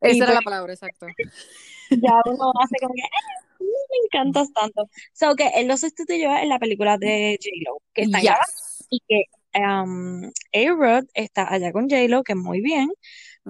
Esa 0.00 0.16
era 0.16 0.26
pues 0.26 0.34
la 0.34 0.40
palabra, 0.42 0.72
exacto. 0.72 1.06
ya 1.90 2.20
uno 2.24 2.52
hace 2.62 2.76
como 2.80 2.94
que, 2.94 3.02
"Ah, 3.02 3.44
me 3.60 3.96
encantas 4.04 4.52
tanto. 4.52 4.88
So 5.12 5.34
que 5.34 5.48
él 5.54 5.68
lo 5.68 5.76
sustituyó 5.76 6.36
en 6.36 6.48
la 6.48 6.58
película 6.58 6.98
de 6.98 7.38
J-Lo, 7.42 7.78
que 7.92 8.02
está 8.02 8.20
Yes. 8.20 8.86
y 8.90 9.00
que 9.08 9.24
um, 9.58 10.30
A-Rod 10.52 11.04
está 11.14 11.52
allá 11.52 11.72
con 11.72 11.88
J-Lo, 11.88 12.22
que 12.22 12.34
muy 12.34 12.60
bien, 12.60 12.90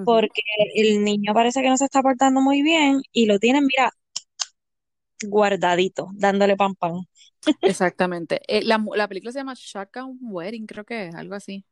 porque 0.04 0.42
el 0.74 1.02
niño 1.04 1.32
parece 1.34 1.62
que 1.62 1.68
no 1.68 1.76
se 1.76 1.84
está 1.86 2.02
portando 2.02 2.40
muy 2.40 2.62
bien 2.62 3.02
y 3.12 3.26
lo 3.26 3.38
tienen, 3.38 3.66
mira, 3.66 3.92
guardadito, 5.24 6.08
dándole 6.14 6.56
pan 6.56 6.74
pan. 6.74 7.00
Exactamente. 7.62 8.40
Eh, 8.48 8.62
la, 8.62 8.82
la 8.94 9.08
película 9.08 9.32
se 9.32 9.38
llama 9.38 9.54
Shotgun 9.56 10.18
Wedding, 10.20 10.66
creo 10.66 10.84
que 10.84 11.08
es 11.08 11.14
algo 11.14 11.34
así. 11.34 11.64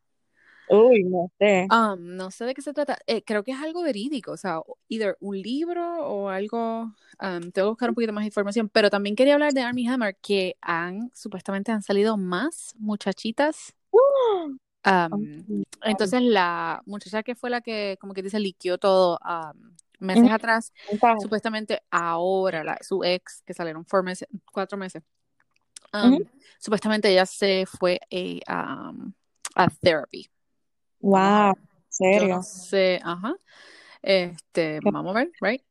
Uy, 0.68 1.04
no 1.04 1.30
sé. 1.38 1.66
Um, 1.70 2.16
no 2.16 2.30
sé 2.30 2.44
de 2.44 2.54
qué 2.54 2.62
se 2.62 2.72
trata. 2.72 2.98
Eh, 3.06 3.22
creo 3.22 3.44
que 3.44 3.52
es 3.52 3.58
algo 3.58 3.82
verídico, 3.82 4.32
o 4.32 4.36
sea, 4.36 4.60
either 4.88 5.16
un 5.20 5.40
libro 5.40 6.06
o 6.06 6.28
algo. 6.28 6.92
um, 7.20 7.50
tengo 7.50 7.52
que 7.52 7.62
buscar 7.62 7.88
un 7.90 7.94
poquito 7.94 8.12
más 8.12 8.22
de 8.22 8.28
información, 8.28 8.68
pero 8.68 8.90
también 8.90 9.16
quería 9.16 9.34
hablar 9.34 9.52
de 9.52 9.62
Armie 9.62 9.88
Hammer, 9.88 10.16
que 10.16 10.56
han 10.60 11.10
supuestamente 11.14 11.72
han 11.72 11.82
salido 11.82 12.16
más 12.16 12.74
muchachitas. 12.78 13.74
Um, 14.86 15.64
entonces 15.82 16.20
la 16.20 16.82
muchacha 16.84 17.22
que 17.22 17.34
fue 17.34 17.48
la 17.48 17.60
que, 17.62 17.96
como 18.00 18.12
que 18.12 18.22
dice, 18.22 18.38
liqueó 18.38 18.76
todo 18.76 19.18
um, 19.24 19.74
meses 19.98 20.30
atrás, 20.30 20.72
supuestamente 21.22 21.82
ahora 21.90 22.62
la, 22.64 22.78
su 22.82 23.02
ex, 23.02 23.42
que 23.46 23.54
salieron 23.54 23.86
four 23.86 24.02
meses, 24.02 24.28
cuatro 24.52 24.76
meses, 24.76 25.02
supuestamente 26.58 27.10
ella 27.10 27.24
se 27.24 27.64
fue 27.66 28.00
eh, 28.10 28.40
um, 28.48 29.12
a 29.54 29.68
therapy. 29.68 30.28
Wow, 31.00 31.20
¿en 31.20 31.54
ver. 31.54 31.54
Yo 31.54 31.58
serio? 31.88 32.36
no 32.36 32.42
sé, 32.42 33.00
ajá. 33.02 33.34
Este, 34.02 34.80
vamos 34.82 35.14
a 35.14 35.18
ver, 35.20 35.30
right? 35.40 35.62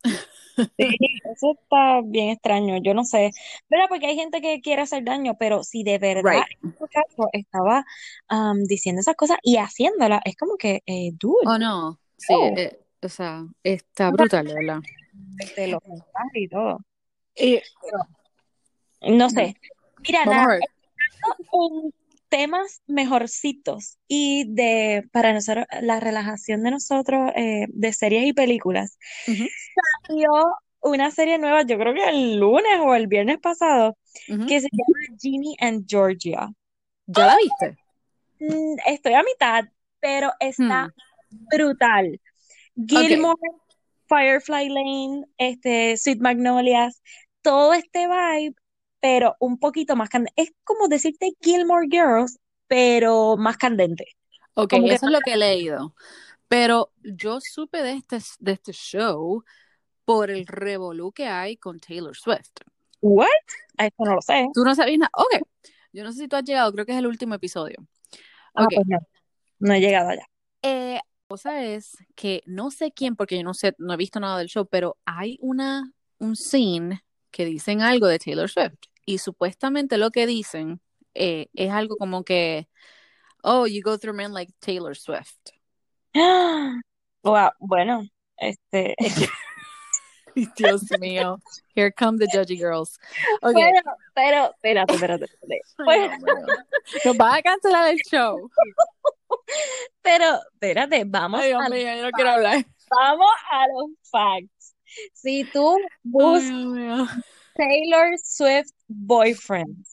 Sí, 0.78 0.98
eso 1.32 1.56
está 1.60 2.02
bien 2.04 2.30
extraño, 2.30 2.78
yo 2.82 2.94
no 2.94 3.04
sé, 3.04 3.32
¿verdad? 3.70 3.86
Porque 3.90 4.08
hay 4.08 4.16
gente 4.16 4.42
que 4.42 4.60
quiere 4.62 4.82
hacer 4.82 5.04
daño, 5.04 5.36
pero 5.38 5.64
si 5.64 5.84
de 5.84 5.98
verdad 6.00 6.24
Right. 6.24 6.46
el 6.64 6.70
muchacho 6.80 7.30
estaba 7.32 7.86
um, 8.32 8.64
diciendo 8.64 9.02
esas 9.02 9.16
cosas 9.16 9.38
y 9.44 9.58
haciéndolas, 9.58 10.22
es 10.26 10.36
como 10.36 10.58
que, 10.58 10.82
eh, 10.86 11.12
dude, 11.14 11.46
Oh, 11.46 11.58
no. 11.58 12.00
Sí, 12.18 12.34
oh, 12.34 12.54
eh, 12.58 12.80
o 13.02 13.10
sea, 13.10 13.46
está 13.64 14.10
brutal, 14.10 14.48
verdad. 14.48 14.80
desde 15.12 15.68
los 15.68 15.82
y 16.34 16.48
todo. 16.48 16.80
Y, 17.36 17.62
No 19.02 19.30
sé, 19.30 19.56
mira, 20.02 20.26
nada. 20.26 20.60
Temas 22.34 22.82
mejorcitos 22.88 24.00
y 24.08 24.52
de, 24.56 25.04
para 25.12 25.34
nosotros, 25.34 25.68
la 25.84 26.00
relajación 26.00 26.64
de 26.64 26.72
nosotros 26.72 27.32
eh, 27.36 27.68
de 27.70 27.94
series 27.94 28.26
y 28.26 28.34
películas. 28.34 28.98
Salió 30.08 30.32
una 30.82 31.12
serie 31.12 31.38
nueva, 31.38 31.62
yo 31.62 31.78
creo 31.78 31.94
que 31.94 32.10
el 32.10 32.40
lunes 32.40 32.80
o 32.82 32.96
el 32.96 33.06
viernes 33.06 33.38
pasado, 33.38 33.96
que 34.48 34.60
se 34.60 34.68
llama 34.72 35.18
Ginny 35.22 35.56
and 35.60 35.86
Georgia. 35.88 36.50
¿Ya 37.06 37.28
la 37.28 37.38
viste? 37.38 37.78
Mm, 38.40 38.78
Estoy 38.88 39.14
a 39.14 39.22
mitad, 39.22 39.66
pero 40.00 40.32
está 40.40 40.88
Hmm, 40.88 41.48
brutal. 41.52 42.20
Gilmore, 42.88 43.38
Firefly 44.08 44.70
Lane, 44.70 45.26
este, 45.38 45.98
Sweet 45.98 46.20
Magnolias, 46.20 47.00
todo 47.44 47.74
este 47.74 48.08
vibe, 48.08 48.56
pero 49.04 49.36
un 49.42 49.60
poquito 49.60 49.98
más 49.98 50.08
candente. 50.08 50.42
Es 50.42 50.54
como 50.64 50.88
decirte 50.88 51.34
Gilmore 51.42 51.88
Girls, 51.92 52.40
pero 52.68 53.36
más 53.36 53.58
candente. 53.58 54.06
ok, 54.54 54.70
Como 54.70 54.88
eso 54.88 55.08
es 55.08 55.12
lo 55.12 55.20
que 55.20 55.34
he 55.34 55.38
leído. 55.38 55.94
Pero 56.48 56.94
yo 57.04 57.42
supe 57.42 57.82
de 57.84 57.94
este, 57.94 58.20
de 58.40 58.54
este 58.54 58.72
show 58.72 59.44
por 60.06 60.32
el 60.32 60.48
revolú 60.48 61.12
que 61.12 61.28
hay 61.28 61.58
con 61.58 61.80
Taylor 61.82 62.16
Swift. 62.16 62.52
¿what? 63.02 63.28
Esto 63.78 64.06
no 64.06 64.16
lo 64.16 64.22
sé. 64.22 64.48
¿Tú 64.54 64.64
no 64.64 64.74
sabías 64.74 65.00
nada? 65.00 65.12
Ok, 65.18 65.44
yo 65.92 66.04
no 66.06 66.14
sé 66.14 66.20
si 66.22 66.28
tú 66.30 66.38
has 66.38 66.46
llegado, 66.46 66.72
creo 66.72 66.86
que 66.86 66.94
es 66.94 66.98
el 67.00 67.08
último 67.08 67.36
episodio. 67.36 67.86
Ah, 68.56 68.70
pues 68.74 68.88
no, 68.88 69.00
no 69.60 69.74
he 69.74 69.82
llegado 69.82 70.10
allá. 70.12 70.26
eh, 70.62 70.96
la 70.96 71.02
cosa 71.28 71.64
es 71.64 71.98
que 72.16 72.44
no 72.46 72.72
sé 72.72 72.92
quién, 72.92 73.16
porque 73.16 73.38
yo 73.38 73.44
no 73.44 73.54
sé, 73.56 73.74
no 73.80 73.94
he 73.94 73.98
visto 73.98 74.20
nada 74.20 74.38
del 74.38 74.48
show, 74.50 74.68
pero 74.68 74.98
hay 75.06 75.38
una, 75.42 75.92
un 76.20 76.36
scene 76.36 77.04
que 77.32 77.46
dicen 77.46 77.82
algo 77.82 78.08
de 78.08 78.20
Taylor 78.20 78.50
Swift. 78.50 78.76
Y 79.06 79.18
supuestamente 79.18 79.98
lo 79.98 80.12
que 80.12 80.26
dicen 80.28 80.82
eh, 81.14 81.48
es 81.54 81.72
algo 81.72 81.98
como 81.98 82.24
que, 82.24 82.68
oh, 83.44 83.68
you 83.68 83.82
go 83.84 83.98
through 83.98 84.16
men 84.16 84.34
like 84.34 84.54
Taylor 84.60 84.96
Swift. 84.96 85.52
Wow, 87.26 87.52
bueno, 87.58 88.04
este, 88.36 88.96
Dios 90.58 90.84
mío. 91.00 91.38
Here 91.74 91.90
come 91.90 92.18
the 92.18 92.28
judgy 92.28 92.58
girls. 92.58 93.00
Ok. 93.42 93.54
bueno, 93.54 93.82
pero, 94.14 94.52
espérate, 94.52 94.94
espérate, 94.94 95.26
espérate. 95.26 96.18
Nos 97.06 97.16
va 97.18 97.36
a 97.36 97.42
cancelar 97.42 97.92
el 97.94 98.00
show. 98.10 98.50
Pero, 100.02 100.40
espérate, 100.54 101.04
vamos 101.06 101.40
Ay, 101.42 101.48
Dios 101.50 101.62
a, 101.66 101.70
mío, 101.70 101.96
yo 101.96 102.04
no 102.04 102.12
quiero 102.12 102.30
hablar. 102.32 102.66
vamos 102.90 103.32
a 103.52 103.68
los 103.68 103.90
facts. 104.12 104.76
Si 105.14 105.46
tú 105.46 105.78
buscas. 106.04 107.10
Taylor 107.56 108.18
Swift 108.18 108.72
boyfriend, 108.88 109.86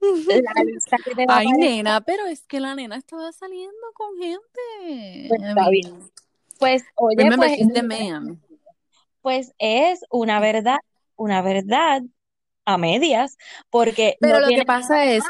la 0.00 0.64
lista 0.64 0.96
que 1.04 1.14
te 1.14 1.26
va 1.26 1.36
a 1.36 1.38
Ay, 1.38 1.48
nena, 1.58 2.00
pero 2.00 2.26
es 2.26 2.46
que 2.46 2.60
la 2.60 2.74
nena 2.74 2.96
estaba 2.96 3.32
saliendo 3.32 3.92
con 3.94 4.16
gente. 4.18 5.28
pues 5.28 5.42
está 5.42 5.68
bien. 5.70 6.10
Pues, 6.58 6.84
oye, 6.96 7.16
remember, 7.16 7.48
pues, 7.48 7.72
the 7.72 7.82
man. 7.82 8.40
pues 9.20 9.52
es 9.58 10.00
una 10.10 10.40
verdad, 10.40 10.78
una 11.16 11.42
verdad 11.42 12.02
a 12.64 12.78
medias, 12.78 13.36
porque 13.70 14.16
Pero 14.20 14.40
no 14.40 14.48
lo 14.48 14.56
que 14.56 14.64
pasa 14.64 15.04
es, 15.04 15.24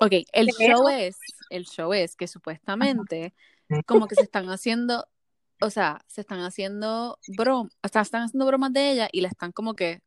ok, 0.00 0.12
el 0.32 0.48
show 0.48 0.88
es, 0.88 1.16
el 1.50 1.66
show 1.66 1.92
es 1.92 2.16
que 2.16 2.26
supuestamente 2.26 3.34
como 3.86 4.08
que 4.08 4.16
se 4.16 4.22
están 4.22 4.48
haciendo, 4.50 5.06
o 5.60 5.70
sea, 5.70 6.04
se 6.06 6.22
están 6.22 6.40
haciendo 6.40 7.18
bromas, 7.28 7.72
o 7.82 7.88
sea, 7.88 8.02
están 8.02 8.22
haciendo 8.22 8.46
bromas 8.46 8.72
de 8.72 8.90
ella 8.90 9.08
y 9.12 9.20
la 9.20 9.28
están 9.28 9.52
como 9.52 9.74
que, 9.74 10.02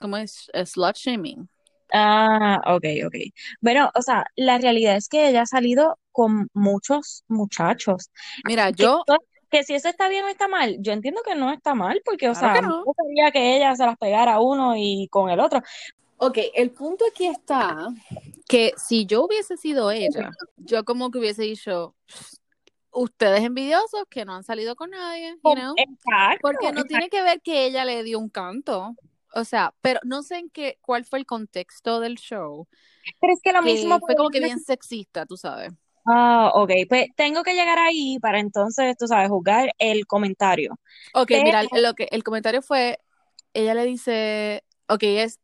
¿cómo 0.00 0.16
es? 0.16 0.50
Slut 0.64 0.96
shaming. 0.96 1.48
Ah, 1.92 2.60
ok, 2.66 2.84
ok. 3.06 3.14
Bueno, 3.60 3.90
o 3.94 4.02
sea, 4.02 4.24
la 4.36 4.58
realidad 4.58 4.96
es 4.96 5.08
que 5.08 5.28
ella 5.28 5.42
ha 5.42 5.46
salido 5.46 5.98
con 6.12 6.48
muchos 6.52 7.24
muchachos. 7.28 8.10
Mira, 8.44 8.72
Que, 8.72 8.84
yo, 8.84 9.04
que 9.50 9.64
si 9.64 9.74
eso 9.74 9.88
está 9.88 10.08
bien 10.08 10.24
o 10.24 10.28
está 10.28 10.48
mal, 10.48 10.76
yo 10.80 10.92
entiendo 10.92 11.22
que 11.24 11.34
no 11.34 11.52
está 11.52 11.74
mal, 11.74 12.00
porque, 12.04 12.28
o 12.28 12.32
claro 12.32 12.54
sea, 12.54 12.60
que 12.60 12.66
no 12.66 12.84
gustaría 12.84 13.30
que 13.32 13.56
ella 13.56 13.74
se 13.74 13.84
las 13.86 13.96
pegara 13.98 14.34
a 14.34 14.40
uno 14.40 14.74
y 14.76 15.08
con 15.10 15.30
el 15.30 15.40
otro. 15.40 15.62
Ok, 16.18 16.38
el 16.54 16.70
punto 16.70 17.04
aquí 17.10 17.26
está 17.26 17.88
que 18.46 18.72
si 18.76 19.06
yo 19.06 19.24
hubiese 19.24 19.56
sido 19.56 19.90
ella, 19.90 20.30
yo 20.58 20.84
como 20.84 21.10
que 21.10 21.18
hubiese 21.18 21.42
dicho, 21.42 21.94
ustedes 22.92 23.42
envidiosos 23.42 24.04
que 24.10 24.24
no 24.24 24.34
han 24.34 24.44
salido 24.44 24.76
con 24.76 24.90
nadie, 24.90 25.36
you 25.42 25.54
know, 25.54 25.74
Exacto, 25.76 26.40
porque 26.42 26.66
no 26.72 26.80
exacto. 26.80 26.88
tiene 26.88 27.08
que 27.08 27.22
ver 27.22 27.40
que 27.40 27.64
ella 27.64 27.84
le 27.84 28.02
dio 28.02 28.18
un 28.18 28.28
canto, 28.28 28.94
o 29.34 29.44
sea, 29.44 29.74
pero 29.80 30.00
no 30.04 30.22
sé 30.22 30.38
en 30.38 30.50
qué, 30.50 30.78
cuál 30.80 31.04
fue 31.04 31.18
el 31.18 31.26
contexto 31.26 32.00
del 32.00 32.16
show, 32.16 32.66
Pero 33.20 33.32
es 33.32 33.40
que 33.42 33.52
lo 33.52 33.60
que 33.60 33.72
mismo 33.72 33.98
fue 34.00 34.14
como 34.14 34.30
que 34.30 34.40
bien 34.40 34.60
sexista, 34.60 35.26
tú 35.26 35.36
sabes. 35.36 35.72
Ah, 36.06 36.50
ok, 36.54 36.70
pues 36.88 37.08
tengo 37.14 37.42
que 37.42 37.54
llegar 37.54 37.78
ahí 37.78 38.18
para 38.20 38.40
entonces, 38.40 38.96
tú 38.96 39.06
sabes, 39.06 39.28
juzgar 39.28 39.72
el 39.78 40.06
comentario. 40.06 40.78
Ok, 41.14 41.28
Pero, 41.28 41.44
mira, 41.44 41.62
lo 41.62 41.94
que 41.94 42.08
el 42.10 42.24
comentario 42.24 42.62
fue, 42.62 42.98
ella 43.52 43.74
le 43.74 43.84
dice, 43.84 44.64
ok, 44.88 45.02
es 45.02 45.38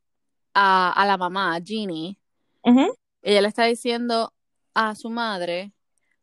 a, 0.54 0.90
a 0.92 1.06
la 1.06 1.16
mamá, 1.16 1.54
a 1.54 1.58
Jeannie, 1.58 2.18
ella 3.22 3.42
le 3.42 3.48
está 3.48 3.64
diciendo 3.64 4.32
a 4.74 4.94
su 4.94 5.10
madre, 5.10 5.72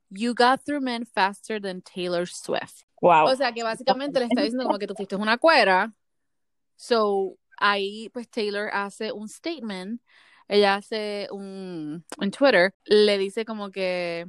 you 0.09 0.33
got 0.33 0.63
through 0.63 0.81
men 0.81 1.05
faster 1.05 1.61
than 1.61 1.81
Taylor 1.81 2.27
Swift. 2.27 2.83
wow. 3.01 3.25
O 3.25 3.35
sea, 3.35 3.51
que 3.51 3.63
básicamente 3.63 4.19
le 4.19 4.25
está 4.25 4.41
diciendo 4.41 4.65
como 4.65 4.79
que 4.79 4.87
tú 4.87 4.95
fuiste 4.95 5.15
una 5.15 5.37
cuera. 5.37 5.93
So, 6.75 7.37
ahí 7.63 8.09
pues 8.09 8.29
Taylor 8.29 8.69
hace 8.73 9.11
un 9.11 9.29
statement, 9.29 10.01
ella 10.49 10.75
hace 10.75 11.27
un, 11.31 12.03
en 12.19 12.31
Twitter, 12.31 12.73
le 12.85 13.17
dice 13.17 13.45
como 13.45 13.71
que 13.71 14.25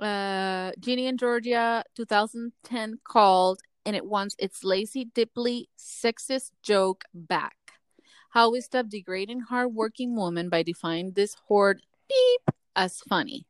uh, 0.00 0.72
Ginny 0.80 1.06
and 1.06 1.18
Georgia 1.18 1.84
2010 1.94 2.98
called 3.04 3.60
and 3.86 3.94
it 3.94 4.04
wants 4.04 4.34
its 4.38 4.64
lazy, 4.64 5.04
dipply, 5.04 5.68
sexist 5.78 6.50
joke 6.62 7.04
back. 7.14 7.56
How 8.30 8.50
we 8.50 8.60
stop 8.60 8.88
degrading 8.88 9.42
hardworking 9.48 10.16
women 10.16 10.48
by 10.48 10.64
defining 10.64 11.12
this 11.12 11.36
horde 11.46 11.80
beep 12.08 12.54
as 12.74 13.00
funny. 13.08 13.46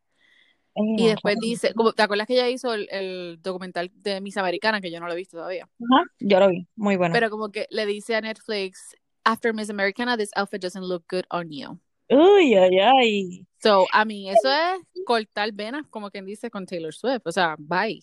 Y 0.77 1.07
después 1.07 1.39
dice, 1.41 1.73
¿te 1.95 2.03
acuerdas 2.03 2.27
que 2.27 2.35
ella 2.35 2.49
hizo 2.49 2.75
el, 2.75 2.89
el 2.91 3.39
documental 3.41 3.93
de 3.95 4.21
Miss 4.21 4.37
Americana, 4.37 4.81
que 4.81 4.91
yo 4.91 4.99
no 4.99 5.07
lo 5.07 5.13
he 5.13 5.17
visto 5.17 5.37
todavía? 5.37 5.69
Ajá, 5.81 6.05
yo 6.19 6.41
lo 6.41 6.49
vi, 6.49 6.67
muy 6.75 6.97
bueno. 6.97 7.13
Pero 7.13 7.31
como 7.31 7.51
que 7.53 7.69
le 7.71 7.87
dice 7.87 8.17
a 8.17 8.21
Netflix, 8.21 8.97
after 9.25 9.53
Miss 9.53 9.71
Americana, 9.71 10.17
this 10.17 10.31
outfit 10.37 10.61
doesn't 10.61 10.85
look 10.85 11.07
good 11.09 11.27
on 11.31 11.51
you. 11.51 11.79
Uy, 12.11 12.55
ay, 12.55 12.79
ay. 12.79 13.47
So, 13.63 13.87
a 13.93 14.05
mí, 14.05 14.29
eso 14.29 14.51
es 14.51 14.81
cortar 15.07 15.53
venas, 15.53 15.87
como 15.89 16.11
quien 16.11 16.27
dice, 16.27 16.51
con 16.51 16.67
Taylor 16.67 16.95
Swift. 16.95 17.23
O 17.27 17.33
sea, 17.33 17.57
bye. 17.59 18.03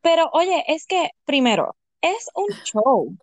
Pero 0.00 0.30
oye, 0.32 0.64
es 0.66 0.86
que 0.86 1.10
primero, 1.24 1.76
es 2.00 2.28
un 2.34 2.48
show. 2.64 3.16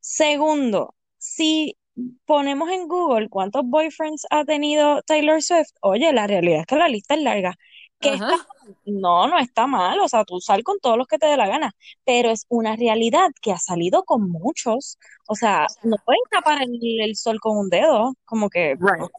Segundo, 0.00 0.94
si 1.18 1.76
ponemos 2.24 2.70
en 2.70 2.88
Google 2.88 3.28
cuántos 3.28 3.62
boyfriends 3.64 4.26
ha 4.30 4.44
tenido 4.44 5.02
Taylor 5.02 5.42
Swift, 5.42 5.70
oye, 5.82 6.12
la 6.12 6.26
realidad 6.26 6.60
es 6.60 6.66
que 6.66 6.76
la 6.76 6.88
lista 6.88 7.14
es 7.14 7.22
larga. 7.22 7.54
¿Que 8.00 8.14
está 8.14 8.26
Ajá. 8.26 8.36
mal? 8.36 8.46
No, 8.84 9.26
no 9.26 9.38
está 9.38 9.66
mal, 9.66 9.98
o 10.00 10.08
sea, 10.08 10.24
tú 10.24 10.40
sal 10.40 10.62
con 10.62 10.78
todos 10.80 10.96
los 10.96 11.06
que 11.06 11.18
te 11.18 11.26
dé 11.26 11.36
la 11.36 11.46
gana, 11.46 11.74
pero 12.04 12.30
es 12.30 12.46
una 12.48 12.76
realidad 12.76 13.28
que 13.40 13.52
ha 13.52 13.58
salido 13.58 14.04
con 14.04 14.30
muchos, 14.30 14.98
o 15.26 15.34
sea, 15.34 15.66
no 15.82 15.96
pueden 16.04 16.22
tapar 16.30 16.62
el, 16.62 16.78
el 17.00 17.16
sol 17.16 17.38
con 17.40 17.56
un 17.56 17.68
dedo, 17.70 18.14
como 18.24 18.50
que, 18.50 18.76
Right. 18.78 19.10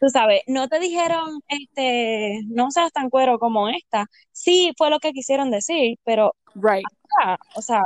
tú 0.00 0.08
sabes, 0.08 0.42
no 0.46 0.68
te 0.68 0.78
dijeron, 0.78 1.40
este, 1.48 2.40
no 2.48 2.70
seas 2.70 2.92
tan 2.92 3.10
cuero 3.10 3.38
como 3.38 3.68
esta, 3.68 4.06
sí 4.32 4.72
fue 4.76 4.90
lo 4.90 5.00
que 5.00 5.12
quisieron 5.12 5.50
decir, 5.50 5.98
pero 6.04 6.34
Right. 6.54 6.86
ah, 7.22 7.36
o 7.54 7.62
sea, 7.62 7.82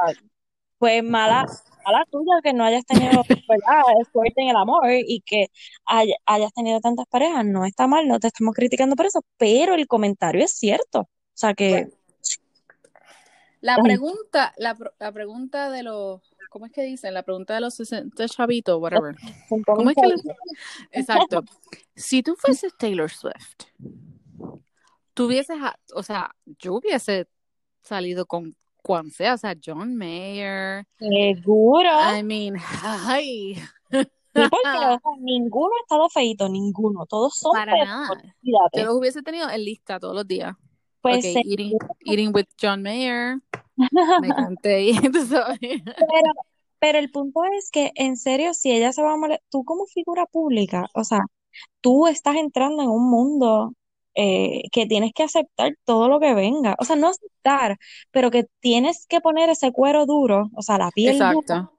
pues 0.78 1.04
mala, 1.04 1.46
mala 1.84 2.04
tuya 2.10 2.32
que 2.42 2.52
no 2.52 2.64
hayas 2.64 2.84
tenido, 2.84 3.22
¿verdad? 3.48 3.82
Suerte 4.12 4.42
en 4.42 4.48
el 4.48 4.56
amor 4.56 4.82
y 4.90 5.20
que 5.20 5.48
hay- 5.84 6.14
hayas 6.26 6.52
tenido 6.52 6.80
tantas 6.80 7.06
parejas. 7.06 7.44
No 7.44 7.64
está 7.64 7.86
mal, 7.86 8.06
no 8.08 8.18
te 8.20 8.28
estamos 8.28 8.54
criticando 8.54 8.96
por 8.96 9.06
eso, 9.06 9.22
pero 9.36 9.74
el 9.74 9.86
comentario 9.86 10.44
es 10.44 10.52
cierto. 10.52 11.00
O 11.00 11.08
sea 11.34 11.54
que. 11.54 11.88
La 13.60 13.76
pregunta, 13.76 14.52
la, 14.56 14.76
la 14.98 15.12
pregunta 15.12 15.70
de 15.70 15.84
los, 15.84 16.20
¿cómo 16.50 16.66
es 16.66 16.72
que 16.72 16.82
dicen? 16.82 17.14
La 17.14 17.22
pregunta 17.22 17.54
de 17.54 17.60
los 17.60 17.74
60 17.74 18.26
chavitos, 18.28 18.76
whatever. 18.80 19.14
¿Cómo 19.64 19.90
es 19.90 19.96
que 19.96 20.30
Exacto. 20.98 21.44
Si 21.94 22.24
tú 22.24 22.34
fueses 22.36 22.76
Taylor 22.76 23.08
Swift, 23.08 23.64
a- 25.50 25.76
o 25.94 26.02
sea, 26.02 26.34
yo 26.58 26.74
hubiese 26.74 27.28
salido 27.82 28.26
con 28.26 28.56
cuan 28.82 29.10
sea, 29.10 29.34
o 29.34 29.38
sea, 29.38 29.56
John 29.64 29.96
Mayer. 29.96 30.84
seguro. 30.98 31.88
I 32.18 32.22
mean, 32.22 32.56
ay, 32.82 33.54
Sí, 34.34 34.40
porque, 34.50 34.98
ninguno 35.20 35.68
ha 35.74 35.82
estado 35.82 36.08
feito, 36.08 36.48
ninguno. 36.48 37.04
Todos 37.06 37.34
son 37.36 37.52
para 37.52 37.72
feos, 37.72 37.86
nada. 37.86 38.34
Yo 38.72 38.84
los 38.84 38.94
hubiese 38.96 39.22
tenido 39.22 39.48
en 39.50 39.64
lista 39.64 40.00
todos 40.00 40.14
los 40.14 40.26
días. 40.26 40.54
Pues 41.02 41.18
ok, 41.18 41.22
se- 41.32 41.42
eating, 41.44 41.76
eating 42.06 42.32
with 42.34 42.46
John 42.60 42.82
Mayer. 42.82 43.38
Me 43.76 44.28
sabes. 45.28 45.58
Pero, 45.60 46.32
pero 46.78 46.98
el 46.98 47.10
punto 47.10 47.40
es 47.58 47.70
que, 47.70 47.92
en 47.94 48.16
serio, 48.16 48.54
si 48.54 48.72
ella 48.72 48.92
se 48.92 49.02
va 49.02 49.12
a 49.12 49.16
molestar, 49.16 49.44
tú 49.50 49.64
como 49.64 49.86
figura 49.86 50.26
pública, 50.26 50.86
o 50.94 51.04
sea, 51.04 51.20
tú 51.80 52.06
estás 52.06 52.36
entrando 52.36 52.82
en 52.82 52.88
un 52.88 53.10
mundo 53.10 53.74
eh, 54.14 54.62
que 54.72 54.86
tienes 54.86 55.12
que 55.14 55.22
aceptar 55.24 55.74
todo 55.84 56.08
lo 56.08 56.20
que 56.20 56.34
venga. 56.34 56.76
O 56.78 56.84
sea, 56.84 56.96
no 56.96 57.08
aceptar, 57.08 57.78
pero 58.10 58.30
que 58.30 58.46
tienes 58.60 59.06
que 59.06 59.20
poner 59.20 59.48
ese 59.50 59.72
cuero 59.72 60.06
duro, 60.06 60.50
o 60.54 60.62
sea, 60.62 60.78
la 60.78 60.90
piel 60.90 61.18
dura, 61.18 61.32
Exacto. 61.32 61.72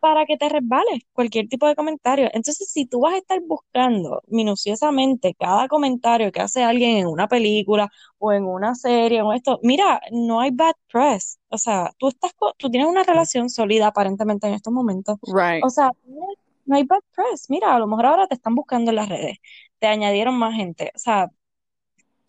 para 0.00 0.24
que 0.26 0.36
te 0.38 0.48
resbale 0.48 1.06
cualquier 1.12 1.48
tipo 1.48 1.66
de 1.66 1.74
comentario. 1.76 2.28
Entonces, 2.32 2.70
si 2.72 2.86
tú 2.86 3.00
vas 3.00 3.14
a 3.14 3.18
estar 3.18 3.40
buscando 3.46 4.22
minuciosamente 4.28 5.34
cada 5.38 5.68
comentario 5.68 6.32
que 6.32 6.40
hace 6.40 6.62
alguien 6.64 6.96
en 6.96 7.06
una 7.06 7.28
película 7.28 7.90
o 8.18 8.32
en 8.32 8.44
una 8.44 8.74
serie 8.74 9.20
o 9.22 9.32
esto, 9.34 9.58
mira, 9.62 10.00
no 10.12 10.40
hay 10.40 10.50
bad 10.52 10.72
press. 10.90 11.38
O 11.50 11.58
sea, 11.58 11.92
tú 11.98 12.08
estás 12.08 12.32
tú 12.56 12.70
tienes 12.70 12.88
una 12.88 13.02
relación 13.04 13.50
sólida 13.50 13.88
aparentemente 13.88 14.46
en 14.46 14.54
estos 14.54 14.72
momentos. 14.72 15.18
Right. 15.22 15.62
O 15.64 15.70
sea, 15.70 15.92
no 16.06 16.22
hay- 16.28 16.36
no 16.66 16.76
hay 16.76 16.84
bad 16.84 17.00
press. 17.14 17.46
Mira, 17.50 17.74
a 17.74 17.78
lo 17.80 17.86
mejor 17.88 18.06
ahora 18.06 18.26
te 18.28 18.34
están 18.34 18.54
buscando 18.54 18.90
en 18.92 18.96
las 18.96 19.08
redes, 19.08 19.38
te 19.80 19.86
añadieron 19.88 20.36
más 20.38 20.54
gente. 20.54 20.92
O 20.94 20.98
sea, 20.98 21.28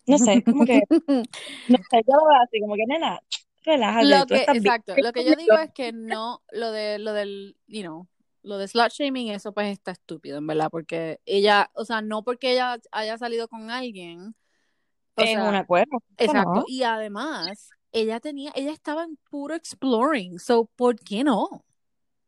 no 0.06 0.18
sé, 0.18 0.42
como 0.42 0.64
que, 0.64 0.82
no 0.90 1.78
sé, 1.90 2.02
yo 2.06 2.16
lo 2.16 2.26
veo 2.26 2.42
así, 2.42 2.60
como 2.60 2.74
que, 2.74 2.84
nena, 2.86 3.20
relájate, 3.62 4.06
Lo 4.06 4.26
que, 4.26 4.34
bien. 4.34 4.56
exacto, 4.56 4.94
lo 4.96 5.12
que 5.12 5.24
yo 5.24 5.34
digo 5.36 5.56
es 5.58 5.70
que 5.72 5.92
no, 5.94 6.42
lo 6.50 6.72
de, 6.72 6.98
lo 6.98 7.12
del, 7.12 7.56
you 7.66 7.82
know, 7.82 8.06
lo 8.42 8.58
de 8.58 8.68
slut 8.68 8.90
shaming, 8.90 9.30
eso 9.30 9.52
pues 9.52 9.68
está 9.68 9.92
estúpido, 9.92 10.38
en 10.38 10.46
verdad, 10.46 10.68
porque 10.70 11.20
ella, 11.24 11.70
o 11.74 11.84
sea, 11.84 12.02
no 12.02 12.22
porque 12.22 12.52
ella 12.52 12.78
haya 12.90 13.18
salido 13.18 13.48
con 13.48 13.70
alguien, 13.70 14.34
o 15.14 15.26
sea, 15.26 15.44
un 15.44 15.54
acuerdo. 15.54 15.98
exacto, 16.16 16.54
¿no? 16.54 16.64
y 16.66 16.82
además, 16.82 17.70
ella 17.92 18.18
tenía, 18.20 18.50
ella 18.54 18.72
estaba 18.72 19.04
en 19.04 19.16
puro 19.30 19.54
exploring, 19.54 20.38
so, 20.38 20.64
¿por 20.76 20.98
qué 20.98 21.22
no? 21.22 21.64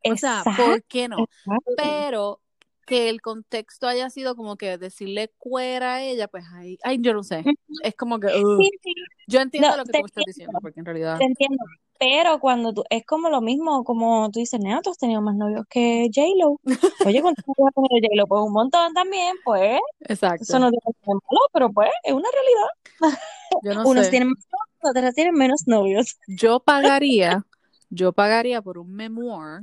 O 0.07 0.15
sea, 0.17 0.43
¿por 0.55 0.83
qué 0.83 1.07
no? 1.07 1.17
exacto. 1.23 1.71
Pero 1.75 2.39
que 2.85 3.09
el 3.09 3.21
contexto 3.21 3.87
haya 3.87 4.09
sido 4.09 4.35
como 4.35 4.55
que 4.55 4.77
decirle 4.77 5.33
cuera 5.37 5.95
a 5.95 6.03
ella, 6.03 6.27
pues 6.27 6.45
ay, 6.53 6.77
ay, 6.83 6.99
yo 7.01 7.13
no 7.13 7.23
sé, 7.23 7.43
es 7.83 7.95
como 7.95 8.19
que. 8.19 8.29
Sí, 8.29 8.71
sí, 8.83 8.93
yo 9.27 9.41
entiendo 9.41 9.69
No, 9.69 9.77
lo 9.77 9.83
que 9.85 9.99
tú 9.99 10.05
estás 10.05 10.23
diciendo, 10.25 10.59
porque 10.61 10.79
en 10.79 10.85
realidad, 10.85 11.17
te 11.17 11.25
entiendo. 11.25 11.63
Pero 11.97 12.39
cuando 12.39 12.73
tú, 12.73 12.83
es 12.89 13.05
como 13.05 13.29
lo 13.29 13.39
mismo, 13.39 13.85
como 13.85 14.29
tú 14.29 14.39
dices, 14.39 14.59
nena, 14.59 14.81
tú 14.81 14.89
has 14.89 14.97
tenido 14.97 15.21
más 15.21 15.35
novios 15.35 15.65
que 15.69 16.09
J-Lo. 16.13 16.59
Oye, 17.05 17.21
¿cuántos 17.21 17.45
novios 17.47 17.69
ha 17.69 17.81
tenido 17.81 18.07
J-Lo? 18.09 18.27
Pues 18.27 18.41
un 18.41 18.51
montón 18.51 18.93
también, 18.93 19.35
pues. 19.45 19.79
Eso 20.01 20.13
exacto. 20.27 20.59
no 20.59 20.69
tiene 20.71 20.95
malo, 21.05 21.41
pero 21.53 21.71
pues 21.71 21.89
es 22.03 22.13
una 22.13 22.27
realidad. 22.31 23.19
Yo 23.63 23.73
no 23.75 23.89
Unos 23.89 24.05
sé. 24.05 24.11
tienen 24.11 24.29
más 24.29 24.45
novios, 24.51 24.97
otras 24.97 25.15
tienen 25.15 25.35
menos 25.35 25.63
novios. 25.67 26.17
Yo 26.27 26.59
pagaría, 26.59 27.45
yo 27.89 28.11
pagaría 28.11 28.61
por 28.61 28.77
un 28.77 28.93
memoir 28.93 29.61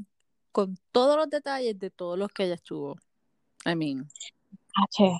con 0.53 0.79
todos 0.91 1.17
los 1.17 1.29
detalles 1.29 1.79
de 1.79 1.91
todos 1.91 2.19
los 2.19 2.31
que 2.31 2.45
ella 2.45 2.55
estuvo. 2.55 2.97
I 3.65 3.75
mean, 3.75 4.09
H, 4.77 5.19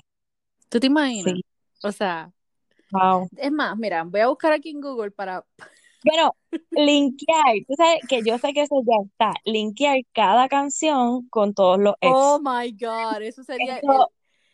¿tú 0.69 0.79
te 0.79 0.87
imaginas? 0.87 1.35
sí, 1.35 1.45
O 1.83 1.91
sea, 1.91 2.31
wow. 2.91 3.29
es 3.37 3.51
más, 3.51 3.77
mira, 3.77 4.03
voy 4.03 4.21
a 4.21 4.27
buscar 4.27 4.51
aquí 4.53 4.69
en 4.69 4.81
Google 4.81 5.11
para 5.11 5.45
Bueno, 6.03 6.35
linkear, 6.71 7.55
tú 7.67 7.75
sabes 7.77 8.01
que 8.09 8.23
yo 8.23 8.37
sé 8.37 8.53
que 8.53 8.63
eso 8.63 8.81
ya 8.85 8.95
está, 9.05 9.33
linkear 9.45 9.99
cada 10.13 10.47
canción 10.49 11.27
con 11.29 11.53
todos 11.53 11.79
los 11.79 11.95
ex. 12.01 12.11
Oh 12.13 12.39
my 12.43 12.71
God, 12.71 13.21
eso 13.21 13.43
sería 13.43 13.77
Eso- 13.77 14.11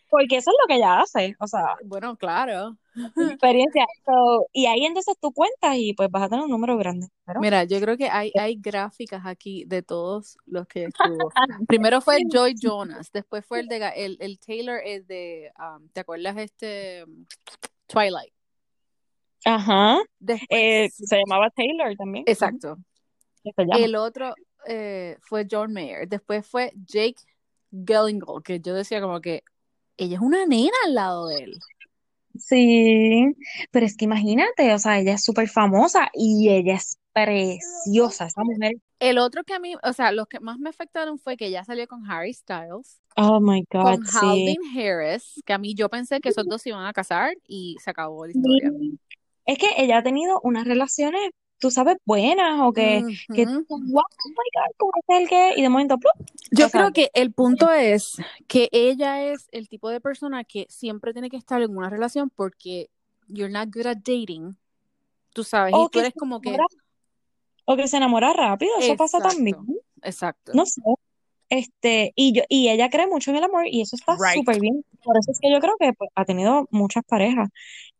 porque 0.09 0.37
eso 0.37 0.51
es 0.51 0.57
lo 0.61 0.67
que 0.67 0.75
ella 0.75 0.99
hace, 0.99 1.35
o 1.39 1.47
sea, 1.47 1.75
bueno, 1.83 2.17
claro. 2.17 2.77
experiencia. 3.15 3.85
So, 4.05 4.47
y 4.53 4.65
ahí 4.65 4.85
entonces 4.85 5.15
tú 5.21 5.31
cuentas 5.31 5.75
y 5.77 5.93
pues 5.93 6.09
vas 6.09 6.23
a 6.23 6.29
tener 6.29 6.43
un 6.43 6.49
número 6.49 6.77
grande. 6.77 7.07
Pero, 7.25 7.39
Mira, 7.39 7.63
yo 7.63 7.79
creo 7.79 7.95
que 7.95 8.09
hay, 8.09 8.31
hay 8.39 8.55
gráficas 8.55 9.21
aquí 9.25 9.65
de 9.65 9.83
todos 9.83 10.37
los 10.45 10.67
que 10.67 10.85
estuvo. 10.85 11.29
Primero 11.67 12.01
fue 12.01 12.17
Joy 12.31 12.55
Jonas, 12.59 13.11
después 13.11 13.45
fue 13.45 13.59
el 13.59 13.67
de 13.67 13.91
el, 13.95 14.17
el 14.19 14.39
Taylor, 14.39 14.79
el 14.83 15.05
de, 15.05 15.51
um, 15.59 15.87
¿te 15.89 16.01
acuerdas 16.01 16.37
este 16.37 17.05
Twilight? 17.87 18.33
ajá, 19.45 19.99
eh, 20.49 20.89
se 20.89 21.17
llamaba 21.17 21.49
Taylor 21.51 21.95
también. 21.95 22.25
exacto. 22.27 22.77
El 23.55 23.95
otro 23.95 24.33
eh, 24.67 25.17
fue 25.21 25.47
John 25.49 25.73
Mayer. 25.73 26.07
Después 26.07 26.45
fue 26.47 26.71
Jake 26.85 27.21
Gyllenhaal, 27.71 28.43
que 28.43 28.59
yo 28.59 28.73
decía 28.73 29.01
como 29.01 29.21
que 29.21 29.43
ella 29.99 30.15
es 30.15 30.21
una 30.21 30.45
nena 30.45 30.77
al 30.85 30.95
lado 30.95 31.27
de 31.27 31.43
él. 31.43 31.59
Sí, 32.37 33.25
pero 33.71 33.85
es 33.85 33.97
que 33.97 34.05
imagínate, 34.05 34.73
o 34.73 34.79
sea, 34.79 34.99
ella 34.99 35.13
es 35.13 35.23
súper 35.23 35.49
famosa 35.49 36.09
y 36.13 36.49
ella 36.49 36.75
es 36.75 36.97
preciosa, 37.11 38.27
esa 38.27 38.43
mujer. 38.43 38.73
El 38.99 39.17
otro 39.17 39.43
que 39.43 39.53
a 39.53 39.59
mí, 39.59 39.75
o 39.83 39.93
sea, 39.93 40.11
los 40.11 40.27
que 40.27 40.39
más 40.39 40.57
me 40.57 40.69
afectaron 40.69 41.19
fue 41.19 41.37
que 41.37 41.47
ella 41.47 41.63
salió 41.63 41.87
con 41.87 42.09
Harry 42.09 42.33
Styles, 42.33 42.99
Oh 43.17 43.39
my 43.41 43.65
God, 43.69 43.83
con 43.83 44.05
sí. 44.05 44.17
Calvin 44.19 44.61
Harris, 44.73 45.41
que 45.45 45.53
a 45.53 45.57
mí 45.57 45.73
yo 45.75 45.89
pensé 45.89 46.21
que 46.21 46.29
esos 46.29 46.45
dos 46.45 46.61
se 46.61 46.69
iban 46.69 46.85
a 46.85 46.93
casar 46.93 47.35
y 47.47 47.75
se 47.83 47.89
acabó 47.89 48.25
la 48.25 48.31
historia. 48.31 48.71
Es 49.45 49.57
que 49.57 49.67
ella 49.77 49.97
ha 49.97 50.03
tenido 50.03 50.39
unas 50.43 50.65
relaciones, 50.65 51.31
tú 51.59 51.71
sabes, 51.71 51.97
buenas 52.05 52.59
o 52.61 52.73
que, 52.73 53.03
que 53.33 53.45
tú 53.45 53.51
Ujú. 53.51 53.59
dices, 53.59 53.91
wow, 53.91 54.03
oh 54.03 54.29
my 54.29 54.35
God, 54.53 54.75
¿cómo 54.77 54.91
es 54.95 55.21
el 55.21 55.29
que? 55.29 55.53
Y 55.57 55.61
de 55.61 55.69
momento. 55.69 55.97
Yo 56.51 56.65
O 56.65 56.69
sea, 56.69 56.81
creo 56.81 56.93
que 56.93 57.11
el 57.13 57.31
punto 57.31 57.71
es 57.71 58.17
que 58.47 58.69
ella 58.71 59.23
es 59.23 59.47
el 59.51 59.69
tipo 59.69 59.89
de 59.89 60.01
persona 60.01 60.43
que 60.43 60.65
siempre 60.69 61.13
tiene 61.13 61.29
que 61.29 61.37
estar 61.37 61.61
en 61.61 61.75
una 61.75 61.89
relación 61.89 62.29
porque 62.29 62.89
you're 63.27 63.51
not 63.51 63.69
good 63.73 63.85
at 63.85 63.97
dating, 63.97 64.57
tú 65.33 65.43
sabes, 65.43 65.73
y 65.73 65.77
o 65.77 65.83
tú 65.83 65.89
que 65.91 65.99
eres 65.99 66.13
como 66.15 66.41
que, 66.41 66.49
enamora, 66.49 66.65
o 67.65 67.75
que 67.75 67.87
se 67.87 67.97
enamora 67.97 68.33
rápido, 68.33 68.71
eso 68.79 68.95
pasa 68.95 69.19
exacto, 69.19 69.35
también. 69.35 69.57
exacto. 70.01 70.51
No 70.55 70.65
sé. 70.65 70.81
Este, 71.49 72.13
y 72.15 72.33
yo, 72.33 72.43
y 72.47 72.69
ella 72.69 72.89
cree 72.89 73.07
mucho 73.07 73.31
en 73.31 73.37
el 73.37 73.43
amor 73.43 73.65
y 73.67 73.81
eso 73.81 73.95
está 73.95 74.15
Right. 74.17 74.37
súper 74.37 74.59
bien. 74.59 74.83
Por 75.03 75.17
eso 75.17 75.31
es 75.31 75.39
que 75.41 75.51
yo 75.51 75.59
creo 75.59 75.75
que 75.79 75.93
pues, 75.93 76.09
ha 76.15 76.25
tenido 76.25 76.67
muchas 76.71 77.03
parejas. 77.05 77.49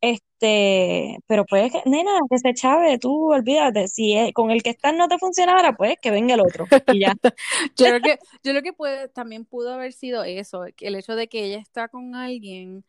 Este, 0.01 1.17
pero 1.27 1.45
pues 1.45 1.71
nena, 1.85 2.11
que 2.29 2.37
se 2.37 2.53
chave, 2.53 2.99
tú 2.99 3.31
olvídate, 3.33 3.87
si 3.87 4.15
es- 4.15 4.33
con 4.33 4.51
el 4.51 4.63
que 4.63 4.69
estás 4.69 4.93
no 4.95 5.07
te 5.07 5.17
funcionara, 5.17 5.75
pues 5.75 5.95
que 6.01 6.11
venga 6.11 6.35
el 6.35 6.41
otro. 6.41 6.67
Y 6.87 6.99
ya. 7.01 7.13
Yo 7.77 7.85
creo 7.87 8.01
que, 8.01 8.19
yo 8.43 8.51
creo 8.51 8.61
que 8.61 8.73
puede, 8.73 9.07
también 9.09 9.45
pudo 9.45 9.73
haber 9.73 9.93
sido 9.93 10.23
eso, 10.23 10.65
el 10.79 10.95
hecho 10.95 11.15
de 11.15 11.27
que 11.27 11.43
ella 11.45 11.57
está 11.59 11.87
con 11.87 12.15
alguien, 12.15 12.83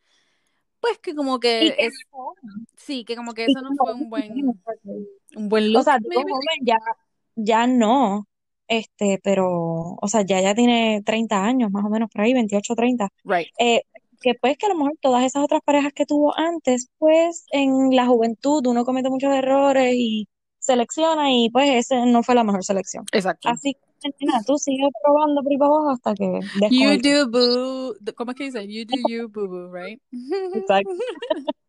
pues 0.79 0.97
que 0.99 1.15
como 1.15 1.39
que 1.39 1.75
es, 1.79 1.93
sí, 2.75 3.05
que 3.05 3.15
como 3.15 3.33
que 3.33 3.45
eso 3.45 3.61
no 3.61 3.71
fue 3.77 3.93
un 3.93 4.09
buen, 4.09 4.33
un 5.35 5.49
buen 5.49 5.65
O 5.65 5.73
look, 5.73 5.83
sea, 5.83 5.97
digo 5.99 6.09
maybe. 6.15 6.31
joven, 6.31 6.65
ya, 6.65 6.77
ya 7.35 7.67
no. 7.67 8.27
Este, 8.71 9.19
pero, 9.21 9.97
o 10.01 10.07
sea, 10.07 10.21
ya 10.21 10.39
ya 10.39 10.55
tiene 10.55 11.01
30 11.05 11.43
años, 11.43 11.69
más 11.71 11.83
o 11.83 11.89
menos, 11.89 12.09
por 12.09 12.21
ahí, 12.21 12.33
28, 12.33 12.73
30. 12.73 13.09
Right. 13.25 13.47
Eh, 13.59 13.81
que 14.21 14.33
pues 14.35 14.57
que 14.57 14.67
a 14.67 14.69
lo 14.69 14.75
mejor 14.75 14.93
todas 15.01 15.25
esas 15.25 15.43
otras 15.43 15.59
parejas 15.65 15.91
que 15.91 16.05
tuvo 16.05 16.33
antes, 16.37 16.87
pues 16.97 17.47
en 17.51 17.93
la 17.93 18.05
juventud 18.05 18.65
uno 18.65 18.85
comete 18.85 19.09
muchos 19.09 19.35
errores 19.35 19.93
y 19.93 20.29
selecciona 20.57 21.33
y 21.33 21.49
pues 21.49 21.69
ese 21.69 22.05
no 22.05 22.23
fue 22.23 22.33
la 22.33 22.45
mejor 22.45 22.63
selección. 22.63 23.03
Exacto. 23.11 23.49
Así 23.49 23.73
que, 23.73 24.09
nena, 24.21 24.41
tú 24.47 24.57
sigues 24.57 24.87
probando 25.03 25.43
por 25.43 25.53
abajo 25.53 25.89
hasta 25.89 26.13
que 26.13 26.39
You 26.69 26.97
do 26.97 27.29
boo, 27.29 27.95
¿cómo 28.15 28.31
es 28.31 28.37
que 28.37 28.43
dicen? 28.45 28.69
You 28.69 28.85
do 28.85 28.95
you, 29.09 29.27
boo 29.27 29.49
boo, 29.49 29.73
right? 29.73 29.99
Exacto. 30.53 30.91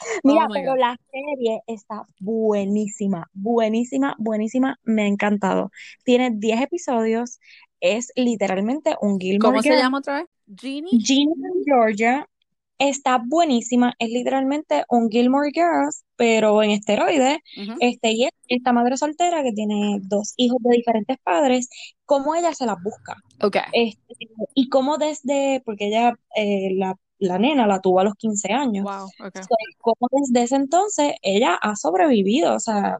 Mira, 0.24 0.46
Oh 0.48 0.52
pero 0.52 0.72
God. 0.72 0.80
la 0.80 0.96
serie 1.10 1.60
está 1.66 2.04
buenísima, 2.20 3.28
buenísima, 3.32 4.14
buenísima, 4.18 4.78
me 4.84 5.02
ha 5.02 5.06
encantado. 5.06 5.70
Tiene 6.04 6.30
10 6.32 6.62
episodios, 6.62 7.38
es 7.80 8.12
literalmente 8.14 8.96
un 9.00 9.18
Gilmore 9.18 9.52
¿Cómo 9.52 9.62
se 9.62 9.76
llama 9.76 9.98
otra 9.98 10.20
vez? 10.20 10.26
Jeannie. 10.46 10.90
And 10.92 11.64
Georgia 11.64 12.26
está 12.80 13.22
buenísima, 13.24 13.94
es 13.98 14.08
literalmente 14.08 14.84
un 14.88 15.10
Gilmore 15.10 15.50
Girls, 15.52 16.02
pero 16.16 16.62
en 16.62 16.70
esteroides. 16.70 17.38
Este, 17.78 18.12
y 18.12 18.24
es 18.24 18.30
esta 18.48 18.72
madre 18.72 18.96
soltera 18.96 19.42
que 19.42 19.52
tiene 19.52 20.00
dos 20.02 20.32
hijos 20.38 20.58
de 20.62 20.76
diferentes 20.76 21.18
padres, 21.22 21.68
cómo 22.06 22.34
ella 22.34 22.54
se 22.54 22.66
las 22.66 22.82
busca. 22.82 23.16
Okay. 23.40 23.62
Este, 23.72 24.14
y 24.54 24.68
cómo 24.70 24.96
desde, 24.96 25.62
porque 25.64 25.88
ella, 25.88 26.18
eh, 26.34 26.70
la, 26.74 26.96
la 27.20 27.38
nena 27.38 27.66
la 27.66 27.80
tuvo 27.80 28.00
a 28.00 28.04
los 28.04 28.14
15 28.16 28.52
años. 28.52 28.84
Wow, 28.84 29.08
okay. 29.28 29.42
So, 29.42 29.54
cómo 29.78 30.08
desde 30.10 30.42
ese 30.44 30.56
entonces 30.56 31.14
ella 31.22 31.54
ha 31.54 31.76
sobrevivido, 31.76 32.54
o 32.54 32.60
sea, 32.60 32.98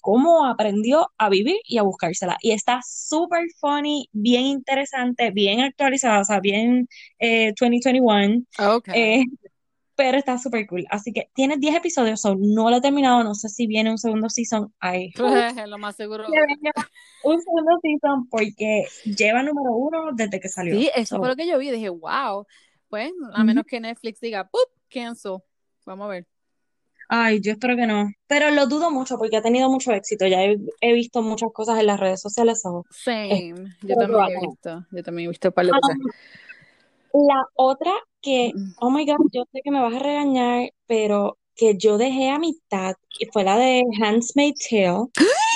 cómo 0.00 0.46
aprendió 0.46 1.10
a 1.18 1.28
vivir 1.28 1.56
y 1.64 1.78
a 1.78 1.82
buscársela. 1.82 2.36
Y 2.40 2.52
está 2.52 2.80
súper 2.86 3.44
funny, 3.60 4.08
bien 4.12 4.44
interesante, 4.44 5.30
bien 5.30 5.60
actualizada, 5.60 6.20
o 6.20 6.24
sea, 6.24 6.40
bien 6.40 6.88
eh, 7.18 7.52
2021, 7.60 8.42
Okay. 8.58 8.94
eh, 9.20 9.24
pero 9.96 10.16
está 10.16 10.38
súper 10.38 10.66
cool. 10.68 10.86
Así 10.90 11.12
que 11.12 11.28
tiene 11.34 11.56
10 11.56 11.74
episodios, 11.76 12.20
so, 12.20 12.36
no 12.38 12.70
lo 12.70 12.76
he 12.76 12.80
terminado, 12.80 13.24
no 13.24 13.34
sé 13.34 13.48
si 13.48 13.66
viene 13.66 13.90
un 13.90 13.98
segundo 13.98 14.30
season. 14.30 14.72
Hope 14.80 15.12
Lo 15.68 15.76
más 15.78 15.96
seguro. 15.96 16.24
un 17.24 17.42
segundo 17.42 17.72
season 17.82 18.28
porque 18.30 18.86
lleva 19.04 19.42
número 19.42 19.72
uno 19.74 20.10
desde 20.14 20.38
que 20.38 20.48
salió. 20.48 20.78
Sí, 20.78 20.88
eso 20.94 21.16
So, 21.16 21.18
fue 21.18 21.28
lo 21.28 21.36
que 21.36 21.48
yo 21.48 21.58
vi. 21.58 21.72
Dije, 21.72 21.88
wow. 21.88 22.46
Pues, 22.88 23.12
a 23.34 23.44
menos 23.44 23.64
que 23.64 23.80
Netflix 23.80 24.20
diga, 24.20 24.48
¡pup! 24.48 24.70
Cancel. 24.88 25.38
Vamos 25.84 26.06
a 26.06 26.08
ver. 26.08 26.26
Ay, 27.10 27.40
yo 27.40 27.52
espero 27.52 27.74
que 27.76 27.86
no. 27.86 28.10
Pero 28.26 28.50
lo 28.50 28.66
dudo 28.66 28.90
mucho 28.90 29.16
porque 29.16 29.38
ha 29.38 29.42
tenido 29.42 29.70
mucho 29.70 29.92
éxito. 29.92 30.26
Ya 30.26 30.44
he, 30.44 30.58
he 30.80 30.92
visto 30.92 31.22
muchas 31.22 31.50
cosas 31.52 31.78
en 31.80 31.86
las 31.86 31.98
redes 31.98 32.20
sociales. 32.20 32.60
so, 32.60 32.84
Same. 32.90 33.74
Yo 33.82 33.94
también 33.96 34.22
he 34.28 34.46
visto. 34.46 34.86
Yo 34.90 35.02
también 35.02 35.26
he 35.26 35.30
visto 35.30 35.48
un 35.48 35.54
par 35.54 35.66
de 35.66 35.72
cosas. 35.72 35.96
Um, 37.12 37.26
la 37.26 37.44
otra 37.54 37.92
que, 38.20 38.52
oh 38.80 38.90
my 38.90 39.06
God, 39.06 39.16
yo 39.32 39.44
sé 39.50 39.60
que 39.64 39.70
me 39.70 39.80
vas 39.80 39.94
a 39.94 39.98
regañar, 39.98 40.70
pero 40.86 41.38
que 41.54 41.76
yo 41.78 41.96
dejé 41.96 42.30
a 42.30 42.38
mitad, 42.38 42.94
fue 43.32 43.44
la 43.44 43.56
de 43.56 43.82
Handmaid's 44.00 44.68
Tale. 44.68 45.06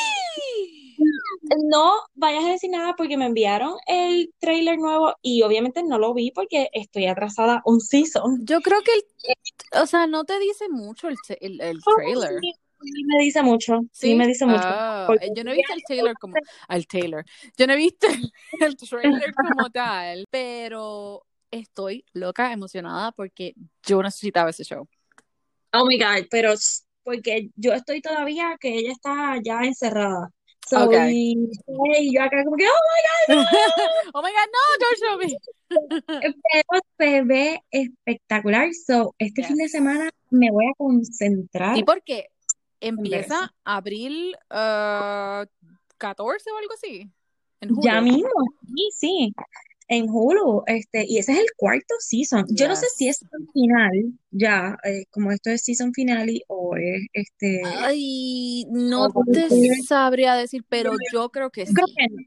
No 1.70 1.92
vayas 2.14 2.44
a 2.44 2.50
decir 2.50 2.70
nada 2.70 2.94
porque 2.96 3.16
me 3.16 3.26
enviaron 3.26 3.76
el 3.86 4.32
trailer 4.38 4.78
nuevo 4.78 5.14
y 5.22 5.42
obviamente 5.42 5.82
no 5.82 5.98
lo 5.98 6.14
vi 6.14 6.30
porque 6.30 6.68
estoy 6.72 7.07
atrasada 7.07 7.62
un 7.64 7.80
season. 7.80 8.40
Yo 8.44 8.61
creo 8.61 8.80
que 8.82 8.92
el, 8.94 9.80
o 9.80 9.86
sea, 9.86 10.07
no 10.07 10.24
te 10.24 10.38
dice 10.38 10.68
mucho 10.68 11.09
el, 11.09 11.18
el, 11.40 11.61
el 11.61 11.80
Oh, 11.86 11.96
trailer. 11.96 12.40
sí, 12.40 12.53
sí 12.80 13.05
me 13.05 13.18
dice 13.22 13.42
mucho, 13.42 13.80
sí 13.92 14.14
me 14.14 14.26
dice 14.26 14.46
mucho. 14.46 14.64
Ah, 14.68 15.16
yo 15.34 15.44
no 15.44 15.53
he 15.53 15.57
visto 15.57 15.74
el 15.74 15.82
trailer 15.84 16.16
como, 16.18 16.34
al 16.68 16.86
Taylor. 16.86 17.24
Yo 17.57 17.66
no 17.66 17.72
he 17.74 17.76
visto 17.76 18.07
el 18.61 18.76
trailer 18.76 19.34
como 19.34 19.70
tal, 19.70 20.26
pero 20.30 21.24
estoy 21.50 22.05
loca, 22.12 22.53
emocionada 22.53 23.12
porque 23.12 23.55
yo 23.82 24.03
necesitaba 24.03 24.50
ese 24.50 24.64
show. 24.64 24.88
Oh 25.74 25.86
my 25.86 25.98
God, 25.98 26.26
pero 26.30 26.55
porque 27.05 27.48
yo 27.57 27.72
estoy 27.72 28.00
todavía 28.00 28.57
que 28.61 28.74
ella 28.76 28.92
está 28.92 29.36
ya 29.42 29.61
encerrada. 29.62 30.30
So, 30.68 30.84
Ok. 30.86 30.94
y, 31.10 31.50
y 31.98 32.14
yo 32.14 32.22
acá 32.22 32.44
como 32.44 32.56
que, 32.56 32.66
oh 32.66 32.72
oh 34.14 34.22
my 34.22 34.30
god, 34.30 34.48
no, 34.52 34.62
don't 34.80 34.98
show 34.98 35.18
me. 35.18 35.36
Pero 36.20 36.80
se 36.98 37.22
ve 37.22 37.60
espectacular. 37.70 38.68
So, 38.86 39.14
este 39.18 39.42
fin 39.42 39.56
de 39.56 39.64
Yes. 39.64 39.72
semana 39.72 40.10
me 40.30 40.50
voy 40.50 40.66
a 40.66 40.74
concentrar 40.76 41.76
en 41.76 41.84
ver 41.84 42.00
eso. 42.00 42.54
empieza 42.80 43.54
abril 43.64 44.36
ah, 44.50 45.46
14 45.98 46.50
o 46.50 46.58
algo 46.58 46.74
así. 46.74 47.10
En 47.60 47.70
Ya 47.80 48.00
Hulu. 48.00 48.04
mismo, 48.12 48.28
sí, 48.66 48.90
sí, 48.92 49.34
en 49.93 50.09
Hulu. 50.09 50.62
Este, 50.66 51.05
y 51.07 51.18
ese 51.18 51.32
es 51.32 51.38
el 51.38 51.47
cuarto 51.57 51.95
season. 51.99 52.45
Yo 52.51 52.68
no 52.68 52.76
sé 52.76 52.86
si 52.97 53.09
es 53.09 53.22
el 53.22 53.49
final, 53.53 53.90
ya, 54.30 54.76
eh, 54.84 55.05
como 55.11 55.32
esto 55.32 55.51
es 55.51 55.62
season 55.62 55.93
finale 55.93 56.43
o 56.49 56.76
es 56.76 57.07
este. 57.12 57.62
Ay, 57.64 58.66
no 58.70 59.09
te 59.32 59.49
sabría 59.86 60.34
decir, 60.34 60.64
pero 60.68 60.93
yo 61.12 61.30
creo 61.30 61.51
que 61.51 61.64
creo 61.64 61.86
sí. 61.86 61.95
que 61.97 62.07
no. 62.09 62.22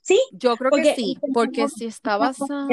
Sí, 0.00 0.20
Yo 0.32 0.56
creo 0.56 0.70
porque 0.70 0.94
que 0.94 0.94
sí, 0.94 1.18
porque 1.34 1.68
si 1.68 1.84
está 1.84 2.16
basado, 2.16 2.68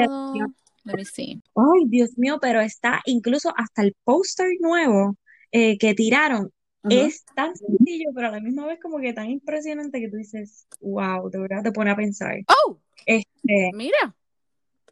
let 0.84 0.94
me 0.94 1.04
see. 1.04 1.42
Ay, 1.54 1.84
Dios 1.86 2.16
mío, 2.16 2.38
pero 2.40 2.62
está 2.62 3.02
incluso 3.04 3.52
hasta 3.54 3.82
el 3.82 3.94
póster 4.04 4.48
nuevo 4.60 5.18
eh, 5.52 5.76
que 5.76 5.92
tiraron 5.94 6.50
es 6.88 7.24
tan 7.34 7.56
sencillo, 7.56 8.10
pero 8.14 8.28
a 8.28 8.30
la 8.30 8.40
misma 8.40 8.66
vez 8.66 8.78
como 8.80 8.98
que 9.00 9.12
tan 9.12 9.30
impresionante 9.30 10.00
que 10.00 10.08
tú 10.08 10.16
dices, 10.16 10.66
wow, 10.80 11.28
de 11.30 11.38
verdad 11.38 11.62
te 11.62 11.72
pone 11.72 11.90
a 11.90 11.96
pensar. 11.96 12.36
Oh, 12.48 12.78
Este, 13.04 13.70
mira. 13.74 14.14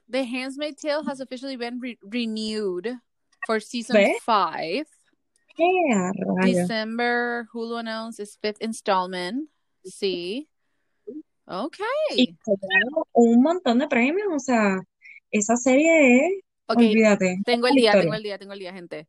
The 0.08 0.24
Handmaid's 0.24 0.82
Tale 0.82 1.02
has 1.06 1.20
officially 1.20 1.56
been 1.56 1.80
re- 1.80 1.98
renewed 2.02 2.98
for 3.46 3.58
season 3.60 3.96
¿Ves? 3.96 4.18
five. 4.22 4.86
December, 6.42 7.46
Hulu 7.54 7.78
announced 7.80 8.20
its 8.20 8.36
fifth 8.36 8.60
installment. 8.60 9.48
Sí. 9.86 10.48
Okay. 11.46 11.84
Y 12.16 12.36
un 13.12 13.42
montón 13.42 13.78
de 13.78 13.86
premios, 13.88 14.28
o 14.34 14.38
sea, 14.38 14.80
esa 15.30 15.56
serie 15.56 16.26
es, 16.26 16.32
Ok, 16.66 16.78
olvídate. 16.78 17.36
tengo 17.44 17.66
el 17.66 17.74
día, 17.74 17.90
historia. 17.90 18.02
tengo 18.02 18.14
el 18.14 18.22
día, 18.22 18.38
tengo 18.38 18.52
el 18.54 18.58
día, 18.58 18.72
gente. 18.72 19.06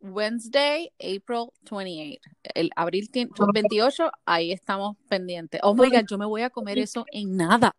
Wednesday, 0.00 0.90
April 1.00 1.48
28. 1.70 2.20
El 2.54 2.70
abril 2.76 3.10
tien- 3.10 3.30
28, 3.52 4.10
ahí 4.26 4.52
estamos 4.52 4.96
pendientes. 5.08 5.60
Oh 5.64 5.74
my 5.74 5.88
God, 5.90 6.04
yo 6.08 6.18
me 6.18 6.26
voy 6.26 6.42
a 6.42 6.50
comer 6.50 6.78
eso 6.78 7.04
en 7.10 7.36
nada. 7.36 7.74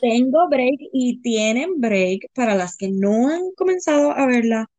Tengo 0.00 0.48
break 0.48 0.78
y 0.92 1.20
tienen 1.20 1.80
break 1.80 2.28
para 2.34 2.54
las 2.54 2.76
que 2.76 2.90
no 2.90 3.28
han 3.28 3.50
comenzado 3.56 4.12
a 4.12 4.26
verla. 4.26 4.70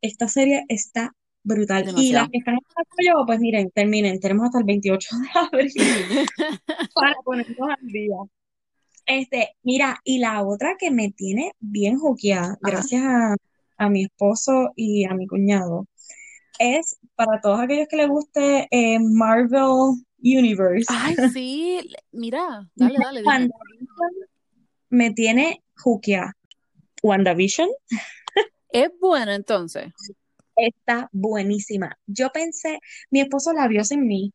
Esta 0.00 0.28
serie 0.28 0.64
está 0.68 1.12
brutal. 1.42 1.86
Y 1.96 2.12
las 2.12 2.28
que 2.28 2.38
están 2.38 2.54
empezando 2.54 2.96
yo, 3.04 3.26
pues 3.26 3.40
miren, 3.40 3.70
terminen. 3.70 4.20
Tenemos 4.20 4.46
hasta 4.46 4.58
el 4.58 4.64
28 4.64 5.08
de 5.16 5.38
abril 5.38 5.72
para 6.94 7.14
ponernos 7.24 7.68
al 7.68 7.86
día. 7.86 8.16
Este, 9.06 9.50
mira, 9.62 10.00
y 10.04 10.18
la 10.18 10.42
otra 10.44 10.76
que 10.78 10.90
me 10.90 11.10
tiene 11.12 11.52
bien 11.60 11.98
juqueada, 11.98 12.58
gracias 12.60 13.02
a, 13.04 13.36
a 13.78 13.88
mi 13.88 14.04
esposo 14.04 14.72
y 14.74 15.04
a 15.04 15.14
mi 15.14 15.28
cuñado, 15.28 15.86
es 16.58 16.98
para 17.14 17.40
todos 17.40 17.60
aquellos 17.60 17.86
que 17.88 17.96
les 17.96 18.08
guste 18.08 18.66
eh, 18.70 18.98
Marvel 18.98 20.02
Universe. 20.18 20.86
Ay, 20.88 21.14
sí. 21.32 21.94
Mira, 22.12 22.68
dale, 22.74 22.98
dale, 22.98 23.22
dime. 23.22 23.50
Me 24.88 25.12
tiene 25.12 25.62
juqueada. 25.76 26.36
WandaVision 27.02 27.68
Es 28.70 28.90
bueno 29.00 29.32
entonces. 29.32 29.92
está 30.56 31.08
buenísima. 31.12 31.96
Yo 32.06 32.30
pensé, 32.30 32.80
mi 33.10 33.20
esposo 33.20 33.52
la 33.52 33.68
vio 33.68 33.84
sin 33.84 34.06
mí 34.06 34.32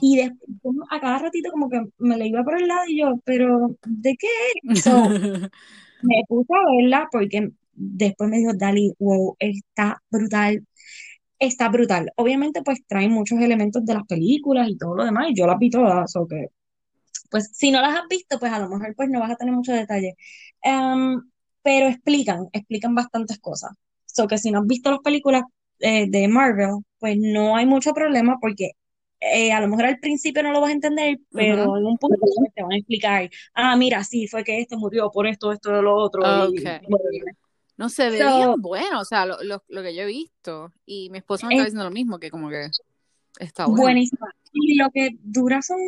y 0.00 0.16
después 0.16 0.76
a 0.90 1.00
cada 1.00 1.18
ratito 1.18 1.50
como 1.50 1.68
que 1.68 1.80
me 1.98 2.16
la 2.16 2.26
iba 2.26 2.42
por 2.42 2.60
el 2.60 2.66
lado 2.66 2.82
y 2.88 2.98
yo, 2.98 3.20
pero 3.24 3.76
¿de 3.86 4.16
qué? 4.16 4.80
So, 4.80 4.90
me 6.02 6.22
puse 6.26 6.52
a 6.52 6.76
verla 6.76 7.08
porque 7.12 7.50
después 7.74 8.30
me 8.30 8.38
dijo, 8.38 8.54
Dali, 8.54 8.92
wow, 8.98 9.36
está 9.38 10.02
brutal, 10.10 10.66
está 11.38 11.68
brutal. 11.68 12.10
Obviamente 12.16 12.62
pues 12.62 12.80
trae 12.86 13.08
muchos 13.08 13.38
elementos 13.40 13.84
de 13.84 13.94
las 13.94 14.06
películas 14.06 14.68
y 14.68 14.76
todo 14.76 14.96
lo 14.96 15.04
demás 15.04 15.28
y 15.30 15.34
yo 15.34 15.46
las 15.46 15.58
vi 15.58 15.70
todas, 15.70 16.16
o 16.16 16.26
que 16.26 16.48
pues 17.30 17.50
si 17.54 17.70
no 17.70 17.80
las 17.80 17.96
has 17.98 18.08
visto 18.08 18.38
pues 18.38 18.52
a 18.52 18.58
lo 18.58 18.68
mejor 18.68 18.94
pues 18.96 19.08
no 19.10 19.20
vas 19.20 19.30
a 19.32 19.36
tener 19.36 19.54
mucho 19.54 19.72
detalle. 19.72 20.14
Em, 20.62 21.20
pero 21.62 21.86
explican, 21.88 22.48
explican 22.52 22.94
bastantes 22.94 23.38
cosas. 23.40 23.72
So 24.06 24.26
que 24.26 24.38
si 24.38 24.50
no 24.50 24.60
has 24.60 24.66
visto 24.66 24.90
las 24.90 25.00
películas 25.00 25.42
eh, 25.80 26.06
de 26.08 26.28
Marvel, 26.28 26.76
pues 26.98 27.16
no 27.18 27.56
hay 27.56 27.66
mucho 27.66 27.92
problema 27.94 28.38
porque 28.40 28.72
eh, 29.20 29.52
a 29.52 29.60
lo 29.60 29.68
mejor 29.68 29.86
al 29.86 29.98
principio 29.98 30.42
no 30.42 30.52
lo 30.52 30.60
vas 30.60 30.70
a 30.70 30.72
entender, 30.74 31.18
pero 31.32 31.76
en 31.76 31.86
un 31.86 31.98
punto 31.98 32.16
te 32.54 32.62
van 32.62 32.72
a 32.72 32.76
explicar, 32.76 33.28
ah, 33.54 33.76
mira, 33.76 34.04
sí, 34.04 34.28
fue 34.28 34.44
que 34.44 34.60
este 34.60 34.76
murió 34.76 35.10
por 35.10 35.26
esto, 35.26 35.52
esto, 35.52 35.82
lo 35.82 35.96
otro, 35.96 36.22
y 36.48 36.64
No 37.76 37.88
se 37.88 38.10
ve 38.10 38.18
So- 38.18 38.56
bueno, 38.58 39.00
o 39.00 39.04
sea, 39.04 39.24
lo, 39.26 39.42
lo, 39.42 39.62
lo 39.68 39.82
que 39.82 39.94
yo 39.94 40.02
he 40.02 40.06
visto. 40.06 40.72
Y 40.84 41.10
mi 41.10 41.18
esposo 41.18 41.46
me 41.46 41.54
Es- 41.54 41.58
está 41.58 41.64
diciendo 41.66 41.84
lo 41.84 41.90
mismo, 41.90 42.18
que 42.18 42.30
como 42.30 42.48
que 42.48 42.70
está 43.38 43.66
bueno. 43.66 43.82
buenísima. 43.82 44.28
Y 44.52 44.76
lo 44.76 44.90
que 44.90 45.10
dura 45.20 45.62
son 45.62 45.78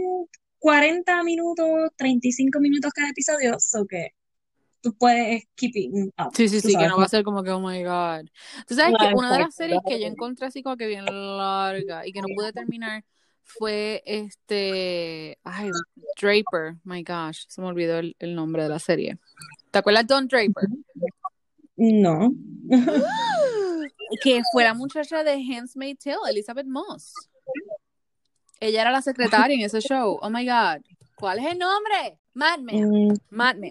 40 0.61 1.22
minutos, 1.24 1.90
35 1.96 2.61
minutos 2.61 2.92
cada 2.92 3.11
episodio, 3.11 3.58
so 3.58 3.84
que 3.86 4.14
tú 4.80 4.94
puedes 4.96 5.44
keep 5.56 5.72
it 5.74 5.90
up, 6.18 6.30
Sí, 6.34 6.48
sí, 6.48 6.61
sí, 6.61 6.68
que 6.68 6.72
sabes, 6.74 6.88
no 6.90 6.98
va 6.98 7.04
a 7.04 7.08
ser 7.08 7.24
como 7.24 7.42
que, 7.42 7.50
oh 7.50 7.61
my 7.61 7.82
God. 7.82 8.28
Tú 8.66 8.74
sabes 8.74 8.94
que 8.98 9.14
una 9.14 9.32
de 9.32 9.38
las 9.40 9.54
series 9.54 9.80
que 9.86 10.00
yo 10.00 10.06
encontré 10.06 10.46
así 10.46 10.62
como 10.62 10.76
que 10.76 10.86
bien 10.86 11.04
larga 11.04 12.06
y 12.06 12.12
que 12.12 12.20
no 12.20 12.28
pude 12.34 12.52
terminar 12.52 13.04
fue 13.42 14.02
este, 14.06 15.38
ay, 15.42 15.70
Draper, 16.20 16.76
my 16.84 17.02
gosh, 17.02 17.46
se 17.48 17.61
me 17.61 17.66
olvidó 17.66 17.98
el, 17.98 18.14
el 18.18 18.34
nombre 18.34 18.62
de 18.62 18.68
la 18.68 18.78
serie. 18.78 19.18
¿Te 19.70 19.78
acuerdas 19.78 20.06
de 20.06 20.14
Don 20.14 20.28
Draper? 20.28 20.68
No. 21.76 22.32
Que 24.22 24.42
fue 24.52 24.64
la 24.64 24.74
muchacha 24.74 25.22
de 25.22 25.34
Handmaid's 25.34 26.02
Tale, 26.02 26.30
Elizabeth 26.30 26.66
Moss. 26.66 27.14
Ella 28.61 28.82
era 28.82 28.90
la 28.90 29.02
secretaria 29.02 29.54
en 29.56 29.62
ese 29.62 29.80
show. 29.80 30.18
Oh 30.22 30.30
my 30.30 30.44
God. 30.44 30.82
¿Cuál 31.16 31.38
es 31.40 31.46
el 31.52 31.58
nombre? 31.58 32.18
Madman. 32.34 32.76
Mm, 33.08 33.14
Madman. 33.30 33.70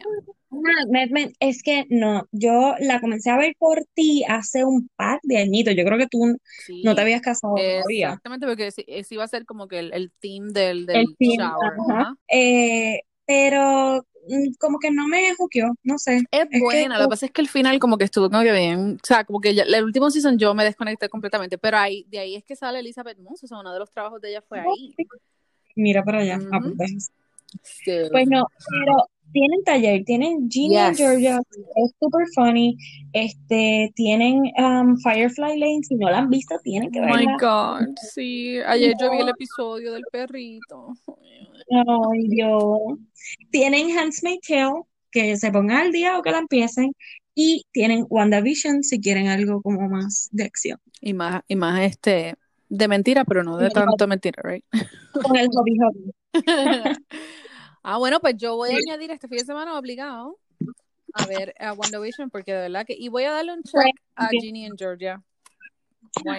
ah, 0.51 0.85
Mad 0.91 1.09
Men, 1.11 1.31
es 1.39 1.63
que 1.63 1.85
no, 1.89 2.27
yo 2.31 2.75
la 2.79 2.99
comencé 2.99 3.29
a 3.29 3.37
ver 3.37 3.55
por 3.57 3.85
ti 3.93 4.23
hace 4.27 4.65
un 4.65 4.89
par 4.95 5.19
de 5.23 5.37
añitos. 5.37 5.75
Yo 5.75 5.83
creo 5.85 5.97
que 5.97 6.07
tú 6.07 6.35
Sí. 6.65 6.81
no 6.83 6.95
te 6.95 7.01
habías 7.01 7.21
casado 7.21 7.55
todavía. 7.55 8.07
Exactamente, 8.09 8.47
porque 8.47 8.67
ese, 8.67 8.83
ese 8.87 9.13
iba 9.15 9.23
a 9.23 9.27
ser 9.27 9.45
como 9.45 9.67
que 9.67 9.79
el, 9.79 9.93
el 9.93 10.11
theme 10.19 10.51
del, 10.51 10.85
del 10.85 10.97
El 10.97 11.15
shower. 11.19 11.71
ajá. 11.89 12.15
Eh, 12.27 13.01
como 14.59 14.79
que 14.79 14.91
no 14.91 15.07
me 15.07 15.33
juqueó, 15.35 15.73
no 15.83 15.97
sé. 15.97 16.21
Es 16.31 16.47
que- 16.49 16.59
buena, 16.59 16.97
lo 16.97 17.05
que 17.05 17.09
pasa 17.09 17.25
es 17.25 17.31
que 17.31 17.41
el 17.41 17.47
final 17.49 17.79
como 17.79 17.97
que 17.97 18.05
estuvo 18.05 18.29
como 18.29 18.43
que 18.43 18.51
bien, 18.51 18.97
o 19.01 19.05
sea, 19.05 19.23
como 19.23 19.39
que 19.41 19.53
ya, 19.55 19.63
el 19.63 19.83
último 19.83 20.09
season 20.11 20.37
yo 20.37 20.53
me 20.53 20.63
desconecté 20.63 21.09
completamente, 21.09 21.57
pero 21.57 21.77
ahí, 21.77 22.05
de 22.09 22.19
ahí 22.19 22.35
es 22.35 22.43
que 22.43 22.55
sale 22.55 22.79
Elizabeth 22.79 23.17
Moss, 23.19 23.43
o 23.43 23.47
sea, 23.47 23.59
uno 23.59 23.73
de 23.73 23.79
los 23.79 23.91
trabajos 23.91 24.21
de 24.21 24.29
ella 24.29 24.41
fue 24.41 24.59
ahí. 24.59 24.95
Mira 25.75 26.03
para 26.03 26.19
allá. 26.19 26.39
Ah, 26.51 26.59
Ujú. 26.59 26.75
pues. 26.77 27.11
Sí. 27.63 27.91
Pues 28.11 28.27
no, 28.27 28.45
pero 28.69 29.07
tienen 29.31 29.63
taller, 29.63 30.03
tienen 30.05 30.49
Ginny 30.49 30.77
and 30.77 30.97
Yes. 30.97 31.05
Georgia, 31.05 31.39
es 31.75 31.91
super 31.99 32.25
funny. 32.35 32.75
Este, 33.13 33.91
tienen 33.95 34.41
um, 34.57 34.97
Firefly 34.97 35.57
Lane, 35.59 35.81
si 35.83 35.95
no 35.95 36.09
la 36.09 36.19
han 36.19 36.29
visto, 36.29 36.55
tienen 36.63 36.91
que 36.91 36.99
Oh 36.99 37.05
my 37.05 37.25
verla. 37.25 37.37
God, 37.39 37.95
sí, 38.13 38.57
ayer 38.59 38.93
yo 38.99 39.11
vi 39.11 39.19
el 39.19 39.29
episodio 39.29 39.93
del 39.93 40.03
perrito. 40.11 40.93
Ay, 41.71 42.27
Dios. 42.29 42.77
Tienen 43.51 43.97
Handmaid's 43.97 44.47
Tale, 44.47 44.81
que 45.11 45.37
se 45.37 45.51
pongan 45.51 45.77
al 45.77 45.91
día 45.91 46.17
o 46.17 46.21
que 46.21 46.31
la 46.31 46.39
empiecen. 46.39 46.93
Y 47.35 47.63
tienen 47.71 48.05
WandaVision 48.09 48.83
si 48.83 48.99
quieren 48.99 49.27
algo 49.27 49.61
como 49.61 49.87
más 49.87 50.27
de 50.31 50.43
acción. 50.43 50.77
Y 50.99 51.13
más, 51.13 51.41
y 51.47 51.55
más 51.55 51.79
este, 51.81 52.35
de 52.67 52.87
mentira, 52.87 53.23
pero 53.23 53.43
no 53.43 53.55
de 53.57 53.69
tanto 53.69 54.07
mentira, 54.07 54.41
right? 54.43 54.65
Con 55.13 55.35
el 55.37 55.47
hobby 55.47 55.77
hobby. 55.79 56.11
ah, 57.83 57.97
bueno, 57.97 58.19
pues 58.19 58.35
yo 58.37 58.55
voy 58.55 58.71
a 58.71 58.77
añadir 58.77 59.11
este 59.11 59.27
fin 59.27 59.39
de 59.39 59.45
semana 59.45 59.77
obligado 59.77 60.37
a 61.13 61.25
ver 61.25 61.53
a 61.59 61.73
WandaVision 61.73 62.29
porque 62.29 62.53
de 62.53 62.61
verdad 62.69 62.85
que 62.85 62.93
y 62.97 63.07
voy 63.09 63.23
a 63.23 63.31
darle 63.31 63.53
un 63.53 63.63
check 63.63 63.95
a 64.15 64.27
Ginny 64.29 64.65
en 64.65 64.77
Georgia. 64.77 65.21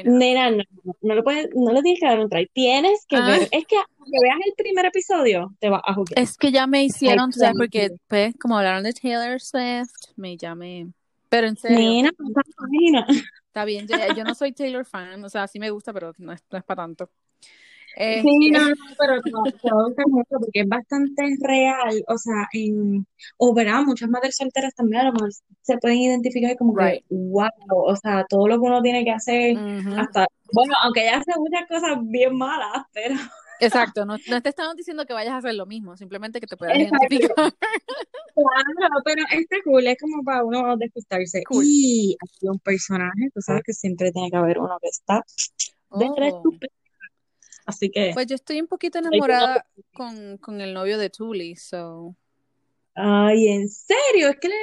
Nena, 0.05 0.51
no, 0.51 0.63
no 1.01 1.15
le 1.15 1.23
puedes, 1.23 1.49
no 1.55 1.73
le 1.73 1.83
tienes 1.83 2.01
que 2.01 2.07
dar 2.07 2.19
un 2.19 2.29
try. 2.29 2.49
Tienes 2.53 3.07
que 3.07 3.17
Ah. 3.17 3.27
ver. 3.27 3.49
Es 3.53 3.67
que 3.67 3.77
aunque 3.77 4.19
veas 4.23 4.39
el 4.45 4.53
primer 4.57 4.87
episodio, 4.87 5.55
te 5.61 5.69
va 5.69 5.81
a 5.85 5.95
jugar. 5.95 6.19
Es 6.19 6.37
que 6.37 6.51
ya 6.51 6.67
me 6.67 6.83
hicieron, 6.85 7.33
¿sabes? 7.33 7.55
Porque 7.57 7.91
pues 8.09 8.35
como 8.41 8.59
hablaron 8.59 8.83
de 8.83 8.93
Taylor 8.93 9.41
Swift, 9.41 9.93
me 10.17 10.37
llamé. 10.37 10.89
Pero 11.29 11.47
en 11.47 11.57
serio, 11.57 11.79
no 11.79 12.11
imaginas. 12.59 13.09
está 13.47 13.65
bien, 13.65 13.87
yo, 13.87 13.97
yo 14.17 14.25
no 14.25 14.35
soy 14.35 14.53
Taylor 14.53 14.85
fan, 14.85 15.23
o 15.25 15.29
sea, 15.29 15.47
sí 15.47 15.61
me 15.61 15.71
gusta, 15.71 15.93
pero 15.93 16.13
no 16.19 16.33
es, 16.33 16.43
no 16.51 16.59
es 16.59 16.65
para 16.65 16.83
tanto. 16.83 17.09
Eh, 17.97 18.23
Sí, 18.23 18.51
no, 18.51 18.69
no, 18.69 18.75
pero 18.99 19.21
te 19.23 19.31
va, 19.33 19.81
a 19.81 19.85
gustar 19.85 20.07
mucho 20.09 20.37
porque 20.39 20.61
es 20.61 20.69
bastante 20.69 21.23
real, 21.41 22.05
o 22.09 22.19
sea, 22.19 22.49
en, 22.53 23.07
o 23.37 23.55
verá, 23.55 23.83
muchas 23.83 24.09
madres 24.09 24.37
solteras 24.37 24.75
también 24.75 25.03
a 25.03 25.05
lo 25.05 25.13
mejor 25.13 25.31
se 25.63 25.79
pueden 25.79 25.99
identificar 25.99 26.57
como 26.57 26.75
que, 26.75 27.05
wow, 27.11 27.49
o 27.69 27.97
sea, 27.97 28.25
todo 28.29 28.47
lo 28.49 28.61
que 28.61 28.67
uno 28.67 28.83
tiene 28.83 29.05
que 29.05 29.11
hacer, 29.11 29.57
hasta, 29.97 30.27
bueno, 30.53 30.75
aunque 30.83 31.03
ella 31.03 31.19
hace 31.19 31.33
muchas 31.39 31.67
cosas 31.69 31.99
bien 32.03 32.37
malas, 32.37 32.85
pero 32.93 33.17
Exacto, 33.61 34.07
no, 34.07 34.17
no 34.29 34.43
te 34.43 34.49
estamos 34.49 34.75
diciendo 34.75 35.05
que 35.05 35.13
vayas 35.13 35.35
a 35.35 35.37
hacer 35.37 35.55
lo 35.55 35.67
mismo, 35.67 35.95
simplemente 35.95 36.41
que 36.41 36.47
te 36.47 36.57
puedas 36.57 36.79
Exacto. 36.79 37.07
identificar. 37.11 37.35
claro, 38.35 38.95
pero 39.05 39.23
este 39.33 39.63
cool 39.63 39.87
es 39.87 39.99
como 40.01 40.25
para 40.25 40.43
uno 40.45 40.79
despistarse. 40.79 41.43
Cool. 41.45 41.65
Y 41.67 42.17
aquí 42.25 42.49
un 42.49 42.59
personaje, 42.59 43.29
tú 43.35 43.43
sabes 43.43 43.63
que 43.63 43.75
siempre 43.75 44.13
tiene 44.13 44.31
que 44.31 44.37
haber 44.39 44.59
uno 44.59 44.79
que 44.81 44.89
está 44.89 45.23
de 45.93 46.07
Oh. 46.09 46.15
Así 47.71 47.91
que, 47.91 48.11
Pues 48.15 48.27
yo 48.27 48.35
estoy 48.35 48.61
un 48.61 48.67
poquito 48.67 48.99
enamorada 48.99 49.67
con, 49.95 50.37
con 50.39 50.61
el 50.61 50.75
novio 50.75 50.99
de 50.99 51.09
Tully, 51.11 51.57
so. 51.57 52.15
ay, 52.95 53.49
en 53.49 53.69
serio, 53.69 54.29
es 54.29 54.37
que 54.39 54.49
le, 54.49 54.55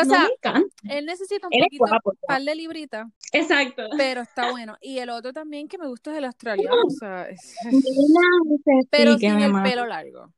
O 0.00 0.04
no 0.04 0.14
sea, 0.14 0.28
me. 0.54 0.96
Él 0.96 1.04
necesita 1.06 1.46
un 1.48 1.50
poquito, 1.60 1.84
guapo. 1.86 2.12
par 2.26 2.40
de 2.42 2.54
libritas, 2.54 3.06
Exacto. 3.32 3.82
pero 3.98 4.22
está 4.22 4.50
bueno. 4.52 4.76
Y 4.80 4.98
el 4.98 5.10
otro 5.10 5.32
también 5.32 5.68
que 5.68 5.76
me 5.78 5.86
gusta 5.88 6.12
es 6.12 6.18
el 6.18 6.24
australiano, 6.24 6.76
o 6.86 6.90
sea, 6.90 7.28
es- 7.28 7.54
pero 8.90 9.18
sin 9.18 9.38
el 9.40 9.62
pelo 9.62 9.86
largo. 9.86 10.32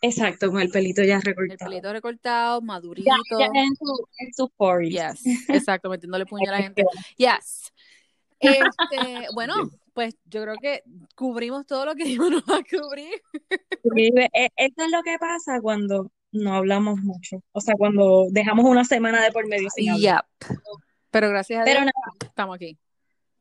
Exacto, 0.00 0.50
con 0.52 0.60
el 0.60 0.68
pelito 0.70 1.02
ya 1.02 1.16
El 1.16 1.22
recortado. 1.22 1.70
pelito 1.70 1.92
recortado, 1.92 2.60
madurito. 2.62 3.10
Ya, 3.10 3.38
ya 3.38 3.46
en 3.62 3.74
su, 3.74 4.06
en 4.18 4.32
sus 4.32 4.48
40s. 4.56 4.90
Yes, 5.22 5.48
exacto, 5.50 5.90
metiéndole 5.90 6.24
puño 6.24 6.48
a 6.48 6.52
la 6.52 6.58
gente. 6.62 6.84
Yes. 7.16 7.72
Este, 8.40 9.26
bueno, 9.34 9.54
pues 9.98 10.14
yo 10.26 10.42
creo 10.42 10.54
que 10.62 10.84
cubrimos 11.16 11.66
todo 11.66 11.86
lo 11.86 11.96
que 11.96 12.04
íbamos 12.06 12.44
a 12.46 12.62
cubrir. 12.62 13.20
E, 14.32 14.48
esto 14.54 14.84
es 14.84 14.92
lo 14.92 15.02
que 15.02 15.18
pasa 15.18 15.60
cuando 15.60 16.12
no 16.30 16.54
hablamos 16.54 17.00
mucho. 17.00 17.42
O 17.50 17.60
sea, 17.60 17.74
cuando 17.76 18.28
dejamos 18.30 18.64
una 18.64 18.84
semana 18.84 19.20
de 19.24 19.32
por 19.32 19.48
medio 19.48 19.68
sin 19.70 19.90
hablar. 19.90 20.24
Pero 21.10 21.30
gracias 21.30 21.62
a 21.62 21.64
Dios 21.64 21.78
estamos 22.20 22.54
aquí. 22.54 22.78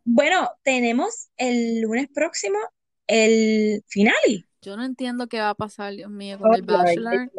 Bueno, 0.03 0.49
tenemos 0.63 1.27
el 1.37 1.81
lunes 1.81 2.07
próximo 2.11 2.57
el 3.05 3.83
finale. 3.85 4.47
Yo 4.63 4.77
no 4.77 4.83
entiendo 4.83 5.27
qué 5.27 5.39
va 5.39 5.51
a 5.51 5.55
pasar, 5.55 5.93
Dios 5.93 6.09
mío, 6.09 6.39
con 6.39 6.55
el 6.55 6.63
Bachelor. 6.63 7.31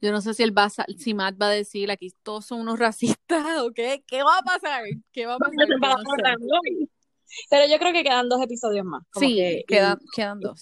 Yo 0.00 0.12
no 0.12 0.20
sé 0.20 0.32
si 0.32 0.44
el 0.44 0.56
va 0.56 0.68
si 0.70 1.12
Matt 1.12 1.42
va 1.42 1.48
a 1.48 1.50
decir 1.50 1.90
aquí 1.90 2.14
todos 2.22 2.46
son 2.46 2.60
unos 2.60 2.78
racistas 2.78 3.58
o 3.62 3.72
qué, 3.72 4.04
qué 4.06 4.22
va 4.22 4.38
a 4.38 4.42
pasar, 4.42 4.84
qué 5.10 5.26
va 5.26 5.34
a 5.34 5.38
pasar. 5.38 5.66
Pero 7.50 7.66
yo 7.66 7.78
creo 7.78 7.92
que 7.92 8.02
quedan 8.02 8.28
dos 8.28 8.42
episodios 8.42 8.84
más. 8.84 9.02
sí, 9.18 9.64
quedan, 9.66 9.98
quedan 10.14 10.40
dos. 10.40 10.60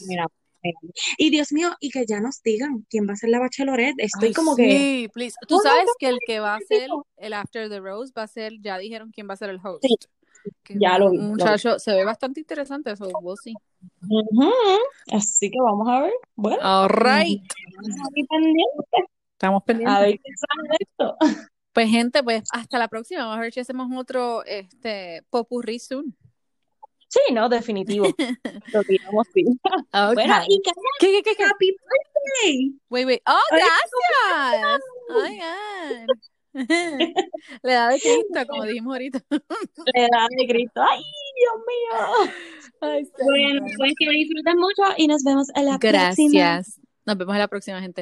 y 1.19 1.31
Dios 1.31 1.53
mío, 1.53 1.75
y 1.81 1.91
que 1.91 2.07
ya 2.07 2.21
nos 2.21 2.43
digan 2.43 2.87
quién 2.89 3.09
va 3.09 3.13
a 3.13 3.17
ser 3.17 3.31
la 3.31 3.41
bachelorette. 3.41 3.95
Estoy 3.99 4.33
como 4.33 4.57
que. 4.57 4.71
Sí, 4.71 5.09
please. 5.13 5.37
Tú 5.47 5.59
sabes 5.63 5.87
que 5.99 6.09
el 6.09 6.19
que 6.27 6.41
va 6.41 6.57
a 6.57 6.61
ser 6.61 6.89
el 7.17 7.33
After 7.33 7.69
the 7.69 7.81
Rose 7.81 8.13
va 8.17 8.23
a 8.23 8.29
ser, 8.29 8.55
ya 8.61 8.79
dijeron 8.79 9.11
quién 9.13 9.29
va 9.29 9.35
a 9.35 9.37
ser 9.37 9.51
el 9.51 9.61
host. 9.63 9.85
Sí. 9.85 9.95
ya 10.79 10.99
lo 10.99 11.11
vi. 11.11 11.19
Muchacho, 11.19 11.79
se 11.79 11.93
ve 11.93 12.05
bastante 12.05 12.41
interesante 12.41 12.93
eso, 12.93 13.09
we'll 13.23 13.37
see. 13.43 13.55
Así 15.13 15.51
que 15.51 15.59
vamos 15.61 15.89
a 15.89 16.03
ver. 16.03 16.13
Bueno. 16.37 16.59
All 16.63 16.89
right. 16.89 17.43
Estamos 19.33 19.63
pendientes. 19.65 19.97
A 19.97 20.01
ver 20.01 20.15
qué 20.15 20.31
sale 20.37 20.77
esto. 20.81 21.17
Pues 21.75 21.91
gente, 21.91 22.23
pues 22.23 22.45
hasta 22.53 22.79
la 22.79 22.87
próxima. 22.87 23.25
Vamos 23.25 23.37
a 23.37 23.41
ver 23.41 23.53
si 23.53 23.59
hacemos 23.59 23.89
otro 23.97 24.45
este 24.45 25.25
popurrí 25.29 25.81
soon. 25.81 26.17
Sí, 27.15 27.33
no, 27.33 27.49
definitivo. 27.49 28.07
Lo 28.73 28.83
tiramos 28.83 29.27
bien. 29.33 29.61
Bueno, 29.93 30.35
y 30.49 30.61
¿Qué, 30.63 30.73
qué, 30.99 31.23
qué, 31.23 31.37
qué? 31.37 31.45
Happy 31.45 31.71
birthday. 31.71 32.75
Wait, 32.91 33.07
wait. 33.07 33.23
Oh, 33.27 33.39
gracias. 33.51 34.81
Oigan. 35.15 36.07
La 37.63 37.73
edad 37.73 37.91
de 37.91 38.01
Cristo, 38.01 38.47
como 38.49 38.65
dijimos 38.65 38.95
ahorita. 38.95 39.21
La 39.31 40.03
edad 40.03 40.27
de 40.37 40.47
Cristo. 40.49 40.83
Ay, 40.83 41.05
Dios 41.37 41.55
mío. 41.69 42.33
Ay, 42.81 43.09
bueno, 43.23 43.67
pues 43.77 43.93
que 43.97 44.11
disfruten 44.11 44.59
mucho 44.59 44.83
y 44.97 45.07
nos 45.07 45.23
vemos 45.23 45.49
en 45.55 45.67
la 45.67 45.79
próxima. 45.79 46.31
Gracias. 46.33 46.81
Nos 47.07 47.17
vemos 47.17 47.35
en 47.35 47.39
la 47.39 47.49
próxima, 47.49 47.81
gente. 47.81 47.93